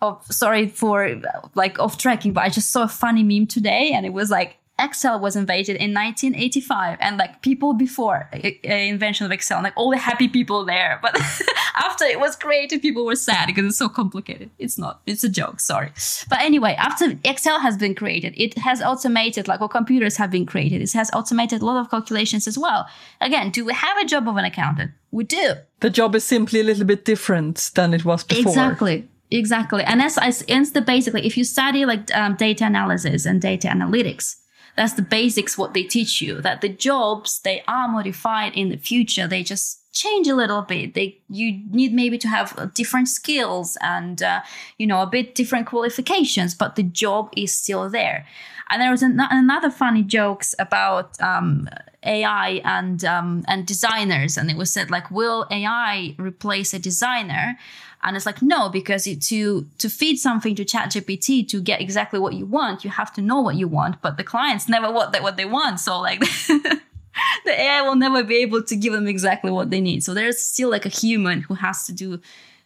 oh, 0.00 0.20
sorry 0.30 0.68
for 0.68 1.20
like 1.54 1.78
off 1.78 1.98
tracking, 1.98 2.32
but 2.32 2.44
I 2.44 2.48
just 2.48 2.70
saw 2.70 2.84
a 2.84 2.88
funny 2.88 3.22
meme 3.22 3.46
today, 3.46 3.92
and 3.92 4.06
it 4.06 4.14
was 4.14 4.30
like 4.30 4.56
Excel 4.78 5.20
was 5.20 5.36
invented 5.36 5.76
in 5.76 5.94
1985, 5.94 6.98
and 7.00 7.16
like 7.16 7.42
people 7.42 7.74
before 7.74 8.28
uh, 8.32 8.38
uh, 8.68 8.72
invention 8.72 9.24
of 9.24 9.30
Excel, 9.30 9.62
like 9.62 9.72
all 9.76 9.90
the 9.90 9.98
happy 9.98 10.26
people 10.26 10.64
there, 10.64 10.98
but 11.02 11.16
after 11.76 12.04
it 12.04 12.18
was 12.18 12.34
created, 12.34 12.82
people 12.82 13.04
were 13.04 13.14
sad 13.14 13.46
because 13.46 13.64
it's 13.64 13.78
so 13.78 13.88
complicated. 13.88 14.50
It's 14.58 14.76
not. 14.76 15.00
It's 15.06 15.22
a 15.22 15.28
joke. 15.28 15.60
Sorry, 15.60 15.92
but 16.28 16.40
anyway, 16.40 16.74
after 16.78 17.18
Excel 17.24 17.60
has 17.60 17.76
been 17.76 17.94
created, 17.94 18.34
it 18.36 18.58
has 18.58 18.82
automated 18.82 19.46
like 19.46 19.60
all 19.60 19.68
computers 19.68 20.16
have 20.16 20.30
been 20.30 20.46
created. 20.46 20.82
It 20.82 20.92
has 20.92 21.10
automated 21.12 21.62
a 21.62 21.64
lot 21.64 21.80
of 21.80 21.90
calculations 21.90 22.48
as 22.48 22.58
well. 22.58 22.88
Again, 23.20 23.50
do 23.50 23.64
we 23.64 23.72
have 23.72 23.96
a 23.98 24.04
job 24.04 24.28
of 24.28 24.36
an 24.36 24.44
accountant? 24.44 24.90
We 25.12 25.24
do. 25.24 25.54
The 25.80 25.90
job 25.90 26.16
is 26.16 26.24
simply 26.24 26.60
a 26.60 26.64
little 26.64 26.84
bit 26.84 27.04
different 27.04 27.70
than 27.74 27.94
it 27.94 28.04
was 28.04 28.24
before. 28.24 28.50
Exactly. 28.50 29.08
Exactly. 29.30 29.82
And 29.84 30.02
as 30.02 30.14
the 30.16 30.82
basically, 30.86 31.26
if 31.26 31.36
you 31.36 31.44
study 31.44 31.84
like 31.84 32.14
um, 32.14 32.36
data 32.36 32.66
analysis 32.66 33.26
and 33.26 33.40
data 33.40 33.68
analytics, 33.68 34.36
that's 34.76 34.94
the 34.94 35.02
basics 35.02 35.56
what 35.56 35.74
they 35.74 35.84
teach 35.84 36.20
you 36.20 36.40
that 36.40 36.60
the 36.60 36.68
jobs 36.68 37.40
they 37.40 37.62
are 37.68 37.88
modified 37.88 38.54
in 38.54 38.70
the 38.70 38.76
future. 38.76 39.26
They 39.26 39.42
just 39.42 39.80
change 39.92 40.26
a 40.26 40.34
little 40.34 40.62
bit. 40.62 40.94
They 40.94 41.18
you 41.28 41.60
need 41.70 41.94
maybe 41.94 42.18
to 42.18 42.28
have 42.28 42.72
different 42.74 43.08
skills 43.08 43.78
and 43.80 44.22
uh, 44.22 44.40
you 44.78 44.86
know 44.86 45.02
a 45.02 45.06
bit 45.06 45.34
different 45.34 45.66
qualifications 45.66 46.54
but 46.54 46.76
the 46.76 46.82
job 46.82 47.30
is 47.36 47.52
still 47.52 47.88
there. 47.88 48.26
And 48.70 48.80
there 48.80 48.90
was 48.90 49.02
an- 49.02 49.20
another 49.20 49.70
funny 49.70 50.02
jokes 50.02 50.54
about 50.58 51.20
um, 51.20 51.68
AI 52.02 52.60
and 52.64 53.04
um, 53.04 53.44
and 53.46 53.66
designers, 53.66 54.36
and 54.36 54.50
it 54.50 54.56
was 54.56 54.72
said 54.72 54.90
like, 54.90 55.10
will 55.10 55.46
AI 55.50 56.14
replace 56.18 56.74
a 56.74 56.78
designer? 56.78 57.58
And 58.04 58.16
it's 58.16 58.26
like 58.26 58.42
no, 58.42 58.68
because 58.68 59.06
it, 59.06 59.22
to 59.22 59.66
to 59.78 59.88
feed 59.88 60.16
something 60.16 60.54
to 60.56 60.64
ChatGPT 60.64 61.48
to 61.48 61.60
get 61.60 61.80
exactly 61.80 62.20
what 62.20 62.34
you 62.34 62.46
want, 62.46 62.84
you 62.84 62.90
have 62.90 63.12
to 63.14 63.22
know 63.22 63.40
what 63.40 63.56
you 63.56 63.66
want. 63.66 64.00
But 64.02 64.16
the 64.16 64.24
clients 64.24 64.68
never 64.68 64.92
what 64.92 65.12
they, 65.12 65.20
what 65.20 65.36
they 65.36 65.46
want, 65.46 65.80
so 65.80 66.00
like. 66.00 66.20
the 67.44 67.60
AI 67.60 67.80
will 67.82 67.94
never 67.94 68.24
be 68.24 68.36
able 68.36 68.62
to 68.62 68.76
give 68.76 68.92
them 68.92 69.06
exactly 69.06 69.50
what 69.50 69.70
they 69.70 69.80
need. 69.80 70.02
So 70.02 70.14
there's 70.14 70.38
still 70.38 70.70
like 70.70 70.84
a 70.84 70.88
human 70.88 71.42
who 71.42 71.54
has 71.54 71.86
to 71.86 71.92
do 71.92 72.20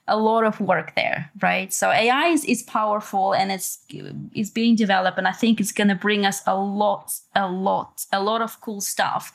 a 0.09 0.17
lot 0.17 0.45
of 0.45 0.61
work 0.61 0.95
there, 0.97 1.31
right? 1.43 1.73
So 1.73 1.91
AI 1.91 2.29
is, 2.29 2.45
is 2.47 2.63
powerful 2.63 3.35
and 3.35 3.53
it's 3.53 3.79
it's 4.35 4.51
being 4.51 4.75
developed, 4.75 5.19
and 5.19 5.29
I 5.29 5.33
think 5.33 5.61
it's 5.61 5.73
gonna 5.73 5.95
bring 5.95 6.27
us 6.27 6.43
a 6.47 6.57
lot, 6.57 7.13
a 7.37 7.47
lot, 7.47 8.07
a 8.13 8.23
lot 8.23 8.43
of 8.43 8.61
cool 8.61 8.81
stuff. 8.81 9.33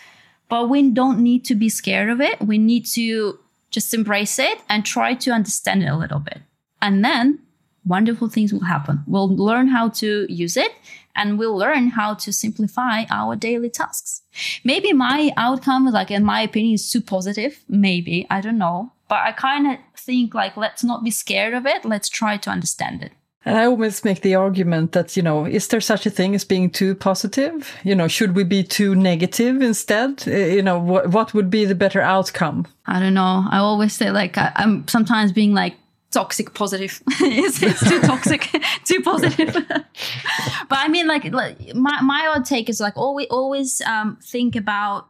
But 0.49 0.69
we 0.69 0.89
don't 0.89 1.19
need 1.19 1.45
to 1.45 1.55
be 1.55 1.69
scared 1.69 2.09
of 2.09 2.19
it. 2.19 2.41
We 2.41 2.57
need 2.57 2.85
to 2.87 3.39
just 3.73 3.93
embrace 3.93 4.39
it 4.39 4.59
and 4.69 4.85
try 4.85 5.13
to 5.15 5.31
understand 5.31 5.83
it 5.83 5.87
a 5.87 5.97
little 5.97 6.19
bit. 6.19 6.39
And 6.81 7.03
then 7.03 7.39
wonderful 7.85 8.29
things 8.29 8.53
will 8.53 8.63
happen. 8.63 9.03
We'll 9.07 9.35
learn 9.35 9.67
how 9.67 9.89
to 9.89 10.25
use 10.29 10.55
it 10.55 10.71
and 11.15 11.37
we'll 11.37 11.57
learn 11.57 11.87
how 11.89 12.13
to 12.13 12.31
simplify 12.31 13.03
our 13.09 13.35
daily 13.35 13.69
tasks. 13.69 14.21
Maybe 14.63 14.93
my 14.93 15.31
outcome, 15.35 15.85
like 15.87 16.11
in 16.11 16.23
my 16.23 16.41
opinion, 16.41 16.75
is 16.75 16.89
too 16.89 17.01
positive. 17.01 17.63
Maybe, 17.67 18.25
I 18.29 18.41
don't 18.41 18.57
know. 18.57 18.93
But 19.09 19.21
I 19.27 19.31
kind 19.31 19.67
of 19.67 19.77
think 19.97 20.33
like, 20.33 20.55
let's 20.55 20.83
not 20.83 21.03
be 21.03 21.11
scared 21.11 21.53
of 21.53 21.65
it. 21.65 21.83
Let's 21.83 22.09
try 22.09 22.37
to 22.37 22.49
understand 22.49 23.03
it. 23.03 23.11
And 23.45 23.57
I 23.57 23.65
always 23.65 24.05
make 24.05 24.21
the 24.21 24.35
argument 24.35 24.93
that, 24.93 25.17
you 25.17 25.23
know, 25.23 25.45
is 25.45 25.67
there 25.67 25.81
such 25.81 26.05
a 26.05 26.09
thing 26.09 26.33
as 26.33 26.45
being 26.45 26.69
too 26.69 26.95
positive? 26.95 27.75
You 27.83 27.93
know, 27.93 28.07
should 28.07 28.35
we 28.35 28.45
be 28.45 28.63
too 28.63 28.95
negative 28.95 29.61
instead? 29.61 30.23
Uh, 30.27 30.31
You 30.31 30.61
know, 30.61 30.79
what, 30.79 31.09
what 31.09 31.33
would 31.33 31.49
be 31.49 31.65
the 31.65 31.75
better 31.75 32.01
outcome? 32.01 32.65
I 32.85 32.99
don't 32.99 33.13
know. 33.13 33.45
I 33.51 33.57
always 33.57 33.93
say 33.93 34.11
like 34.11 34.37
I, 34.37 34.51
I'm 34.55 34.87
sometimes 34.87 35.31
being 35.33 35.53
like 35.53 35.75
toxic 36.11 36.53
positive. 36.53 37.01
it's, 37.19 37.61
it's 37.61 37.89
too 37.89 37.99
toxic, 38.01 38.49
too 38.85 39.01
positive. 39.01 39.53
but 39.67 40.77
I 40.79 40.87
mean, 40.87 41.07
like, 41.07 41.25
like 41.33 41.75
my 41.75 42.01
my 42.01 42.31
odd 42.33 42.45
take 42.45 42.69
is 42.69 42.79
like 42.79 42.95
always 42.95 43.27
always 43.29 43.81
um, 43.81 44.17
think 44.23 44.55
about 44.55 45.07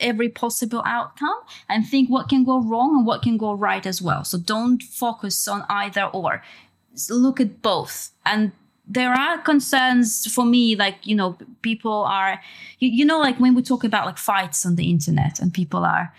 every 0.00 0.28
possible 0.28 0.82
outcome 0.84 1.38
and 1.68 1.86
think 1.86 2.10
what 2.10 2.28
can 2.28 2.44
go 2.44 2.60
wrong 2.60 2.96
and 2.98 3.06
what 3.06 3.22
can 3.22 3.36
go 3.36 3.52
right 3.52 3.86
as 3.86 4.02
well. 4.02 4.24
So 4.24 4.38
don't 4.38 4.82
focus 4.82 5.48
on 5.48 5.64
either 5.68 6.04
or. 6.04 6.42
Look 7.10 7.40
at 7.40 7.62
both. 7.62 8.10
And 8.24 8.52
there 8.86 9.12
are 9.12 9.38
concerns 9.38 10.32
for 10.32 10.44
me 10.44 10.76
like 10.76 10.98
you 11.04 11.14
know 11.14 11.36
people 11.62 12.04
are 12.04 12.40
you, 12.78 12.88
you 12.88 13.04
know 13.04 13.18
like 13.18 13.38
when 13.40 13.54
we 13.54 13.62
talk 13.62 13.82
about 13.82 14.06
like 14.06 14.18
fights 14.18 14.64
on 14.64 14.76
the 14.76 14.88
internet 14.88 15.40
and 15.40 15.52
people 15.52 15.84
are 15.84 16.14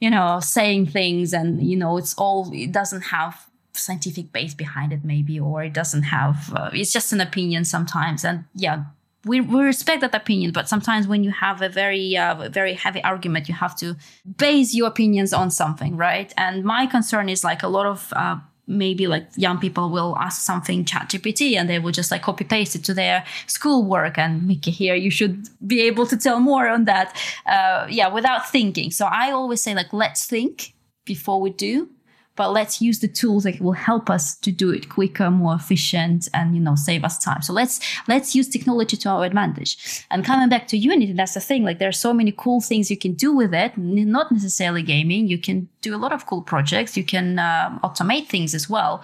you 0.00 0.08
know 0.08 0.38
saying 0.40 0.86
things 0.86 1.32
and 1.32 1.62
you 1.66 1.76
know 1.76 1.96
it's 1.96 2.14
all 2.14 2.50
it 2.52 2.70
doesn't 2.70 3.02
have 3.02 3.46
scientific 3.72 4.32
base 4.32 4.54
behind 4.54 4.92
it 4.92 5.04
maybe 5.04 5.38
or 5.38 5.64
it 5.64 5.72
doesn't 5.72 6.04
have 6.04 6.52
uh, 6.54 6.70
it's 6.72 6.92
just 6.92 7.12
an 7.12 7.20
opinion 7.20 7.64
sometimes. 7.64 8.24
And 8.24 8.44
yeah 8.54 8.84
we, 9.24 9.40
we 9.40 9.60
respect 9.60 10.02
that 10.02 10.14
opinion 10.14 10.52
but 10.52 10.68
sometimes 10.68 11.08
when 11.08 11.24
you 11.24 11.32
have 11.32 11.60
a 11.60 11.68
very 11.68 12.16
uh, 12.16 12.48
very 12.48 12.74
heavy 12.74 13.02
argument 13.02 13.48
you 13.48 13.54
have 13.54 13.76
to 13.76 13.96
base 14.36 14.72
your 14.74 14.86
opinions 14.86 15.32
on 15.32 15.50
something 15.50 15.96
right? 15.96 16.32
And 16.36 16.64
my 16.64 16.86
concern 16.86 17.28
is 17.28 17.42
like 17.42 17.62
a 17.62 17.68
lot 17.68 17.86
of 17.86 18.12
uh, 18.14 18.36
maybe 18.66 19.06
like 19.06 19.28
young 19.36 19.58
people 19.58 19.90
will 19.90 20.16
ask 20.18 20.42
something 20.42 20.84
chat 20.84 21.08
gpt 21.08 21.56
and 21.56 21.70
they 21.70 21.78
will 21.78 21.92
just 21.92 22.10
like 22.10 22.22
copy 22.22 22.44
paste 22.44 22.74
it 22.74 22.82
to 22.84 22.92
their 22.92 23.24
schoolwork 23.46 24.18
and 24.18 24.42
Micke 24.42 24.66
here 24.66 24.94
you 24.94 25.10
should 25.10 25.48
be 25.66 25.80
able 25.82 26.06
to 26.06 26.16
tell 26.16 26.40
more 26.40 26.68
on 26.68 26.84
that. 26.84 27.16
Uh, 27.46 27.86
yeah 27.88 28.08
without 28.08 28.48
thinking. 28.48 28.90
So 28.90 29.06
i 29.06 29.30
always 29.30 29.62
say 29.62 29.74
like 29.74 29.92
let's 29.92 30.26
think 30.26 30.74
before 31.04 31.40
we 31.40 31.50
do 31.50 31.88
but 32.36 32.52
let's 32.52 32.80
use 32.80 33.00
the 33.00 33.08
tools 33.08 33.44
that 33.44 33.60
will 33.60 33.72
help 33.72 34.08
us 34.08 34.36
to 34.36 34.52
do 34.52 34.70
it 34.70 34.88
quicker 34.88 35.30
more 35.30 35.54
efficient 35.54 36.28
and 36.34 36.54
you 36.54 36.60
know 36.60 36.74
save 36.74 37.04
us 37.04 37.18
time. 37.18 37.42
So 37.42 37.52
let's 37.52 37.80
let's 38.08 38.34
use 38.34 38.48
technology 38.48 38.96
to 38.98 39.08
our 39.08 39.24
advantage. 39.24 40.04
And 40.10 40.24
coming 40.24 40.48
back 40.48 40.68
to 40.68 40.76
unity 40.76 41.12
that's 41.12 41.34
the 41.34 41.40
thing 41.40 41.64
like 41.64 41.78
there 41.78 41.88
are 41.88 42.02
so 42.06 42.12
many 42.12 42.32
cool 42.36 42.60
things 42.60 42.90
you 42.90 42.96
can 42.96 43.14
do 43.14 43.32
with 43.32 43.54
it. 43.54 43.76
Not 43.76 44.30
necessarily 44.30 44.82
gaming. 44.82 45.28
You 45.28 45.38
can 45.38 45.68
do 45.80 45.94
a 45.94 45.98
lot 45.98 46.12
of 46.12 46.26
cool 46.26 46.42
projects. 46.42 46.96
You 46.96 47.04
can 47.04 47.38
um, 47.38 47.80
automate 47.82 48.28
things 48.28 48.54
as 48.54 48.68
well. 48.68 49.02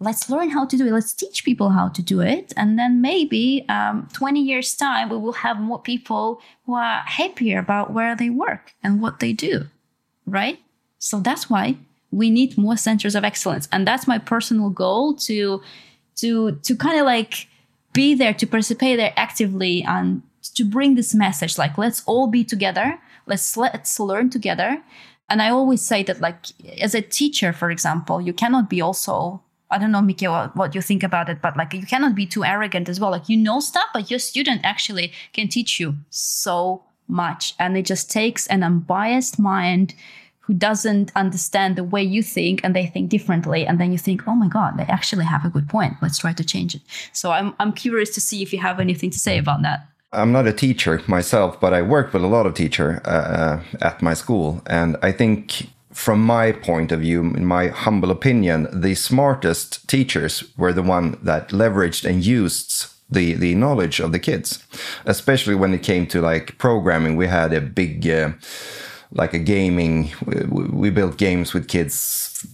Let's 0.00 0.28
learn 0.28 0.50
how 0.50 0.66
to 0.66 0.76
do 0.76 0.86
it. 0.86 0.92
Let's 0.92 1.14
teach 1.14 1.44
people 1.44 1.70
how 1.70 1.88
to 1.88 2.02
do 2.02 2.20
it. 2.20 2.52
And 2.56 2.78
then 2.78 3.00
maybe 3.00 3.64
um, 3.68 4.08
20 4.12 4.40
years 4.40 4.74
time 4.74 5.08
we 5.08 5.16
will 5.16 5.32
have 5.32 5.58
more 5.60 5.80
people 5.80 6.42
who 6.66 6.74
are 6.74 7.02
happier 7.06 7.58
about 7.58 7.92
where 7.92 8.16
they 8.16 8.28
work 8.28 8.74
and 8.82 9.00
what 9.00 9.20
they 9.20 9.32
do 9.32 9.68
right? 10.26 10.58
So 10.98 11.20
that's 11.20 11.50
why 11.50 11.76
we 12.14 12.30
need 12.30 12.56
more 12.56 12.76
centers 12.76 13.14
of 13.14 13.24
excellence. 13.24 13.68
And 13.72 13.86
that's 13.86 14.06
my 14.06 14.18
personal 14.18 14.70
goal 14.70 15.14
to 15.26 15.60
to 16.16 16.52
to 16.52 16.76
kind 16.76 16.98
of 16.98 17.06
like 17.06 17.48
be 17.92 18.14
there 18.14 18.34
to 18.34 18.46
participate 18.46 18.96
there 18.96 19.12
actively 19.16 19.82
and 19.82 20.22
to 20.54 20.64
bring 20.64 20.94
this 20.94 21.14
message 21.14 21.58
like 21.58 21.78
let's 21.78 22.02
all 22.06 22.26
be 22.26 22.44
together 22.44 22.98
let's 23.26 23.56
let's 23.56 23.98
learn 23.98 24.30
together. 24.30 24.82
And 25.28 25.40
i 25.42 25.48
always 25.48 25.82
say 25.82 26.02
that 26.04 26.20
like 26.20 26.36
as 26.80 26.94
a 26.94 27.00
teacher 27.00 27.52
for 27.52 27.70
example 27.70 28.20
you 28.20 28.32
cannot 28.32 28.68
be 28.68 28.80
also 28.82 29.42
i 29.70 29.78
don't 29.78 29.90
know 29.90 30.02
Micke, 30.02 30.28
what, 30.28 30.54
what 30.54 30.74
you 30.74 30.82
think 30.82 31.02
about 31.02 31.28
it 31.28 31.40
but 31.40 31.56
like 31.56 31.72
you 31.72 31.86
cannot 31.86 32.14
be 32.14 32.26
too 32.26 32.44
arrogant 32.44 32.88
as 32.88 33.00
well. 33.00 33.10
Like 33.10 33.28
you 33.28 33.36
know 33.36 33.58
stuff 33.60 33.88
but 33.94 34.10
your 34.10 34.20
student 34.20 34.60
actually 34.62 35.12
can 35.32 35.48
teach 35.48 35.80
you 35.80 35.94
so 36.10 36.84
much. 37.08 37.54
And 37.58 37.76
it 37.76 37.86
just 37.86 38.10
takes 38.10 38.46
an 38.46 38.62
unbiased 38.62 39.38
mind 39.38 39.94
who 40.46 40.54
doesn't 40.54 41.10
understand 41.16 41.76
the 41.76 41.84
way 41.84 42.02
you 42.02 42.22
think 42.22 42.60
and 42.62 42.76
they 42.76 42.86
think 42.86 43.10
differently 43.10 43.66
and 43.66 43.80
then 43.80 43.92
you 43.92 43.98
think 43.98 44.26
oh 44.26 44.34
my 44.34 44.48
god 44.48 44.76
they 44.76 44.84
actually 44.84 45.24
have 45.24 45.44
a 45.44 45.48
good 45.48 45.68
point 45.68 45.94
let's 46.02 46.18
try 46.18 46.32
to 46.32 46.44
change 46.44 46.74
it 46.74 46.82
so 47.12 47.30
i'm, 47.30 47.54
I'm 47.58 47.72
curious 47.72 48.10
to 48.14 48.20
see 48.20 48.42
if 48.42 48.52
you 48.52 48.58
have 48.60 48.80
anything 48.80 49.10
to 49.10 49.18
say 49.18 49.38
about 49.38 49.62
that 49.62 49.86
I'm 50.12 50.30
not 50.30 50.46
a 50.46 50.52
teacher 50.52 51.02
myself, 51.08 51.60
but 51.60 51.74
I 51.74 51.82
work 51.82 52.12
with 52.12 52.22
a 52.22 52.28
lot 52.28 52.46
of 52.46 52.54
teacher 52.54 53.02
uh, 53.04 53.60
at 53.80 54.00
my 54.00 54.14
school, 54.14 54.62
and 54.66 54.96
I 55.02 55.10
think 55.10 55.70
from 55.94 56.20
my 56.22 56.52
point 56.52 56.92
of 56.92 57.00
view, 57.00 57.20
in 57.20 57.44
my 57.44 57.68
humble 57.68 58.10
opinion, 58.10 58.68
the 58.72 58.94
smartest 58.94 59.88
teachers 59.88 60.44
were 60.56 60.72
the 60.72 60.82
one 60.82 61.18
that 61.22 61.48
leveraged 61.50 62.04
and 62.04 62.24
used 62.24 62.86
the 63.10 63.34
the 63.34 63.54
knowledge 63.54 64.00
of 64.00 64.12
the 64.12 64.18
kids, 64.18 64.64
especially 65.04 65.54
when 65.54 65.72
it 65.72 65.82
came 65.82 66.06
to 66.08 66.20
like 66.20 66.58
programming. 66.58 67.16
We 67.16 67.28
had 67.28 67.52
a 67.52 67.60
big. 67.60 68.08
Uh, 68.08 68.32
like 69.14 69.32
a 69.32 69.38
gaming 69.38 70.10
we 70.50 70.90
built 70.90 71.16
games 71.16 71.54
with 71.54 71.68
kids 71.68 72.46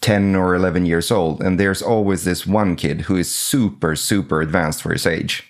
10 0.00 0.36
or 0.36 0.54
11 0.54 0.86
years 0.86 1.10
old 1.10 1.40
and 1.40 1.58
there's 1.58 1.80
always 1.80 2.24
this 2.24 2.46
one 2.46 2.76
kid 2.76 3.02
who 3.02 3.16
is 3.16 3.32
super 3.32 3.96
super 3.96 4.40
advanced 4.40 4.82
for 4.82 4.92
his 4.92 5.06
age. 5.06 5.48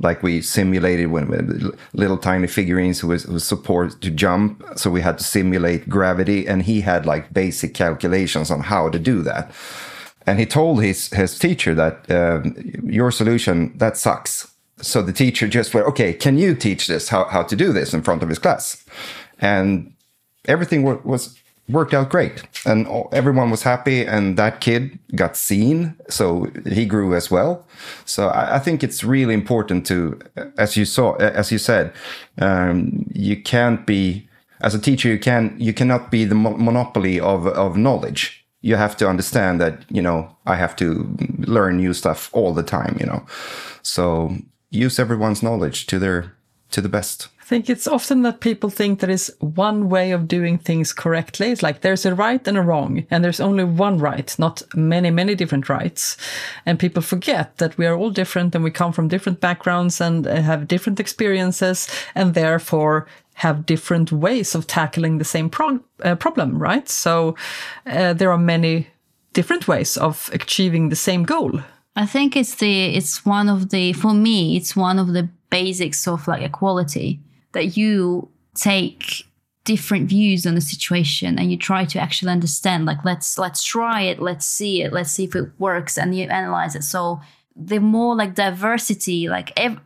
Like 0.00 0.22
we 0.22 0.40
simulated 0.40 1.10
when 1.10 1.72
little 1.92 2.16
tiny 2.16 2.46
figurines 2.46 3.00
who 3.00 3.08
was, 3.08 3.26
was 3.26 3.44
support 3.44 4.00
to 4.02 4.10
jump 4.10 4.62
so 4.76 4.90
we 4.90 5.02
had 5.02 5.18
to 5.18 5.24
simulate 5.24 5.88
gravity 5.88 6.46
and 6.46 6.62
he 6.62 6.82
had 6.82 7.06
like 7.06 7.32
basic 7.32 7.74
calculations 7.74 8.50
on 8.50 8.60
how 8.60 8.90
to 8.90 8.98
do 8.98 9.22
that. 9.22 9.50
And 10.26 10.38
he 10.38 10.46
told 10.46 10.82
his 10.82 11.08
his 11.08 11.38
teacher 11.38 11.74
that 11.74 12.10
um, 12.10 12.54
your 12.84 13.10
solution 13.10 13.76
that 13.78 13.96
sucks. 13.96 14.50
So 14.80 15.00
the 15.00 15.12
teacher 15.12 15.48
just 15.48 15.72
went 15.72 15.86
okay 15.86 16.12
can 16.12 16.36
you 16.36 16.54
teach 16.54 16.86
this 16.86 17.08
how, 17.08 17.24
how 17.24 17.42
to 17.44 17.56
do 17.56 17.72
this 17.72 17.94
in 17.94 18.02
front 18.02 18.22
of 18.22 18.28
his 18.28 18.38
class 18.38 18.84
and 19.40 19.92
everything 20.46 20.82
was 20.82 21.38
worked 21.68 21.94
out 21.94 22.10
great. 22.10 22.42
And 22.66 22.86
everyone 23.12 23.50
was 23.50 23.62
happy 23.62 24.04
and 24.04 24.36
that 24.36 24.60
kid 24.60 24.98
got 25.14 25.36
seen 25.36 25.96
so 26.08 26.50
he 26.66 26.84
grew 26.84 27.14
as 27.14 27.30
well. 27.30 27.66
So 28.04 28.28
i, 28.28 28.56
I 28.56 28.58
think 28.58 28.82
it's 28.82 29.02
really 29.02 29.34
important 29.34 29.86
to 29.86 30.18
as 30.58 30.76
you 30.76 30.84
saw 30.84 31.14
as 31.14 31.50
you 31.50 31.58
said 31.58 31.92
um, 32.38 33.06
you 33.12 33.40
can't 33.42 33.86
be 33.86 34.28
as 34.60 34.74
a 34.74 34.78
teacher 34.78 35.08
you 35.08 35.18
can 35.18 35.54
you 35.58 35.72
cannot 35.72 36.10
be 36.10 36.24
the 36.24 36.34
mo 36.34 36.56
monopoly 36.56 37.18
of 37.18 37.46
of 37.46 37.76
knowledge. 37.76 38.44
You 38.60 38.76
have 38.76 38.96
to 38.96 39.08
understand 39.08 39.60
that 39.60 39.84
you 39.90 40.02
know 40.02 40.36
i 40.46 40.56
have 40.56 40.74
to 40.76 41.16
learn 41.46 41.76
new 41.76 41.92
stuff 41.94 42.30
all 42.32 42.52
the 42.52 42.62
time 42.62 42.96
you 43.00 43.06
know. 43.06 43.24
So 43.82 44.36
use 44.70 44.98
everyone's 44.98 45.42
knowledge 45.42 45.86
to 45.86 45.98
their 45.98 46.34
to 46.70 46.80
the 46.80 46.88
best 46.88 47.28
I 47.44 47.46
think 47.46 47.68
it's 47.68 47.86
often 47.86 48.22
that 48.22 48.40
people 48.40 48.70
think 48.70 49.00
there 49.00 49.10
is 49.10 49.30
one 49.38 49.90
way 49.90 50.12
of 50.12 50.26
doing 50.26 50.56
things 50.56 50.94
correctly. 50.94 51.50
It's 51.50 51.62
like 51.62 51.82
there's 51.82 52.06
a 52.06 52.14
right 52.14 52.48
and 52.48 52.56
a 52.56 52.62
wrong, 52.62 53.04
and 53.10 53.22
there's 53.22 53.38
only 53.38 53.64
one 53.64 53.98
right, 53.98 54.34
not 54.38 54.62
many, 54.74 55.10
many 55.10 55.34
different 55.34 55.68
rights. 55.68 56.16
And 56.64 56.78
people 56.78 57.02
forget 57.02 57.58
that 57.58 57.76
we 57.76 57.84
are 57.84 57.94
all 57.94 58.08
different 58.08 58.54
and 58.54 58.64
we 58.64 58.70
come 58.70 58.94
from 58.94 59.08
different 59.08 59.40
backgrounds 59.40 60.00
and 60.00 60.26
uh, 60.26 60.40
have 60.40 60.66
different 60.68 60.98
experiences, 60.98 61.86
and 62.14 62.32
therefore 62.32 63.06
have 63.34 63.66
different 63.66 64.10
ways 64.10 64.54
of 64.54 64.66
tackling 64.66 65.18
the 65.18 65.24
same 65.24 65.50
uh, 66.02 66.14
problem, 66.14 66.58
right? 66.58 66.88
So 66.88 67.36
uh, 67.84 68.14
there 68.14 68.32
are 68.32 68.38
many 68.38 68.88
different 69.34 69.68
ways 69.68 69.98
of 69.98 70.30
achieving 70.32 70.88
the 70.88 70.96
same 70.96 71.24
goal. 71.24 71.60
I 71.94 72.06
think 72.06 72.36
it's 72.36 72.54
the 72.54 72.96
it's 72.96 73.26
one 73.26 73.50
of 73.50 73.68
the 73.68 73.92
for 73.92 74.14
me 74.14 74.56
it's 74.56 74.74
one 74.74 74.98
of 74.98 75.12
the 75.12 75.28
basics 75.50 76.08
of 76.08 76.26
like 76.26 76.42
equality 76.42 77.20
that 77.54 77.76
you 77.76 78.28
take 78.54 79.24
different 79.64 80.08
views 80.08 80.46
on 80.46 80.54
the 80.54 80.60
situation 80.60 81.38
and 81.38 81.50
you 81.50 81.56
try 81.56 81.84
to 81.86 81.98
actually 81.98 82.30
understand 82.30 82.84
like 82.84 83.02
let's 83.04 83.38
let's 83.38 83.64
try 83.64 84.02
it 84.02 84.20
let's 84.20 84.44
see 84.44 84.82
it 84.82 84.92
let's 84.92 85.10
see 85.10 85.24
if 85.24 85.34
it 85.34 85.48
works 85.58 85.96
and 85.96 86.14
you 86.14 86.24
analyze 86.28 86.76
it. 86.76 86.84
So 86.84 87.20
the 87.56 87.78
more 87.78 88.14
like 88.14 88.34
diversity 88.34 89.28
like 89.28 89.52
ev- 89.56 89.80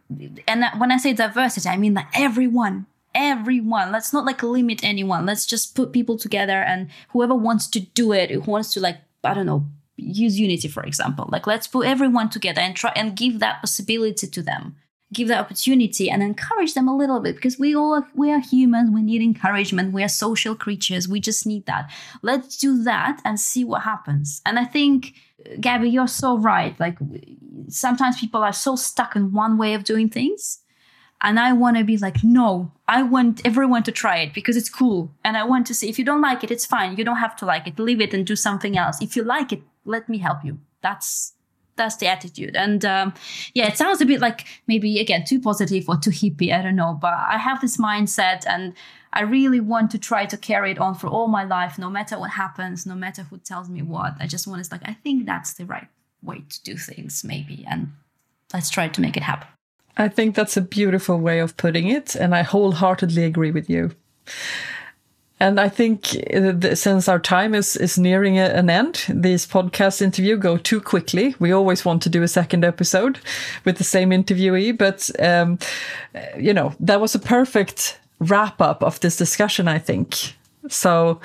and 0.49 0.65
when 0.79 0.91
i 0.91 0.97
say 0.97 1.13
diversity 1.13 1.69
i 1.69 1.77
mean 1.77 1.93
like 1.93 2.07
everyone 2.15 2.87
everyone 3.15 3.93
let's 3.93 4.13
not 4.13 4.25
like 4.25 4.43
limit 4.43 4.83
anyone. 4.83 5.27
Let's 5.27 5.45
just 5.47 5.75
put 5.75 5.93
people 5.93 6.17
together 6.17 6.63
and 6.63 6.89
whoever 7.11 7.35
wants 7.35 7.67
to 7.69 7.81
do 7.81 8.13
it 8.13 8.31
who 8.31 8.41
wants 8.41 8.73
to 8.73 8.81
like 8.81 8.99
i 9.25 9.35
don't 9.35 9.47
know 9.47 9.67
use 9.97 10.39
unity 10.39 10.69
for 10.69 10.83
example 10.83 11.29
like 11.31 11.47
let's 11.47 11.67
put 11.67 11.87
everyone 11.87 12.29
together 12.29 12.61
and 12.61 12.77
try 12.77 12.93
and 12.95 13.17
give 13.17 13.41
that 13.41 13.61
possibility 13.61 14.27
to 14.27 14.43
them 14.43 14.77
give 15.13 15.29
that 15.29 15.41
opportunity 15.41 16.11
and 16.11 16.23
encourage 16.23 16.75
them 16.75 16.89
a 16.89 16.97
little 16.97 17.21
bit 17.21 17.35
because 17.35 17.59
we 17.59 17.75
all 17.75 18.03
we 18.15 18.31
are 18.31 18.41
humans 18.41 18.91
we 18.91 19.03
need 19.03 19.23
encouragement 19.23 19.93
we 19.93 20.03
are 20.03 20.09
social 20.09 20.55
creatures 20.55 21.09
we 21.09 21.21
just 21.21 21.47
need 21.47 21.65
that. 21.67 21.91
Let's 22.23 22.57
do 22.57 22.83
that 22.83 23.21
and 23.25 23.41
see 23.41 23.65
what 23.65 23.83
happens. 23.83 24.43
And 24.45 24.59
i 24.59 24.65
think 24.65 25.15
gabby 25.61 25.89
you're 25.89 26.09
so 26.09 26.37
right. 26.37 26.79
Like 26.79 26.99
sometimes 27.69 28.21
people 28.21 28.43
are 28.43 28.53
so 28.53 28.77
stuck 28.77 29.17
in 29.17 29.33
one 29.33 29.57
way 29.57 29.75
of 29.75 29.85
doing 29.85 30.09
things 30.09 30.59
and 31.21 31.41
i 31.41 31.53
want 31.53 31.77
to 31.77 31.83
be 31.85 31.97
like 31.97 32.23
no 32.23 32.71
i 32.87 33.03
want 33.03 33.45
everyone 33.45 33.83
to 33.83 33.91
try 33.91 34.19
it 34.19 34.33
because 34.33 34.57
it's 34.57 34.69
cool 34.69 35.11
and 35.25 35.37
i 35.37 35.45
want 35.45 35.67
to 35.67 35.75
see. 35.75 35.89
If 35.89 35.99
you 35.99 36.05
don't 36.05 36.21
like 36.21 36.45
it 36.45 36.51
it's 36.51 36.67
fine. 36.67 36.97
You 36.97 37.05
don't 37.05 37.17
have 37.17 37.37
to 37.37 37.47
like 37.47 37.67
it. 37.67 37.79
Leave 37.79 38.01
it 38.01 38.13
and 38.13 38.27
do 38.27 38.37
something 38.37 38.77
else. 38.77 39.01
If 39.01 39.17
you 39.17 39.25
like 39.25 39.53
it 39.53 39.63
let 39.85 40.09
me 40.09 40.19
help 40.19 40.45
you. 40.45 40.59
That's 40.83 41.33
that's 41.79 41.97
the 41.97 42.07
attitude. 42.07 42.55
And 42.55 42.85
um, 42.85 43.15
yeah, 43.55 43.69
it 43.69 43.79
sounds 43.79 44.03
a 44.03 44.07
bit 44.07 44.21
like 44.21 44.45
maybe 44.67 45.01
again 45.01 45.25
too 45.25 45.41
positive 45.41 45.89
or 45.89 45.97
too 45.97 46.11
hippie. 46.11 46.53
I 46.53 46.61
don't 46.61 46.77
know, 46.77 46.99
but 47.01 47.15
I 47.15 47.39
have 47.39 47.63
this 47.63 47.79
mindset, 47.79 48.47
and 48.47 48.75
I 49.15 49.23
really 49.23 49.61
want 49.61 49.91
to 49.93 49.99
try 49.99 50.27
to 50.27 50.37
carry 50.37 50.71
it 50.73 50.79
on 50.79 50.95
for 50.95 51.07
all 51.07 51.29
my 51.29 51.45
life, 51.45 51.79
no 51.79 51.89
matter 51.89 52.19
what 52.19 52.31
happens, 52.33 52.85
no 52.85 52.95
matter 52.95 53.23
who 53.23 53.39
tells 53.39 53.71
me 53.71 53.81
what. 53.81 54.15
I 54.21 54.27
just 54.27 54.47
want 54.47 54.63
to 54.63 54.69
like 54.71 54.83
I 54.85 54.93
think 54.93 55.25
that's 55.25 55.55
the 55.55 55.65
right 55.65 55.89
way 56.23 56.43
to 56.49 56.63
do 56.63 56.77
things, 56.77 57.25
maybe, 57.25 57.65
and 57.67 57.93
let's 58.53 58.69
try 58.69 58.89
to 58.89 59.01
make 59.01 59.17
it 59.17 59.23
happen. 59.23 59.49
I 59.97 60.09
think 60.09 60.37
that's 60.37 60.57
a 60.57 60.61
beautiful 60.61 61.19
way 61.19 61.41
of 61.41 61.57
putting 61.57 61.89
it, 61.89 62.15
and 62.15 62.35
I 62.35 62.43
wholeheartedly 62.43 63.25
agree 63.25 63.51
with 63.51 63.71
you. 63.71 63.93
And 65.41 65.61
I 65.61 65.69
think 65.69 66.07
since 66.75 67.09
our 67.09 67.21
time 67.21 67.55
is, 67.55 67.77
is 67.77 67.97
nearing 67.97 68.39
an 68.39 68.69
end, 68.69 69.05
these 69.09 69.47
podcast 69.47 70.03
interview 70.03 70.37
go 70.37 70.57
too 70.57 70.81
quickly. 70.81 71.37
We 71.39 71.53
always 71.53 71.85
want 71.85 72.03
to 72.03 72.09
do 72.09 72.23
a 72.23 72.29
second 72.29 72.65
episode 72.65 73.21
with 73.65 73.79
the 73.79 73.85
same 73.85 74.11
interviewee, 74.11 74.77
but, 74.77 75.09
um, 75.21 75.59
you 76.37 76.53
know, 76.53 76.75
that 76.81 77.01
was 77.01 77.15
a 77.15 77.21
perfect 77.21 78.01
wrap 78.19 78.61
up 78.61 78.83
of 78.83 78.99
this 78.99 79.17
discussion, 79.17 79.69
I 79.69 79.79
think. 79.79 80.35
So, 80.69 81.21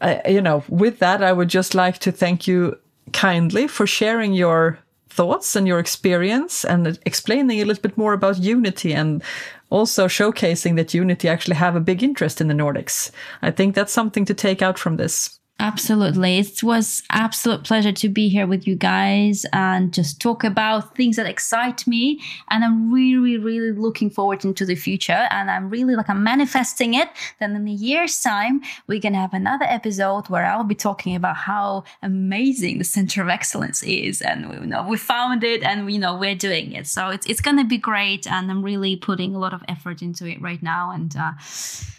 uh, 0.00 0.16
you 0.28 0.40
know, 0.40 0.64
with 0.68 0.98
that, 0.98 1.22
I 1.22 1.32
would 1.32 1.48
just 1.48 1.74
like 1.74 1.98
to 1.98 2.10
thank 2.10 2.48
you 2.48 2.76
kindly 3.12 3.68
for 3.68 3.86
sharing 3.86 4.32
your 4.32 4.80
thoughts 5.08 5.56
and 5.56 5.66
your 5.66 5.78
experience 5.78 6.64
and 6.64 6.98
explaining 7.06 7.60
a 7.60 7.64
little 7.64 7.82
bit 7.82 7.96
more 7.96 8.12
about 8.12 8.38
Unity 8.38 8.92
and 8.92 9.22
also 9.70 10.08
showcasing 10.08 10.76
that 10.76 10.94
Unity 10.94 11.28
actually 11.28 11.56
have 11.56 11.76
a 11.76 11.80
big 11.80 12.02
interest 12.02 12.40
in 12.40 12.48
the 12.48 12.54
Nordics. 12.54 13.10
I 13.42 13.50
think 13.50 13.74
that's 13.74 13.92
something 13.92 14.24
to 14.24 14.34
take 14.34 14.62
out 14.62 14.78
from 14.78 14.96
this. 14.96 15.37
Absolutely. 15.60 16.38
It 16.38 16.62
was 16.62 17.02
absolute 17.10 17.64
pleasure 17.64 17.90
to 17.90 18.08
be 18.08 18.28
here 18.28 18.46
with 18.46 18.64
you 18.68 18.76
guys 18.76 19.44
and 19.52 19.92
just 19.92 20.20
talk 20.20 20.44
about 20.44 20.94
things 20.94 21.16
that 21.16 21.26
excite 21.26 21.84
me. 21.84 22.20
And 22.48 22.64
I'm 22.64 22.92
really, 22.92 23.38
really 23.38 23.72
looking 23.72 24.08
forward 24.08 24.44
into 24.44 24.64
the 24.64 24.76
future. 24.76 25.26
And 25.32 25.50
I'm 25.50 25.68
really 25.68 25.96
like, 25.96 26.08
I'm 26.08 26.22
manifesting 26.22 26.94
it. 26.94 27.08
Then 27.40 27.56
in 27.56 27.66
a 27.66 27.72
year's 27.72 28.20
time, 28.20 28.60
we're 28.86 29.00
to 29.14 29.18
have 29.18 29.34
another 29.34 29.64
episode 29.64 30.28
where 30.28 30.46
I'll 30.46 30.62
be 30.62 30.76
talking 30.76 31.16
about 31.16 31.36
how 31.36 31.82
amazing 32.04 32.78
the 32.78 32.84
Center 32.84 33.22
of 33.22 33.28
Excellence 33.28 33.82
is. 33.82 34.22
And 34.22 34.48
we 34.48 34.56
you 34.58 34.66
know 34.66 34.86
we 34.86 34.96
found 34.96 35.42
it 35.42 35.64
and 35.64 35.86
we 35.86 35.94
you 35.94 35.98
know 35.98 36.16
we're 36.16 36.36
doing 36.36 36.70
it. 36.72 36.86
So 36.86 37.08
it's, 37.08 37.26
it's 37.26 37.40
to 37.40 37.64
be 37.64 37.78
great. 37.78 38.28
And 38.30 38.48
I'm 38.48 38.62
really 38.62 38.94
putting 38.94 39.34
a 39.34 39.40
lot 39.40 39.52
of 39.52 39.64
effort 39.66 40.02
into 40.02 40.24
it 40.24 40.40
right 40.40 40.62
now. 40.62 40.92
And, 40.92 41.16
uh, 41.16 41.32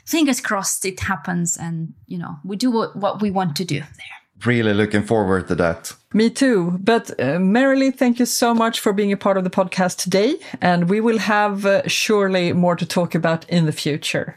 fingers 0.09 0.41
crossed 0.41 0.85
it 0.85 0.99
happens 0.99 1.55
and 1.55 1.93
you 2.07 2.17
know 2.17 2.33
we 2.43 2.55
do 2.55 2.71
what, 2.71 2.95
what 2.95 3.21
we 3.21 3.29
want 3.29 3.55
to 3.55 3.63
do 3.63 3.79
there 3.79 4.17
really 4.45 4.73
looking 4.73 5.03
forward 5.03 5.47
to 5.47 5.53
that 5.53 5.93
me 6.13 6.29
too 6.29 6.77
but 6.81 7.11
uh, 7.19 7.37
Merrily 7.37 7.91
thank 7.91 8.17
you 8.17 8.25
so 8.25 8.53
much 8.53 8.79
for 8.79 8.91
being 8.91 9.11
a 9.11 9.17
part 9.17 9.37
of 9.37 9.43
the 9.43 9.49
podcast 9.49 9.97
today 9.97 10.39
and 10.61 10.89
we 10.89 10.99
will 10.99 11.19
have 11.19 11.65
uh, 11.65 11.87
surely 11.87 12.53
more 12.53 12.75
to 12.75 12.85
talk 12.85 13.13
about 13.13 13.47
in 13.49 13.65
the 13.65 13.71
future 13.71 14.35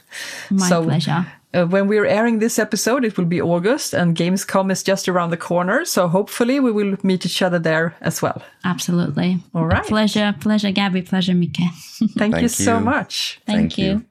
my 0.51 0.69
so, 0.69 0.85
pleasure 0.85 1.25
uh, 1.55 1.67
when 1.67 1.87
we're 1.87 2.07
airing 2.07 2.39
this 2.39 2.59
episode, 2.59 3.05
it 3.05 3.17
will 3.19 3.27
be 3.27 3.41
August 3.41 3.93
and 3.93 4.17
Gamescom 4.17 4.71
is 4.71 4.83
just 4.83 5.09
around 5.09 5.31
the 5.31 5.37
corner. 5.37 5.85
So 5.85 6.09
hopefully 6.09 6.61
we 6.61 6.73
will 6.73 6.97
meet 7.03 7.27
each 7.27 7.43
other 7.43 7.59
there 7.59 7.95
as 8.01 8.23
well. 8.23 8.43
Absolutely. 8.65 9.39
All 9.55 9.67
right. 9.67 9.85
Pleasure, 9.85 10.35
pleasure, 10.41 10.71
Gabby. 10.71 11.03
Pleasure, 11.03 11.35
Micke. 11.35 11.57
Thank, 11.57 12.13
Thank 12.19 12.37
you, 12.37 12.43
you, 12.43 12.49
so 12.49 12.81
much. 12.81 13.41
Thank, 13.47 13.59
Thank 13.59 13.79
you. 13.79 13.87
you. 13.87 14.05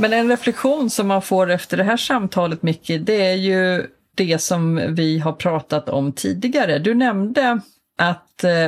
Men 0.00 0.12
en 0.12 0.28
reflektion 0.28 0.90
som 0.90 1.08
man 1.08 1.22
får 1.22 1.50
efter 1.50 1.76
det 1.76 1.84
här 1.84 1.96
samtalet, 1.96 2.62
Micke, 2.62 2.90
det 3.00 3.26
är 3.30 3.34
ju 3.34 3.86
det 4.14 4.42
som 4.42 4.80
vi 4.88 5.18
har 5.18 5.32
pratat 5.32 5.88
om 5.88 6.12
tidigare. 6.12 6.78
Du 6.78 6.94
nämnde 6.94 7.60
att 7.98 8.44
eh, 8.44 8.66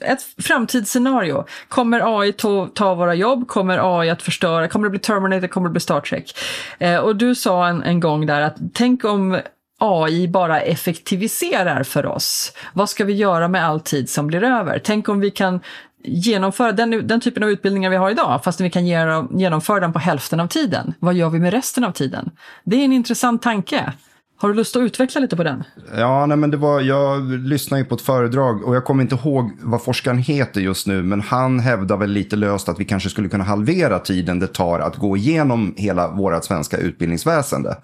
ett 0.00 0.22
framtidsscenario. 0.38 1.44
Kommer 1.68 2.20
AI 2.20 2.32
ta, 2.32 2.68
ta 2.74 2.94
våra 2.94 3.14
jobb? 3.14 3.48
Kommer 3.48 4.00
AI 4.00 4.10
att 4.10 4.22
förstöra? 4.22 4.68
Kommer 4.68 4.86
det 4.86 4.90
bli 4.90 4.98
Terminator? 4.98 5.46
Kommer 5.46 5.68
det 5.68 5.72
bli 5.72 5.80
Star 5.80 6.00
Trek? 6.00 6.38
Eh, 6.78 6.96
och 6.96 7.16
du 7.16 7.34
sa 7.34 7.66
en, 7.66 7.82
en 7.82 8.00
gång 8.00 8.26
där 8.26 8.40
att 8.40 8.56
tänk 8.74 9.04
om 9.04 9.40
AI 9.80 10.28
bara 10.28 10.60
effektiviserar 10.60 11.82
för 11.82 12.06
oss. 12.06 12.52
Vad 12.72 12.88
ska 12.88 13.04
vi 13.04 13.12
göra 13.12 13.48
med 13.48 13.66
all 13.66 13.80
tid 13.80 14.10
som 14.10 14.26
blir 14.26 14.44
över? 14.44 14.80
Tänk 14.84 15.08
om 15.08 15.20
vi 15.20 15.30
kan 15.30 15.60
genomföra 16.04 16.72
den, 16.72 17.06
den 17.06 17.20
typen 17.20 17.42
av 17.42 17.50
utbildningar 17.50 17.90
vi 17.90 17.96
har 17.96 18.10
idag, 18.10 18.44
fast 18.44 18.60
vi 18.60 18.70
kan 18.70 18.86
genomföra 18.86 19.80
den 19.80 19.92
på 19.92 19.98
hälften 19.98 20.40
av 20.40 20.46
tiden. 20.46 20.94
Vad 20.98 21.14
gör 21.14 21.30
vi 21.30 21.38
med 21.38 21.52
resten 21.52 21.84
av 21.84 21.92
tiden? 21.92 22.30
Det 22.64 22.76
är 22.76 22.84
en 22.84 22.92
intressant 22.92 23.42
tanke. 23.42 23.92
Har 24.40 24.48
du 24.48 24.54
lust 24.54 24.76
att 24.76 24.80
utveckla 24.80 25.20
lite 25.20 25.36
på 25.36 25.42
den? 25.42 25.64
Ja, 25.96 26.26
nej, 26.26 26.36
men 26.36 26.50
det 26.50 26.56
var, 26.56 26.80
jag 26.80 27.22
lyssnade 27.30 27.82
ju 27.82 27.88
på 27.88 27.94
ett 27.94 28.00
föredrag 28.00 28.64
och 28.64 28.76
jag 28.76 28.84
kommer 28.84 29.02
inte 29.02 29.14
ihåg 29.14 29.50
vad 29.62 29.82
forskaren 29.82 30.18
heter 30.18 30.60
just 30.60 30.86
nu, 30.86 31.02
men 31.02 31.20
han 31.20 31.60
hävdar 31.60 31.96
väl 31.96 32.10
lite 32.10 32.36
löst 32.36 32.68
att 32.68 32.80
vi 32.80 32.84
kanske 32.84 33.08
skulle 33.10 33.28
kunna 33.28 33.44
halvera 33.44 33.98
tiden 33.98 34.38
det 34.38 34.46
tar 34.46 34.80
att 34.80 34.96
gå 34.96 35.16
igenom 35.16 35.74
hela 35.76 36.08
vårt 36.08 36.44
svenska 36.44 36.76
utbildningsväsende. 36.76 37.76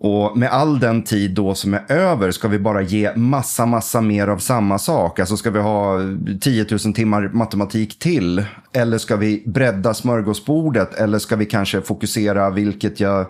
Och 0.00 0.38
med 0.38 0.50
all 0.52 0.80
den 0.80 1.02
tid 1.02 1.30
då 1.30 1.54
som 1.54 1.74
är 1.74 1.92
över 1.92 2.30
ska 2.30 2.48
vi 2.48 2.58
bara 2.58 2.82
ge 2.82 3.16
massa, 3.16 3.66
massa 3.66 4.00
mer 4.00 4.28
av 4.28 4.38
samma 4.38 4.78
sak. 4.78 5.18
Alltså 5.18 5.36
ska 5.36 5.50
vi 5.50 5.60
ha 5.60 5.98
10 6.40 6.66
000 6.70 6.94
timmar 6.94 7.30
matematik 7.32 7.98
till? 7.98 8.44
Eller 8.72 8.98
ska 8.98 9.16
vi 9.16 9.42
bredda 9.46 9.94
smörgåsbordet? 9.94 10.94
Eller 10.94 11.18
ska 11.18 11.36
vi 11.36 11.46
kanske 11.46 11.80
fokusera, 11.80 12.50
vilket 12.50 13.00
jag 13.00 13.26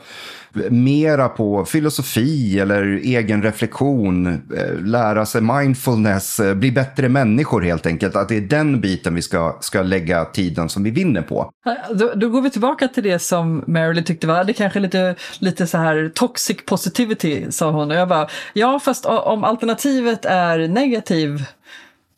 mera 0.71 1.29
på 1.29 1.65
filosofi 1.65 2.59
eller 2.61 2.83
egen 2.85 3.43
reflektion, 3.43 4.27
eh, 4.27 4.81
lära 4.85 5.27
sig 5.27 5.41
mindfulness, 5.41 6.41
eh, 6.41 6.55
bli 6.55 6.73
bättre 6.73 7.09
människor 7.09 7.63
helt 7.63 7.87
enkelt. 7.87 8.17
Att 8.17 8.29
det 8.29 8.37
är 8.37 8.41
den 8.41 8.81
biten 8.81 9.15
vi 9.15 9.23
ska, 9.23 9.57
ska 9.61 9.83
lägga 9.83 10.25
tiden 10.25 10.69
som 10.69 10.83
vi 10.83 10.91
vinner 10.91 11.23
på. 11.23 11.51
Då, 11.91 12.13
då 12.15 12.29
går 12.29 12.43
vi 12.43 12.51
tillbaka 12.51 12.89
till 12.89 13.03
det 13.03 13.19
som 13.19 13.65
Marilyn 13.67 14.05
tyckte 14.05 14.27
var, 14.27 14.45
det 14.45 14.53
kanske 14.53 14.81
lite, 14.81 15.15
lite 15.39 15.67
så 15.67 15.79
här 15.79 16.11
toxic 16.15 16.65
positivity, 16.67 17.53
sa 17.53 17.71
hon. 17.71 17.91
Och 17.91 17.97
jag 17.97 18.09
bara, 18.09 18.29
ja 18.53 18.81
fast 18.81 19.07
om 19.07 19.45
alternativet 19.45 20.25
är 20.25 20.69
negativ 20.69 21.45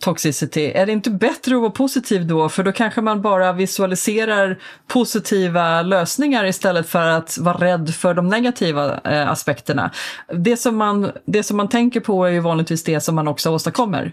toxicity. 0.01 0.73
Är 0.75 0.87
det 0.87 0.93
inte 0.93 1.11
bättre 1.11 1.55
att 1.55 1.61
vara 1.61 1.71
positiv 1.71 2.27
då? 2.27 2.49
För 2.49 2.63
då 2.63 2.73
kanske 2.73 3.01
man 3.01 3.23
bara 3.23 3.53
visualiserar 3.53 4.59
positiva 4.87 5.83
lösningar 5.83 6.45
istället 6.45 6.89
för 6.89 7.07
att 7.07 7.39
vara 7.39 7.57
rädd 7.57 7.95
för 7.95 8.15
de 8.15 8.29
negativa 8.29 9.01
eh, 9.05 9.31
aspekterna. 9.31 9.91
Det 10.35 10.57
som, 10.57 10.77
man, 10.77 11.11
det 11.25 11.43
som 11.43 11.57
man 11.57 11.69
tänker 11.69 12.01
på 12.01 12.25
är 12.25 12.31
ju 12.31 12.41
vanligtvis 12.41 12.85
det 12.85 13.01
som 13.01 13.15
man 13.15 13.29
också 13.29 13.51
åstadkommer. 13.51 14.13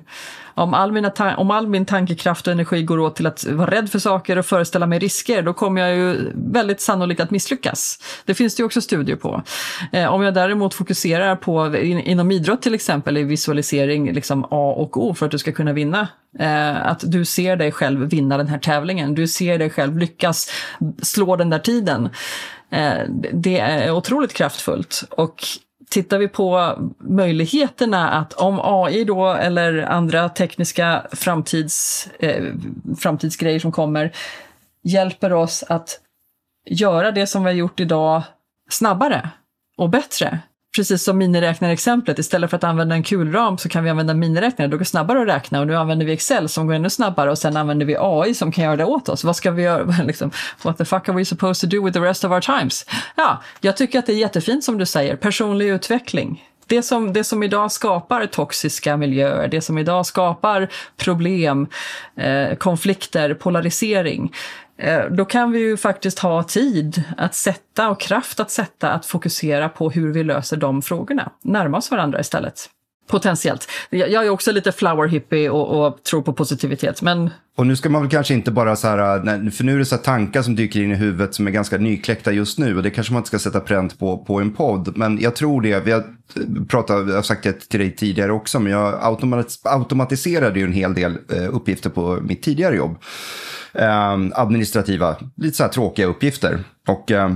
Om 0.58 0.74
all, 0.74 0.92
mina 0.92 1.36
om 1.38 1.52
all 1.52 1.68
min 1.68 1.86
tankekraft 1.86 2.48
och 2.48 2.54
energi 2.54 2.84
går 2.84 3.00
åt 3.00 3.16
till 3.16 3.28
att 3.28 3.46
vara 3.46 3.72
rädd 3.72 3.90
för 3.90 4.00
saker 4.00 4.38
och 4.38 4.46
föreställa 4.46 4.86
mig 4.86 5.00
risker, 5.00 5.42
då 5.42 5.54
kommer 5.54 5.82
jag 5.82 5.96
ju 5.96 6.32
väldigt 6.36 6.82
sannolikt 6.82 7.22
att 7.22 7.32
misslyckas. 7.32 8.00
Det 8.26 8.34
finns 8.34 8.56
det 8.56 8.62
ju 8.62 8.66
också 8.66 8.82
studier 8.82 9.16
på. 9.16 9.44
Eh, 9.92 10.14
om 10.14 10.22
jag 10.22 10.34
däremot 10.34 10.74
fokuserar 10.74 11.36
på, 11.36 11.78
in, 11.78 12.00
inom 12.00 12.32
idrott 12.32 12.62
till 12.62 12.74
exempel, 12.74 13.18
i 13.18 13.24
visualisering 13.24 14.14
liksom 14.14 14.44
A 14.44 14.74
och 14.78 14.98
O 14.98 15.14
för 15.14 15.26
att 15.26 15.32
du 15.32 15.38
ska 15.38 15.52
kunna 15.52 15.74
vinna. 15.74 16.08
Eh, 16.40 16.88
att 16.88 17.04
du 17.06 17.26
ser 17.26 17.56
dig 17.56 17.72
själv 17.72 18.10
vinna 18.10 18.38
den 18.38 18.48
här 18.48 18.60
tävlingen, 18.60 19.16
du 19.16 19.28
ser 19.28 19.58
dig 19.58 19.70
själv 19.70 19.98
lyckas 19.98 20.52
slå 21.02 21.36
den 21.36 21.50
där 21.50 21.60
tiden. 21.60 22.10
Eh, 22.72 23.04
det 23.34 23.60
är 23.60 23.92
otroligt 23.92 24.34
kraftfullt. 24.34 25.04
Och 25.10 25.44
tittar 25.90 26.18
vi 26.18 26.28
på 26.28 26.76
möjligheterna 26.98 28.10
att 28.10 28.34
om 28.34 28.60
AI 28.64 29.04
då 29.04 29.28
eller 29.34 29.78
andra 29.78 30.30
tekniska 30.30 31.08
framtids, 31.12 32.08
eh, 32.20 32.46
framtidsgrejer 33.00 33.60
som 33.60 33.72
kommer 33.72 34.12
hjälper 34.84 35.34
oss 35.34 35.64
att 35.68 36.00
göra 36.66 37.12
det 37.12 37.28
som 37.28 37.44
vi 37.44 37.50
har 37.50 37.56
gjort 37.56 37.80
idag 37.80 38.24
snabbare 38.70 39.30
och 39.78 39.90
bättre, 39.90 40.40
precis 40.76 41.04
som 41.04 41.18
miniräknarexemplet, 41.18 42.20
istället 42.20 42.50
för 42.50 42.58
att 42.58 42.64
använda 42.64 42.96
en 42.96 43.04
kulram 43.04 43.58
så 43.58 43.70
kan 43.70 43.84
vi 43.84 43.90
använda 43.90 44.14
miniräknare, 44.14 44.68
då 44.68 44.72
går 44.72 44.80
det 44.80 44.86
snabbare 44.86 45.22
att 45.22 45.28
räkna 45.28 45.60
och 45.60 45.68
nu 45.68 45.76
använder 45.76 46.06
vi 46.06 46.14
Excel 46.14 46.50
som 46.50 46.68
går 46.68 46.74
ännu 46.74 46.90
snabbare 46.90 47.32
och 47.32 47.38
sen 47.38 47.58
använder 47.58 47.86
vi 47.86 47.96
AI 48.00 48.34
som 48.34 48.52
kan 48.52 48.64
göra 48.64 48.76
det 48.76 48.86
åt 48.86 49.10
oss. 49.10 49.24
Vad 49.24 49.36
ska 49.36 49.52
vi 49.52 49.64
göra? 49.64 50.04
liksom, 50.06 50.32
what 50.62 50.78
the 50.78 50.86
fuck 50.86 51.10
are 51.10 51.18
we 51.18 51.26
supposed 51.26 51.70
to 51.70 51.78
do 51.78 51.86
with 51.86 52.00
the 52.00 52.06
rest 52.06 52.24
of 52.24 52.32
our 52.32 52.42
times? 52.42 52.86
Ja, 53.16 53.42
jag 53.62 53.78
tycker 53.78 54.00
att 54.00 54.06
det 54.06 54.14
är 54.14 54.18
jättefint 54.18 54.64
som 54.64 54.78
du 54.78 54.86
säger, 54.86 55.16
personlig 55.16 55.68
utveckling. 55.68 56.44
Det 56.68 56.84
som, 56.84 57.14
det 57.14 57.24
som 57.24 57.44
idag 57.44 57.72
skapar 57.72 58.26
toxiska 58.26 58.98
miljöer, 58.98 59.48
det 59.48 59.62
som 59.62 59.78
idag 59.78 60.06
skapar 60.06 60.68
problem, 60.98 61.68
eh, 62.18 62.56
konflikter, 62.56 63.34
polarisering, 63.34 64.34
Eh, 64.78 65.06
då 65.06 65.26
kan 65.26 65.52
vi 65.52 65.60
ju 65.60 65.78
faktiskt 65.78 66.20
ha 66.20 66.44
tid 66.44 67.04
att 67.18 67.36
sätta 67.36 67.90
och 67.90 68.00
kraft 68.00 68.40
att 68.40 68.52
sätta 68.52 68.92
att 68.92 69.06
fokusera 69.06 69.70
på 69.70 69.90
hur 69.90 70.14
vi 70.14 70.24
löser 70.24 70.58
de 70.58 70.82
frågorna. 70.82 71.32
Närma 71.44 71.78
oss 71.78 71.92
varandra 71.92 72.20
istället. 72.20 72.70
Potentiellt. 73.08 73.68
Jag 73.90 74.26
är 74.26 74.30
också 74.30 74.52
lite 74.52 74.72
flower 74.72 75.08
hippie 75.08 75.50
och, 75.50 75.88
och, 75.88 76.04
tror 76.04 76.22
på 76.22 76.34
positivitet, 76.34 77.02
men... 77.02 77.30
Och 77.58 77.68
nu 77.68 77.76
ska 77.76 77.90
man 77.90 78.02
väl 78.02 78.12
kanske 78.12 78.34
inte 78.34 78.52
bara 78.52 78.76
så 78.76 78.88
här, 78.88 79.18
äh, 79.18 79.50
för 79.50 79.64
nu 79.64 79.76
är 79.76 79.80
det 79.80 79.86
så 79.86 79.96
här 79.96 80.04
tankar 80.04 80.42
som 80.42 80.56
dyker 80.56 80.82
in 80.82 80.92
i 80.92 80.96
huvudet 80.96 81.36
som 81.36 81.48
är 81.48 81.52
ganska 81.52 81.78
nykläckta 81.78 82.32
just 82.32 82.60
nu 82.60 82.78
och 82.78 82.84
det 82.84 82.90
kanske 82.90 83.14
man 83.14 83.20
inte 83.20 83.28
ska 83.28 83.40
sätta 83.40 83.60
pränt 83.60 84.00
på, 84.00 84.18
på 84.18 84.40
en 84.40 84.54
podd. 84.54 84.98
Men 84.98 85.20
jag 85.22 85.36
tror 85.36 85.62
det, 85.62 85.80
vi 85.80 85.92
har 85.92 86.00
äh, 86.00 86.66
pratat, 86.68 87.08
jag 87.08 87.16
har 87.16 87.22
sagt 87.22 87.44
det 87.44 87.70
till 87.70 87.80
dig 87.80 87.96
tidigare 87.96 88.32
också, 88.32 88.60
men 88.60 88.72
jag 88.72 89.18
automatiserade 89.64 90.60
ju 90.60 90.66
en 90.66 90.74
hel 90.74 90.94
del 90.94 91.18
äh, 91.34 91.56
uppgifter 91.56 91.90
på 91.90 92.20
mitt 92.22 92.44
tidigare 92.44 92.76
jobb 92.76 92.98
eh, 93.74 94.14
administrativa, 94.34 95.16
lite 95.36 95.58
så 95.58 95.64
här 95.64 95.70
tråkiga 95.70 96.06
uppgifter. 96.06 96.64
Och 96.88 97.12
eh, 97.12 97.30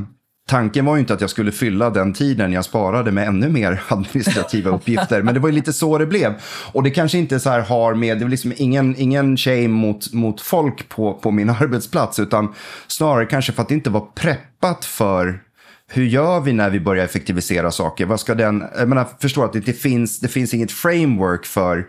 tanken 0.47 0.85
var 0.85 0.95
ju 0.95 0.99
inte 0.99 1.13
att 1.13 1.21
jag 1.21 1.29
skulle 1.29 1.51
fylla 1.51 1.89
den 1.89 2.13
tiden 2.13 2.53
jag 2.53 2.65
sparade 2.65 3.11
med 3.11 3.27
ännu 3.27 3.49
mer 3.49 3.81
administrativa 3.87 4.71
uppgifter. 4.75 5.21
men 5.21 5.33
det 5.33 5.39
var 5.39 5.49
ju 5.49 5.55
lite 5.55 5.73
så 5.73 5.97
det 5.97 6.05
blev. 6.05 6.33
Och 6.71 6.83
det 6.83 6.89
kanske 6.89 7.17
inte 7.17 7.39
så 7.39 7.49
här 7.49 7.61
har 7.61 7.93
med, 7.93 8.19
det 8.19 8.25
är 8.25 8.29
liksom 8.29 8.53
ingen, 8.57 8.95
ingen 8.97 9.37
shame 9.37 9.67
mot, 9.67 10.13
mot 10.13 10.41
folk 10.41 10.89
på, 10.89 11.13
på 11.13 11.31
min 11.31 11.49
arbetsplats. 11.61 12.19
Utan 12.19 12.53
snarare 12.87 13.25
kanske 13.25 13.51
för 13.51 13.61
att 13.61 13.69
det 13.69 13.75
inte 13.75 13.89
var 13.89 14.07
preppat 14.15 14.85
för 14.85 15.39
hur 15.93 16.05
gör 16.05 16.39
vi 16.39 16.53
när 16.53 16.69
vi 16.69 16.79
börjar 16.79 17.05
effektivisera 17.05 17.71
saker? 17.71 18.05
Vad 18.05 18.19
ska 18.19 18.35
den, 18.35 18.63
jag 18.77 18.89
menar, 18.89 19.07
förstår 19.21 19.45
att 19.45 19.53
det 19.53 19.59
inte 19.59 19.73
finns, 19.73 20.19
det 20.19 20.27
finns 20.27 20.53
inget 20.53 20.71
framework 20.71 21.45
för 21.45 21.87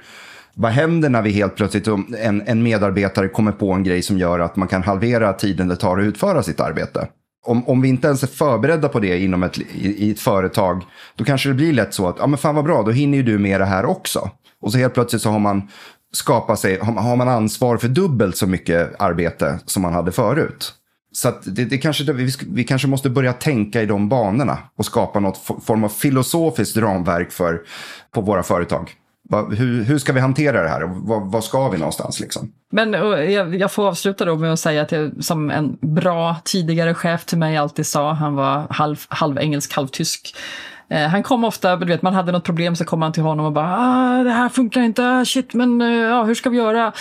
vad 0.55 0.73
händer 0.73 1.09
när 1.09 1.23
vi 1.23 1.31
helt 1.31 1.57
plötsligt, 1.57 1.87
en, 1.87 2.43
en 2.47 2.63
medarbetare 2.63 3.29
kommer 3.29 3.53
på 3.53 3.73
en 3.73 3.85
grej 3.85 4.03
som 4.03 4.19
gör 4.19 4.39
att 4.41 4.57
man 4.57 4.69
kan 4.69 4.83
halvera 4.83 5.33
tiden 5.33 5.69
det 5.69 5.77
tar 5.77 5.99
att 5.99 6.05
utföra 6.05 6.43
sitt 6.43 6.61
arbete? 6.61 7.09
Om, 7.47 7.69
om 7.69 7.81
vi 7.81 7.89
inte 7.89 8.07
ens 8.07 8.23
är 8.23 8.27
förberedda 8.27 8.89
på 8.89 9.01
det 9.01 9.19
inom 9.19 9.43
ett, 9.43 9.59
i, 9.59 10.07
i 10.07 10.11
ett 10.11 10.21
företag, 10.21 10.85
då 11.17 11.25
kanske 11.25 11.49
det 11.49 11.55
blir 11.55 11.73
lätt 11.73 11.95
så 11.95 12.09
att, 12.09 12.17
ja 12.19 12.27
men 12.27 12.39
fan 12.39 12.55
vad 12.55 12.65
bra, 12.65 12.83
då 12.83 12.91
hinner 12.91 13.19
ju 13.19 13.23
du 13.23 13.39
med 13.39 13.61
det 13.61 13.67
här 13.67 13.85
också. 13.85 14.31
Och 14.61 14.73
så 14.73 14.79
helt 14.79 14.95
plötsligt 14.95 15.23
så 15.23 15.31
har 15.31 15.39
man 15.39 15.69
skapat 16.13 16.59
sig, 16.59 16.79
har 16.81 17.17
man 17.17 17.29
ansvar 17.29 17.77
för 17.77 17.89
dubbelt 17.89 18.37
så 18.37 18.47
mycket 18.47 19.01
arbete 19.01 19.59
som 19.67 19.83
man 19.83 19.93
hade 19.93 20.13
förut. 20.13 20.75
Så 21.13 21.33
det, 21.45 21.65
det 21.65 21.79
kanske, 21.79 22.13
vi, 22.13 22.33
vi 22.49 22.65
kanske 22.65 22.89
måste 22.89 23.11
börja 23.11 23.33
tänka 23.33 23.83
i 23.83 23.87
de 23.87 24.09
banorna 24.09 24.59
och 24.77 24.85
skapa 24.85 25.21
något 25.21 25.39
form 25.67 25.85
av 25.85 25.89
filosofiskt 25.89 26.77
ramverk 26.77 27.33
för, 27.33 27.61
på 28.15 28.21
våra 28.21 28.43
företag 28.43 28.95
hur, 29.33 29.85
hur 29.85 29.99
ska 29.99 30.13
vi 30.13 30.21
hantera 30.21 30.63
det 30.63 30.69
här? 30.69 30.83
Vad, 30.83 31.33
vad 31.33 31.45
ska 31.45 31.69
vi 31.69 31.79
någonstans? 31.79 32.21
Liksom? 32.21 32.53
Men 32.73 32.93
jag, 33.33 33.55
jag, 33.55 33.73
får 33.73 33.89
avsluta 33.89 34.25
då 34.25 34.37
med 34.37 34.53
att 34.53 34.61
säga 34.61 34.83
att 34.83 34.93
jag, 34.93 35.25
som 35.25 35.51
en 35.51 35.79
bra 35.81 36.37
tidigare 36.45 36.95
chef 36.95 37.25
till 37.25 37.39
mig 37.39 37.57
alltid 37.57 37.87
sa, 37.87 38.13
han 38.13 38.35
var 38.35 38.67
halv, 38.71 38.97
halv 39.09 39.39
engelsk, 39.39 39.73
halv 39.73 39.89
tysk. 39.89 40.35
Eh, 40.93 41.09
han 41.09 41.23
kom 41.23 41.45
ofta, 41.45 41.77
du 41.77 41.87
vet, 41.87 42.03
man 42.03 42.15
hade 42.15 42.33
något 42.33 42.45
problem 42.45 42.77
så 42.77 42.85
kom 42.85 43.03
han 43.03 43.13
till 43.13 43.23
honom 43.23 43.47
och 43.47 43.53
bara 43.53 43.77
ah, 43.79 44.23
det 44.23 44.31
här 44.31 44.49
funkar 44.49 44.81
inte, 44.81 45.09
ah, 45.09 45.25
shit 45.25 45.55
men 45.55 45.81
eh, 45.81 45.89
ja, 45.89 46.25
hur 46.25 46.35
ska 46.35 46.51
vi 46.51 46.57
göra? 46.57 46.93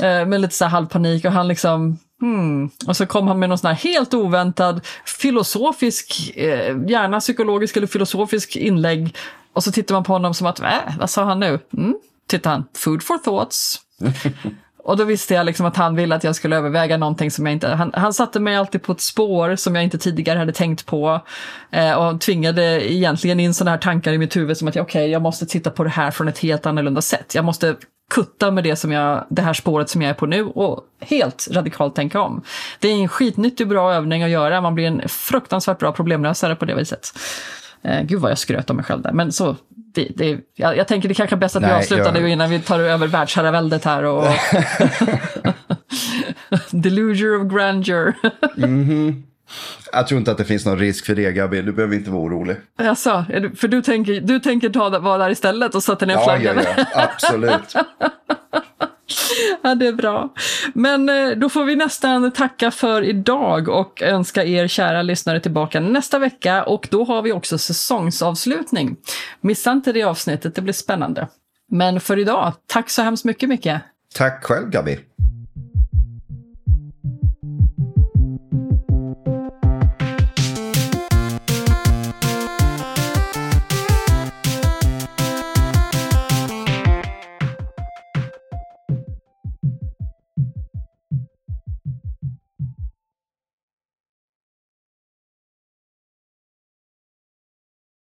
Eh, 0.00 0.26
med 0.26 0.40
lite 0.40 0.54
så 0.54 0.64
här 0.64 0.70
halvpanik 0.70 1.24
och 1.24 1.32
han 1.32 1.48
liksom 1.48 1.98
Hmm. 2.20 2.70
Och 2.86 2.96
så 2.96 3.06
kom 3.06 3.28
han 3.28 3.38
med 3.38 3.48
någon 3.48 3.58
sån 3.58 3.68
här 3.68 3.76
helt 3.76 4.14
oväntad 4.14 4.80
filosofisk, 5.04 6.32
eh, 6.36 6.76
gärna 6.88 7.20
psykologisk 7.20 7.76
eller 7.76 7.86
filosofisk 7.86 8.56
inlägg 8.56 9.14
och 9.52 9.64
så 9.64 9.72
tittar 9.72 9.94
man 9.94 10.04
på 10.04 10.12
honom 10.12 10.34
som 10.34 10.46
att, 10.46 10.60
äh, 10.60 10.98
vad 10.98 11.10
sa 11.10 11.24
han 11.24 11.40
nu? 11.40 11.58
Mm. 11.76 11.94
Tittar 12.28 12.50
han, 12.50 12.64
food 12.76 13.02
for 13.02 13.18
thoughts. 13.18 13.80
och 14.84 14.96
då 14.96 15.04
visste 15.04 15.34
jag 15.34 15.46
liksom 15.46 15.66
att 15.66 15.76
han 15.76 15.96
ville 15.96 16.14
att 16.14 16.24
jag 16.24 16.36
skulle 16.36 16.56
överväga 16.56 16.96
någonting 16.96 17.30
som 17.30 17.46
jag 17.46 17.52
inte... 17.52 17.68
Han, 17.68 17.92
han 17.94 18.12
satte 18.12 18.40
mig 18.40 18.56
alltid 18.56 18.82
på 18.82 18.92
ett 18.92 19.00
spår 19.00 19.56
som 19.56 19.74
jag 19.74 19.84
inte 19.84 19.98
tidigare 19.98 20.38
hade 20.38 20.52
tänkt 20.52 20.86
på. 20.86 21.20
Eh, 21.70 21.92
och 21.92 22.20
tvingade 22.20 22.92
egentligen 22.92 23.40
in 23.40 23.54
sådana 23.54 23.70
här 23.70 23.78
tankar 23.78 24.12
i 24.12 24.18
mitt 24.18 24.36
huvud 24.36 24.56
som 24.56 24.68
att 24.68 24.76
okej, 24.76 24.82
okay, 24.82 25.06
jag 25.06 25.22
måste 25.22 25.46
titta 25.46 25.70
på 25.70 25.84
det 25.84 25.90
här 25.90 26.10
från 26.10 26.28
ett 26.28 26.38
helt 26.38 26.66
annorlunda 26.66 27.02
sätt. 27.02 27.34
Jag 27.34 27.44
måste 27.44 27.76
kutta 28.10 28.50
med 28.50 28.64
det, 28.64 28.76
som 28.76 28.92
jag, 28.92 29.26
det 29.28 29.42
här 29.42 29.52
spåret 29.52 29.90
som 29.90 30.02
jag 30.02 30.10
är 30.10 30.14
på 30.14 30.26
nu 30.26 30.44
och 30.44 30.84
helt 31.00 31.48
radikalt 31.50 31.94
tänka 31.94 32.20
om. 32.20 32.42
Det 32.80 32.88
är 32.88 32.94
en 32.94 33.08
skitnyttig 33.08 33.68
bra 33.68 33.94
övning 33.94 34.22
att 34.22 34.30
göra. 34.30 34.60
Man 34.60 34.74
blir 34.74 34.86
en 34.86 35.08
fruktansvärt 35.08 35.78
bra 35.78 35.92
problemlösare 35.92 36.56
på 36.56 36.64
det 36.64 36.74
viset. 36.74 37.08
Eh, 37.82 38.02
gud 38.02 38.20
vad 38.20 38.30
jag 38.30 38.38
skröt 38.38 38.70
om 38.70 38.76
mig 38.76 38.84
själv 38.84 39.02
där. 39.02 39.12
Men 39.12 39.32
så, 39.32 39.56
det, 39.68 40.08
det, 40.16 40.40
jag, 40.54 40.76
jag 40.76 40.88
tänker 40.88 41.08
det 41.08 41.14
kanske 41.14 41.36
är 41.36 41.38
bäst 41.38 41.56
att 41.56 41.62
Nej, 41.62 41.70
vi 41.70 41.76
avslutar 41.76 42.12
nu 42.12 42.30
innan 42.30 42.50
vi 42.50 42.60
tar 42.60 42.80
över 42.80 43.06
världsherraväldet 43.06 43.84
här. 43.84 44.04
Och 44.04 44.24
Delusion 46.70 47.40
of 47.40 47.52
grandeur. 47.52 48.14
mm 48.56 48.84
-hmm. 48.84 49.22
Jag 49.92 50.06
tror 50.06 50.18
inte 50.18 50.30
att 50.30 50.38
det 50.38 50.44
finns 50.44 50.66
någon 50.66 50.78
risk 50.78 51.06
för 51.06 51.14
det 51.14 51.32
Gabi, 51.32 51.62
du 51.62 51.72
behöver 51.72 51.96
inte 51.96 52.10
vara 52.10 52.22
orolig. 52.22 52.56
Jaså, 52.78 53.24
för 53.56 53.68
du 53.68 53.82
tänker, 53.82 54.20
du 54.20 54.40
tänker 54.40 54.70
ta, 54.70 54.98
vara 54.98 55.18
där 55.18 55.30
istället 55.30 55.74
och 55.74 55.82
sätta 55.82 56.06
ner 56.06 56.18
flaggan? 56.24 56.56
Ja, 56.56 56.62
ja, 56.76 56.84
ja, 56.94 57.08
absolut. 57.12 57.74
Ja, 59.62 59.74
det 59.74 59.86
är 59.86 59.92
bra. 59.92 60.34
Men 60.74 61.08
eh, 61.08 61.30
då 61.30 61.48
får 61.48 61.64
vi 61.64 61.76
nästan 61.76 62.32
tacka 62.32 62.70
för 62.70 63.02
idag 63.02 63.68
och 63.68 64.02
önska 64.02 64.44
er 64.44 64.68
kära 64.68 65.02
lyssnare 65.02 65.40
tillbaka 65.40 65.80
nästa 65.80 66.18
vecka 66.18 66.64
och 66.64 66.88
då 66.90 67.04
har 67.04 67.22
vi 67.22 67.32
också 67.32 67.58
säsongsavslutning. 67.58 68.96
Missa 69.40 69.72
inte 69.72 69.92
det 69.92 70.02
avsnittet, 70.02 70.54
det 70.54 70.62
blir 70.62 70.72
spännande. 70.72 71.28
Men 71.70 72.00
för 72.00 72.18
idag, 72.18 72.52
tack 72.66 72.90
så 72.90 73.02
hemskt 73.02 73.24
mycket 73.24 73.48
Micke. 73.48 73.68
Tack 74.14 74.44
själv 74.44 74.70
Gabi. 74.70 74.98